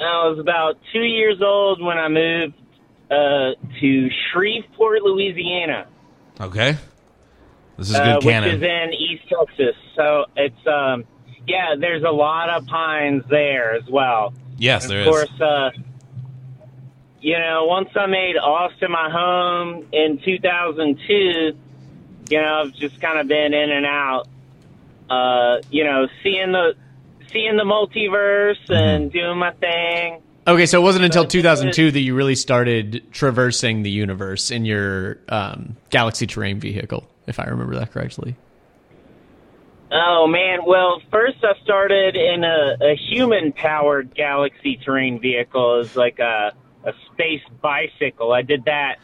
I 0.00 0.28
was 0.28 0.38
about 0.40 0.78
two 0.92 1.04
years 1.04 1.40
old 1.40 1.80
when 1.80 1.96
I 1.96 2.08
moved 2.08 2.54
uh, 3.10 3.52
to 3.80 4.08
Shreveport, 4.32 5.02
Louisiana. 5.02 5.86
Okay. 6.40 6.76
This 7.78 7.90
is 7.90 7.94
uh, 7.94 8.04
good 8.04 8.16
which 8.16 8.24
canon. 8.24 8.50
is 8.56 8.62
in 8.62 8.94
East 8.94 9.22
Texas. 9.28 9.76
So 9.94 10.26
it's 10.36 10.66
um, 10.66 11.04
yeah, 11.46 11.76
there's 11.78 12.02
a 12.02 12.10
lot 12.10 12.50
of 12.50 12.66
pines 12.66 13.22
there 13.30 13.74
as 13.74 13.84
well. 13.88 14.34
yes, 14.58 14.82
And 14.84 14.90
there 14.90 15.00
of 15.02 15.06
is. 15.06 15.10
course, 15.12 15.40
uh, 15.40 15.70
you 17.20 17.38
know, 17.38 17.66
once 17.66 17.90
I 17.94 18.06
made 18.06 18.36
Austin 18.36 18.90
my 18.90 19.08
home 19.10 19.86
in 19.92 20.20
2002, 20.24 21.56
you 22.28 22.40
know, 22.40 22.62
I've 22.64 22.74
just 22.74 23.00
kind 23.00 23.18
of 23.20 23.28
been 23.28 23.54
in 23.54 23.70
and 23.70 23.86
out. 23.86 24.26
Uh, 25.10 25.58
you 25.70 25.84
know, 25.84 26.06
seeing 26.22 26.52
the 26.52 26.74
seeing 27.32 27.56
the 27.56 27.64
multiverse 27.64 28.56
Mm-hmm. 28.68 28.72
and 28.72 29.12
doing 29.12 29.38
my 29.38 29.52
thing. 29.52 30.22
Okay, 30.48 30.66
so 30.66 30.80
it 30.80 30.84
wasn't 30.84 31.04
until 31.04 31.24
2002 31.24 31.90
that 31.90 32.00
you 32.00 32.14
really 32.14 32.36
started 32.36 33.02
traversing 33.10 33.82
the 33.82 33.90
universe 33.90 34.52
in 34.52 34.64
your 34.64 35.18
um, 35.28 35.76
Galaxy 35.90 36.26
Terrain 36.26 36.60
vehicle, 36.60 37.04
if 37.26 37.40
I 37.40 37.44
remember 37.46 37.74
that 37.74 37.90
correctly. 37.90 38.36
Oh 39.90 40.26
man, 40.26 40.60
well, 40.66 41.00
first 41.12 41.38
I 41.42 41.60
started 41.62 42.16
in 42.16 42.42
a, 42.44 42.76
a 42.80 42.96
human-powered 42.96 44.14
Galaxy 44.14 44.80
terrain 44.84 45.20
vehicle, 45.20 45.80
as 45.80 45.94
like 45.96 46.18
a 46.18 46.52
a 46.84 46.92
space 47.12 47.42
bicycle. 47.60 48.32
I 48.32 48.42
did 48.42 48.64
that 48.66 48.96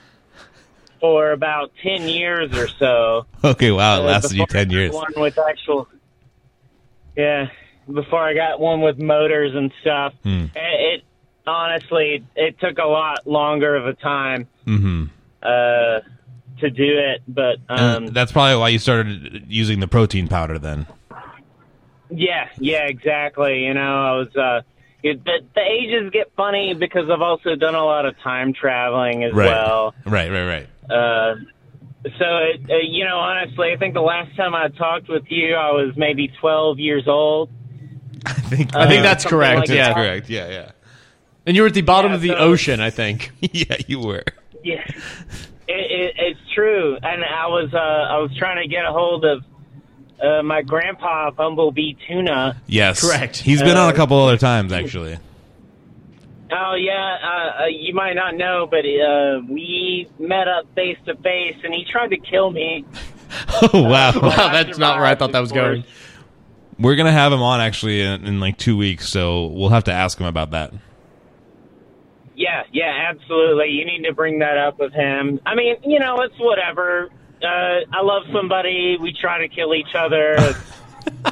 for 1.03 1.32
about 1.32 1.72
ten 1.82 2.07
years 2.09 2.55
or 2.55 2.68
so. 2.78 3.26
Okay, 3.44 3.72
wow, 3.72 3.96
it 3.96 4.03
Uh, 4.03 4.03
lasted 4.05 4.36
you 4.36 4.46
10 4.46 4.70
years. 4.70 4.94
One 4.94 5.12
with 5.16 5.34
actual, 5.36 5.88
yeah. 7.16 7.48
Before 7.92 8.20
I 8.20 8.34
got 8.34 8.61
one 8.61 8.80
with 8.80 8.96
motors 9.00 9.53
and 9.57 9.72
stuff, 9.80 10.14
Hmm. 10.22 10.44
it, 10.55 11.00
it 11.00 11.05
honestly 11.44 12.24
it 12.36 12.61
took 12.61 12.78
a 12.78 12.86
lot 12.86 13.26
longer 13.26 13.74
of 13.74 13.86
a 13.88 13.94
time 13.94 14.46
hmm 14.64 15.07
uh, 15.42 15.98
to 16.61 16.70
do 16.70 16.98
it, 16.98 17.22
but 17.26 17.57
um, 17.68 18.07
that's 18.07 18.30
probably 18.30 18.57
why 18.57 18.68
you 18.68 18.78
started 18.78 19.46
using 19.48 19.80
the 19.80 19.88
protein 19.88 20.28
powder 20.28 20.57
then. 20.61 20.86
Yeah, 22.11 22.48
yeah, 22.59 22.84
exactly. 22.84 23.64
You 23.64 23.74
know, 23.74 23.80
I 23.80 24.12
was 24.18 24.36
uh 24.36 24.61
it, 25.03 25.24
the, 25.24 25.40
the 25.55 25.61
ages 25.61 26.11
get 26.12 26.32
funny 26.36 26.74
because 26.74 27.11
I've 27.11 27.20
also 27.22 27.55
done 27.57 27.74
a 27.74 27.84
lot 27.84 28.07
of 28.07 28.18
time 28.20 28.53
traveling 28.53 29.24
as 29.24 29.32
Right. 29.32 29.46
well. 29.46 29.94
Right, 30.07 30.30
right, 30.30 30.46
right. 30.46 30.90
Uh 30.90 31.34
so 32.18 32.24
it, 32.38 32.68
uh, 32.68 32.74
you 32.82 33.05
know, 33.05 33.16
honestly, 33.18 33.72
I 33.72 33.76
think 33.76 33.94
the 33.94 34.00
last 34.00 34.34
time 34.36 34.57
I 34.57 34.66
talked 34.68 35.09
with 35.09 35.22
you, 35.30 35.55
I 35.55 35.70
was 35.70 35.94
maybe 35.96 36.26
12 36.40 36.80
years 36.80 37.07
old. 37.07 37.48
I 38.26 38.32
think 38.32 38.74
I 38.74 38.88
think 38.88 39.00
Uh, 39.00 39.03
that's 39.05 39.24
correct. 39.24 39.61
like 39.61 39.68
yeah, 39.68 39.88
that. 39.88 39.94
correct. 39.96 40.28
Yeah, 40.28 40.48
yeah. 40.50 40.70
and 41.46 41.55
you 41.57 41.62
were 41.62 41.68
at 41.68 41.74
the 41.74 41.82
bottom 41.82 42.11
Yeah, 42.11 42.16
of 42.16 42.20
the 42.22 42.28
so- 42.30 42.36
ocean, 42.38 42.80
I 42.80 42.90
think. 42.90 43.30
yeah, 43.40 43.76
you 43.86 44.00
were. 44.00 44.24
Yeah. 44.64 44.82
It, 45.68 45.90
it, 45.90 46.14
it's 46.18 46.40
true. 46.55 46.96
And 47.03 47.24
I 47.24 47.46
was 47.46 47.72
uh 47.72 47.76
I 47.78 48.18
was 48.18 48.30
trying 48.36 48.61
to 48.62 48.68
get 48.68 48.84
a 48.84 48.92
hold 48.92 49.24
of 49.24 49.44
uh, 50.22 50.42
my 50.42 50.62
grandpa 50.62 51.30
Bumblebee 51.30 51.94
Tuna. 52.08 52.60
Yes. 52.66 53.00
Correct. 53.00 53.36
He's 53.38 53.60
been 53.60 53.76
on 53.76 53.88
a 53.88 53.92
Uh, 53.92 53.96
couple 53.96 54.18
other 54.18 54.38
times 54.38 54.72
actually. 54.72 55.18
Oh 56.54 56.74
yeah, 56.74 57.16
uh, 57.22 57.62
uh, 57.62 57.66
you 57.66 57.94
might 57.94 58.12
not 58.12 58.36
know, 58.36 58.66
but 58.70 58.84
uh, 58.84 59.40
we 59.48 60.06
met 60.18 60.48
up 60.48 60.66
face 60.74 60.98
to 61.06 61.16
face, 61.16 61.56
and 61.64 61.72
he 61.72 61.84
tried 61.90 62.08
to 62.08 62.18
kill 62.18 62.50
me. 62.50 62.84
Oh 63.62 63.82
wow. 63.82 64.12
Wow, 64.20 64.52
that's 64.52 64.76
not 64.76 64.98
where 64.98 65.06
I 65.06 65.14
thought 65.14 65.32
that 65.32 65.40
was 65.40 65.52
going. 65.52 65.84
We're 66.78 66.96
gonna 66.96 67.10
have 67.12 67.32
him 67.32 67.40
on 67.40 67.60
actually 67.60 68.02
in, 68.02 68.26
in 68.26 68.40
like 68.40 68.58
two 68.58 68.76
weeks, 68.76 69.08
so 69.08 69.46
we'll 69.46 69.70
have 69.70 69.84
to 69.84 69.92
ask 69.92 70.18
him 70.20 70.26
about 70.26 70.50
that. 70.50 70.72
Yeah, 72.36 72.64
yeah, 72.72 73.08
absolutely. 73.10 73.68
You 73.70 73.84
need 73.86 74.02
to 74.06 74.12
bring 74.12 74.38
that 74.40 74.58
up 74.58 74.78
with 74.78 74.92
him. 74.92 75.40
I 75.46 75.54
mean, 75.54 75.76
you 75.84 75.98
know, 75.98 76.20
it's 76.20 76.34
whatever. 76.38 77.08
Uh, 77.45 77.80
I 77.93 78.03
love 78.03 78.22
somebody. 78.32 78.97
We 79.01 79.12
try 79.12 79.38
to 79.47 79.49
kill 79.49 79.74
each 79.74 79.95
other. 79.97 80.36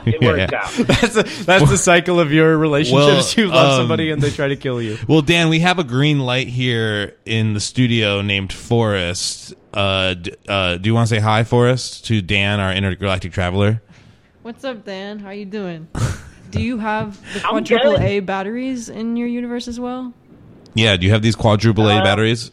It 0.04 0.20
Yeah, 0.20 0.28
works 0.28 0.52
yeah. 0.52 0.58
out. 0.64 0.70
That's 0.86 1.14
the, 1.14 1.44
that's 1.46 1.70
the 1.70 1.76
cycle 1.78 2.18
of 2.18 2.32
your 2.32 2.56
relationships. 2.58 3.36
Well, 3.36 3.46
you 3.46 3.52
love 3.52 3.72
um, 3.72 3.76
somebody 3.82 4.10
and 4.10 4.20
they 4.20 4.30
try 4.30 4.48
to 4.48 4.56
kill 4.56 4.82
you. 4.82 4.98
Well, 5.06 5.22
Dan, 5.22 5.48
we 5.48 5.60
have 5.60 5.78
a 5.78 5.84
green 5.84 6.18
light 6.20 6.48
here 6.48 7.16
in 7.24 7.54
the 7.54 7.60
studio 7.60 8.20
named 8.20 8.52
Forrest. 8.52 9.54
Uh, 9.72 10.14
d- 10.14 10.34
uh, 10.48 10.76
do 10.78 10.88
you 10.88 10.94
want 10.94 11.08
to 11.08 11.14
say 11.14 11.20
hi, 11.20 11.44
Forrest, 11.44 12.04
to 12.06 12.20
Dan, 12.20 12.58
our 12.58 12.72
intergalactic 12.72 13.32
traveler? 13.32 13.80
What's 14.42 14.64
up, 14.64 14.84
Dan? 14.84 15.20
How 15.20 15.28
are 15.28 15.34
you 15.34 15.44
doing? 15.46 15.86
Do 16.50 16.60
you 16.60 16.78
have 16.78 17.20
the 17.34 17.40
quadruple. 17.40 18.00
A 18.00 18.18
batteries 18.20 18.88
in 18.88 19.16
your 19.16 19.28
universe 19.28 19.68
as 19.68 19.78
well? 19.78 20.12
Yeah. 20.74 20.96
Do 20.96 21.06
you 21.06 21.12
have 21.12 21.22
these 21.22 21.36
quadruple 21.36 21.88
A 21.88 21.96
Uh, 22.00 22.02
batteries? 22.04 22.50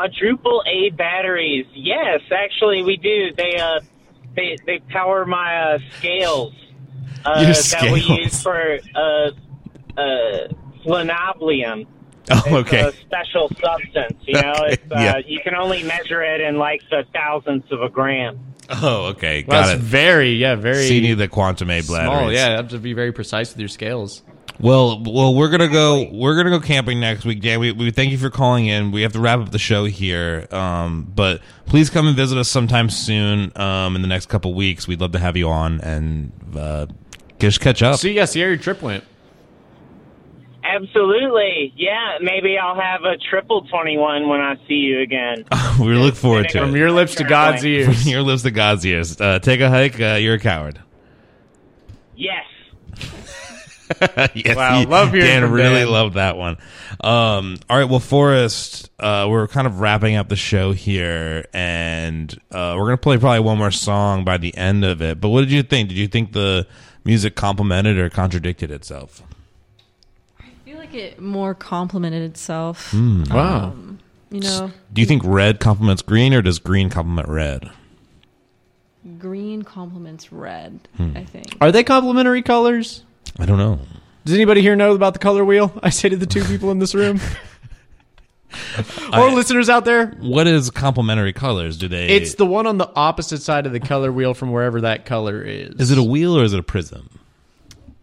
Quadruple 0.00 0.62
A 0.66 0.90
batteries. 0.90 1.64
Yes, 1.72 2.20
actually, 2.30 2.82
we 2.82 2.98
do. 2.98 3.32
They 3.34 3.56
uh, 3.58 3.80
they 4.34 4.58
they 4.66 4.78
power 4.90 5.24
my 5.24 5.56
uh, 5.56 5.78
scales. 5.98 6.52
Uh, 7.24 7.40
Your 7.40 7.54
that 7.54 7.90
we 7.92 8.00
scales. 8.02 8.08
use 8.18 8.42
for 8.42 8.78
uh, 8.94 9.30
uh, 9.98 10.48
flanoblium. 10.84 11.86
Oh, 12.30 12.42
It's 12.44 12.52
okay. 12.72 12.80
a 12.80 12.92
special 12.92 13.48
substance. 13.58 14.20
You 14.26 14.34
know, 14.34 14.52
Okay, 14.52 14.72
it's, 14.74 14.82
uh, 14.92 14.96
yeah. 14.98 15.16
you 15.26 15.40
can 15.40 15.54
only 15.54 15.82
measure 15.82 16.22
it 16.22 16.42
in 16.42 16.58
like 16.58 16.82
the 16.90 17.04
thousandths 17.14 17.72
of 17.72 17.80
a 17.80 17.88
gram. 17.88 18.38
Oh, 18.68 19.06
okay. 19.06 19.44
Well, 19.48 19.62
Got 19.62 19.66
that's 19.68 19.80
it. 19.80 19.82
very, 19.82 20.32
yeah, 20.32 20.56
very 20.56 20.88
So 20.88 20.92
you 20.92 21.00
need 21.00 21.14
the 21.14 21.28
quantum 21.28 21.70
A 21.70 21.80
batteries. 21.80 21.86
small. 21.86 22.30
Yeah, 22.32 22.50
you 22.50 22.56
have 22.56 22.68
to 22.68 22.78
be 22.78 22.92
very 22.92 23.12
precise 23.12 23.50
with 23.50 23.60
your 23.60 23.68
scales. 23.70 24.22
Well, 24.58 25.02
well, 25.02 25.34
we're 25.34 25.50
gonna 25.50 25.68
go. 25.68 26.08
We're 26.10 26.34
gonna 26.36 26.50
go 26.50 26.60
camping 26.60 26.98
next 26.98 27.24
week, 27.24 27.42
Dan. 27.42 27.60
We, 27.60 27.72
we 27.72 27.90
thank 27.90 28.10
you 28.10 28.18
for 28.18 28.30
calling 28.30 28.66
in. 28.66 28.90
We 28.90 29.02
have 29.02 29.12
to 29.12 29.20
wrap 29.20 29.40
up 29.40 29.50
the 29.50 29.58
show 29.58 29.84
here, 29.84 30.46
um, 30.50 31.10
but 31.14 31.40
please 31.66 31.90
come 31.90 32.06
and 32.06 32.16
visit 32.16 32.38
us 32.38 32.48
sometime 32.48 32.88
soon. 32.88 33.52
Um, 33.56 33.96
in 33.96 34.02
the 34.02 34.08
next 34.08 34.26
couple 34.26 34.54
weeks, 34.54 34.88
we'd 34.88 35.00
love 35.00 35.12
to 35.12 35.18
have 35.18 35.36
you 35.36 35.48
on 35.48 35.80
and 35.82 36.32
uh, 36.56 36.86
just 37.38 37.60
catch 37.60 37.82
up. 37.82 37.98
See, 37.98 38.12
yeah, 38.12 38.24
see 38.24 38.40
how 38.40 38.46
your 38.46 38.56
trip 38.56 38.80
went. 38.80 39.04
Absolutely. 40.64 41.72
Yeah, 41.76 42.18
maybe 42.20 42.58
I'll 42.58 42.78
have 42.78 43.04
a 43.04 43.16
triple 43.30 43.62
21 43.62 44.28
when 44.28 44.40
I 44.40 44.56
see 44.66 44.74
you 44.74 45.00
again. 45.00 45.44
we 45.80 45.94
look 45.94 46.16
forward 46.16 46.48
to 46.50 46.58
it. 46.58 46.60
From 46.60 46.74
your 46.74 46.90
lips 46.90 47.14
to 47.16 47.24
God's 47.24 47.64
ears. 47.64 47.86
From 48.02 48.10
your 48.10 48.22
lips 48.22 48.42
to 48.42 48.50
God's 48.50 48.84
ears. 48.84 49.20
Uh, 49.20 49.38
take 49.38 49.60
a 49.60 49.68
hike. 49.68 50.00
Uh, 50.00 50.14
you're 50.14 50.34
a 50.34 50.40
coward. 50.40 50.80
Yes. 52.16 52.44
yes, 54.34 54.56
Wow, 54.56 54.80
he- 54.80 54.86
love 54.86 55.10
hearing 55.12 55.26
Dan 55.26 55.42
from 55.42 55.52
really 55.52 55.80
Dan. 55.80 55.90
loved 55.90 56.14
that 56.14 56.36
one. 56.36 56.56
Um, 57.02 57.56
all 57.70 57.78
right, 57.78 57.88
well, 57.88 58.00
Forrest, 58.00 58.90
uh, 58.98 59.26
we're 59.28 59.46
kind 59.48 59.66
of 59.66 59.80
wrapping 59.80 60.16
up 60.16 60.28
the 60.28 60.36
show 60.36 60.72
here, 60.72 61.46
and 61.52 62.32
uh, 62.50 62.74
we're 62.76 62.84
gonna 62.86 62.96
play 62.96 63.16
probably 63.18 63.40
one 63.40 63.58
more 63.58 63.70
song 63.70 64.24
by 64.24 64.36
the 64.38 64.56
end 64.56 64.84
of 64.84 65.00
it. 65.02 65.20
But 65.20 65.28
what 65.28 65.40
did 65.42 65.52
you 65.52 65.62
think? 65.62 65.88
Did 65.90 65.98
you 65.98 66.08
think 66.08 66.32
the 66.32 66.66
music 67.04 67.34
complemented 67.36 67.98
or 67.98 68.10
contradicted 68.10 68.70
itself? 68.70 69.22
I 70.40 70.44
feel 70.64 70.78
like 70.78 70.94
it 70.94 71.20
more 71.20 71.54
complemented 71.54 72.22
itself. 72.30 72.90
Hmm. 72.90 73.24
Wow. 73.30 73.64
Um, 73.66 73.98
you 74.30 74.40
know, 74.40 74.72
Do 74.92 75.00
you 75.00 75.06
think 75.06 75.22
red 75.24 75.60
complements 75.60 76.02
green, 76.02 76.34
or 76.34 76.42
does 76.42 76.58
green 76.58 76.90
complement 76.90 77.28
red? 77.28 77.70
green 79.18 79.62
complements 79.62 80.32
red. 80.32 80.80
Hmm. 80.96 81.12
I 81.16 81.24
think. 81.24 81.46
Are 81.60 81.70
they 81.70 81.84
complementary 81.84 82.42
colors? 82.42 83.04
I 83.38 83.46
don't 83.46 83.58
know. 83.58 83.78
Does 84.24 84.34
anybody 84.34 84.60
here 84.62 84.74
know 84.76 84.92
about 84.94 85.12
the 85.12 85.18
color 85.20 85.44
wheel? 85.44 85.72
I 85.82 85.90
say 85.90 86.08
to 86.08 86.16
the 86.16 86.26
two 86.26 86.42
people 86.44 86.70
in 86.70 86.78
this 86.78 86.94
room. 86.94 87.20
or 88.78 88.84
I- 89.12 89.32
listeners 89.34 89.68
out 89.68 89.84
there. 89.84 90.08
What 90.20 90.46
is 90.46 90.70
complementary 90.70 91.32
colors? 91.32 91.76
Do 91.76 91.88
they? 91.88 92.08
It's 92.08 92.34
the 92.34 92.46
one 92.46 92.66
on 92.66 92.78
the 92.78 92.90
opposite 92.96 93.42
side 93.42 93.66
of 93.66 93.72
the 93.72 93.80
color 93.80 94.10
wheel 94.10 94.34
from 94.34 94.52
wherever 94.52 94.80
that 94.82 95.04
color 95.04 95.42
is. 95.42 95.74
Is 95.80 95.90
it 95.90 95.98
a 95.98 96.02
wheel 96.02 96.38
or 96.38 96.44
is 96.44 96.52
it 96.52 96.60
a 96.60 96.62
prism? 96.64 97.08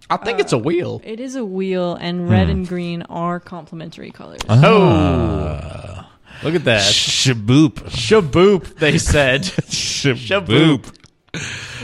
I 0.09 0.17
think 0.17 0.39
it's 0.39 0.53
a 0.53 0.57
wheel. 0.57 1.01
It 1.03 1.19
is 1.19 1.35
a 1.35 1.43
wheel, 1.45 1.95
and 1.95 2.29
red 2.29 2.45
Hmm. 2.45 2.51
and 2.51 2.67
green 2.67 3.01
are 3.03 3.39
complementary 3.39 4.11
colors. 4.11 4.41
Oh. 4.47 6.05
Look 6.43 6.55
at 6.55 6.65
that. 6.65 6.83
Shaboop. 6.83 7.75
Shaboop, 7.89 8.75
they 8.75 8.97
said. 8.99 9.41
Shaboop. 9.43 10.93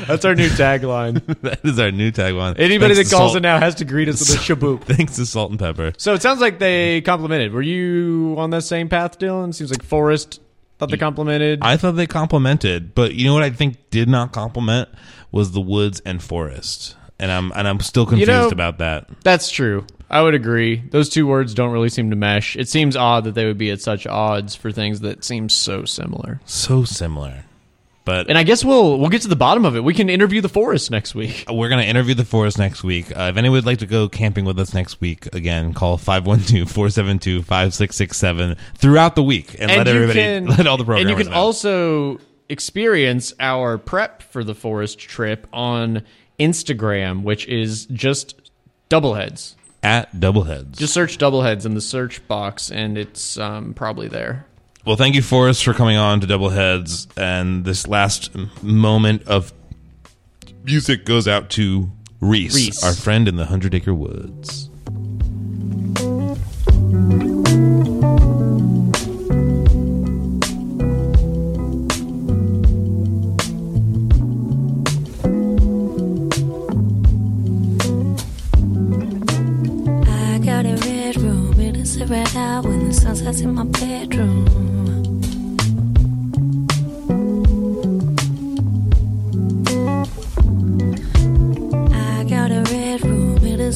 That's 0.08 0.26
our 0.26 0.36
new 0.36 0.50
tagline. 0.50 1.26
that 1.42 1.64
is 1.64 1.80
our 1.80 1.92
new 1.92 2.12
tagline. 2.12 2.60
Anybody 2.60 2.96
Thanks 2.96 3.10
that 3.10 3.16
calls 3.18 3.36
in 3.36 3.44
now 3.44 3.60
has 3.60 3.76
to 3.76 3.86
greet 3.86 4.08
us 4.10 4.20
with 4.20 4.40
a 4.40 4.42
shaboop. 4.42 4.82
Thanks 4.96 5.16
to 5.18 5.26
Salt-N-Pepa. 5.26 6.00
So 6.00 6.14
it 6.14 6.22
sounds 6.22 6.42
like 6.42 6.60
they 6.60 7.02
complimented. 7.02 7.54
Were 7.54 7.62
you 7.62 8.36
on 8.38 8.50
that 8.52 8.64
same 8.64 8.90
path, 8.90 9.18
Dillon? 9.20 9.54
Seems 9.54 9.72
like 9.72 9.84
Forrest 9.84 10.40
thought 10.80 10.90
they 10.90 10.98
complimented. 10.98 11.60
I 11.62 11.78
thought 11.78 11.92
they 11.92 12.08
complimented, 12.08 12.96
but 12.96 13.14
you 13.14 13.26
know 13.26 13.34
what 13.34 13.44
I 13.44 13.50
think 13.50 13.90
did 13.90 14.08
not 14.10 14.32
compliment 14.32 14.90
was 15.32 15.52
the 15.52 15.62
woods 15.62 16.02
and 16.06 16.24
forest, 16.24 16.96
and 17.20 17.32
I'm 17.32 17.52
and 17.54 17.68
I'm 17.68 17.80
still 17.82 18.06
confused 18.06 18.30
know- 18.32 18.48
about 18.50 18.80
that. 18.80 19.08
That's 19.24 19.50
true. 19.52 19.86
I 20.12 20.24
would 20.24 20.34
agree. 20.34 20.82
Those 20.90 21.08
two 21.08 21.28
words 21.28 21.54
don't 21.54 21.72
really 21.72 21.90
seem 21.90 22.10
to 22.10 22.16
mesh. 22.16 22.56
It 22.56 22.68
seems 22.68 22.96
odd 22.96 23.26
that 23.26 23.36
they 23.36 23.46
would 23.46 23.60
be 23.60 23.70
at 23.70 23.80
such 23.80 24.08
odds 24.08 24.56
for 24.56 24.72
things 24.72 25.02
that 25.02 25.24
seem 25.24 25.50
so 25.50 25.86
similar. 25.86 26.42
So 26.46 26.84
similar, 26.84 27.46
but 28.10 28.28
And 28.28 28.40
I 28.40 28.44
guess 28.44 28.66
we'll 28.66 28.98
we'll 28.98 29.10
get 29.10 29.22
to 29.22 29.28
the 29.28 29.36
bottom 29.36 29.66
of 29.66 29.76
it. 29.76 29.84
We 29.84 29.94
can 29.94 30.10
interview 30.10 30.42
the 30.42 30.50
forest 30.50 30.90
next 30.90 31.14
week. 31.14 31.46
we're 31.50 31.70
gonna 31.70 31.84
interview 31.84 32.16
the 32.16 32.26
forest 32.26 32.58
next 32.58 32.84
week. 32.84 33.16
Uh, 33.16 33.30
if 33.32 33.38
anyone 33.38 33.58
would 33.58 33.68
like 33.68 33.78
to 33.80 33.86
go 33.86 34.10
camping 34.10 34.46
with 34.46 34.58
us 34.60 34.74
next 34.74 35.00
week, 35.00 35.28
again, 35.36 35.76
call 35.76 36.00
512-472-5667 36.00 38.58
throughout 38.76 39.14
the 39.16 39.22
week 39.22 39.56
and, 39.60 39.70
let 39.70 39.86
you 39.86 39.94
everybody 39.94 40.20
can- 40.20 40.48
let 40.48 40.66
all 40.66 40.78
the 40.78 40.84
programmers 40.84 41.12
And 41.12 41.20
you 41.20 41.24
can 41.24 41.32
know. 41.32 41.40
also 41.40 42.18
experience 42.50 43.32
our 43.40 43.78
prep 43.78 44.24
for 44.24 44.44
the 44.44 44.56
forest 44.56 44.98
trip 44.98 45.46
on 45.54 46.02
Instagram, 46.40 47.22
which 47.22 47.48
is 47.48 47.86
just 47.86 48.50
Doubleheads. 48.90 49.54
At 49.84 50.12
Doubleheads. 50.16 50.78
Just 50.78 50.96
search 50.96 51.20
Doubleheads 51.20 51.64
in 51.66 51.76
the 51.76 51.82
search 51.82 52.28
box, 52.28 52.72
and 52.72 52.98
it's 52.98 53.38
um, 53.38 53.76
probably 53.76 54.08
there. 54.08 54.48
Well, 54.90 54.98
thank 54.98 55.14
you, 55.14 55.22
Forrest, 55.22 55.64
for 55.64 55.76
coming 55.76 55.98
on 55.98 56.20
to 56.22 56.26
Double 56.26 56.50
Heads. 56.50 57.08
And 57.16 57.64
this 57.64 57.88
last 57.88 58.36
moment 58.64 59.22
of 59.28 59.54
music 60.64 61.06
goes 61.06 61.28
out 61.28 61.52
to 61.52 61.92
Reese, 62.20 62.56
Reese. 62.56 62.84
our 62.84 62.94
friend 62.96 63.28
in 63.28 63.36
the 63.36 63.46
Hundred 63.46 63.76
Acre 63.76 63.94
Woods. 63.94 64.68
I 80.08 80.40
got 80.44 80.66
a 80.66 80.76
red 80.84 81.18
room, 81.18 81.60
it 81.60 81.78
is 81.78 82.04
red 82.10 82.36
out 82.36 82.64
when 82.66 82.88
the 82.88 82.94
sun 82.96 83.16
sets 83.16 83.42
in 83.42 83.54
my 83.54 83.66
bedroom. 83.66 84.39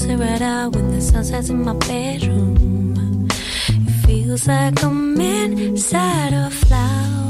right 0.07 0.41
out 0.41 0.75
when 0.75 0.91
the 0.91 1.01
sun 1.01 1.23
sets 1.23 1.49
in 1.49 1.63
my 1.63 1.73
bedroom. 1.73 3.27
It 3.29 4.05
feels 4.05 4.47
like 4.47 4.83
I'm 4.83 5.19
inside 5.19 6.33
a 6.33 6.49
flower. 6.49 7.22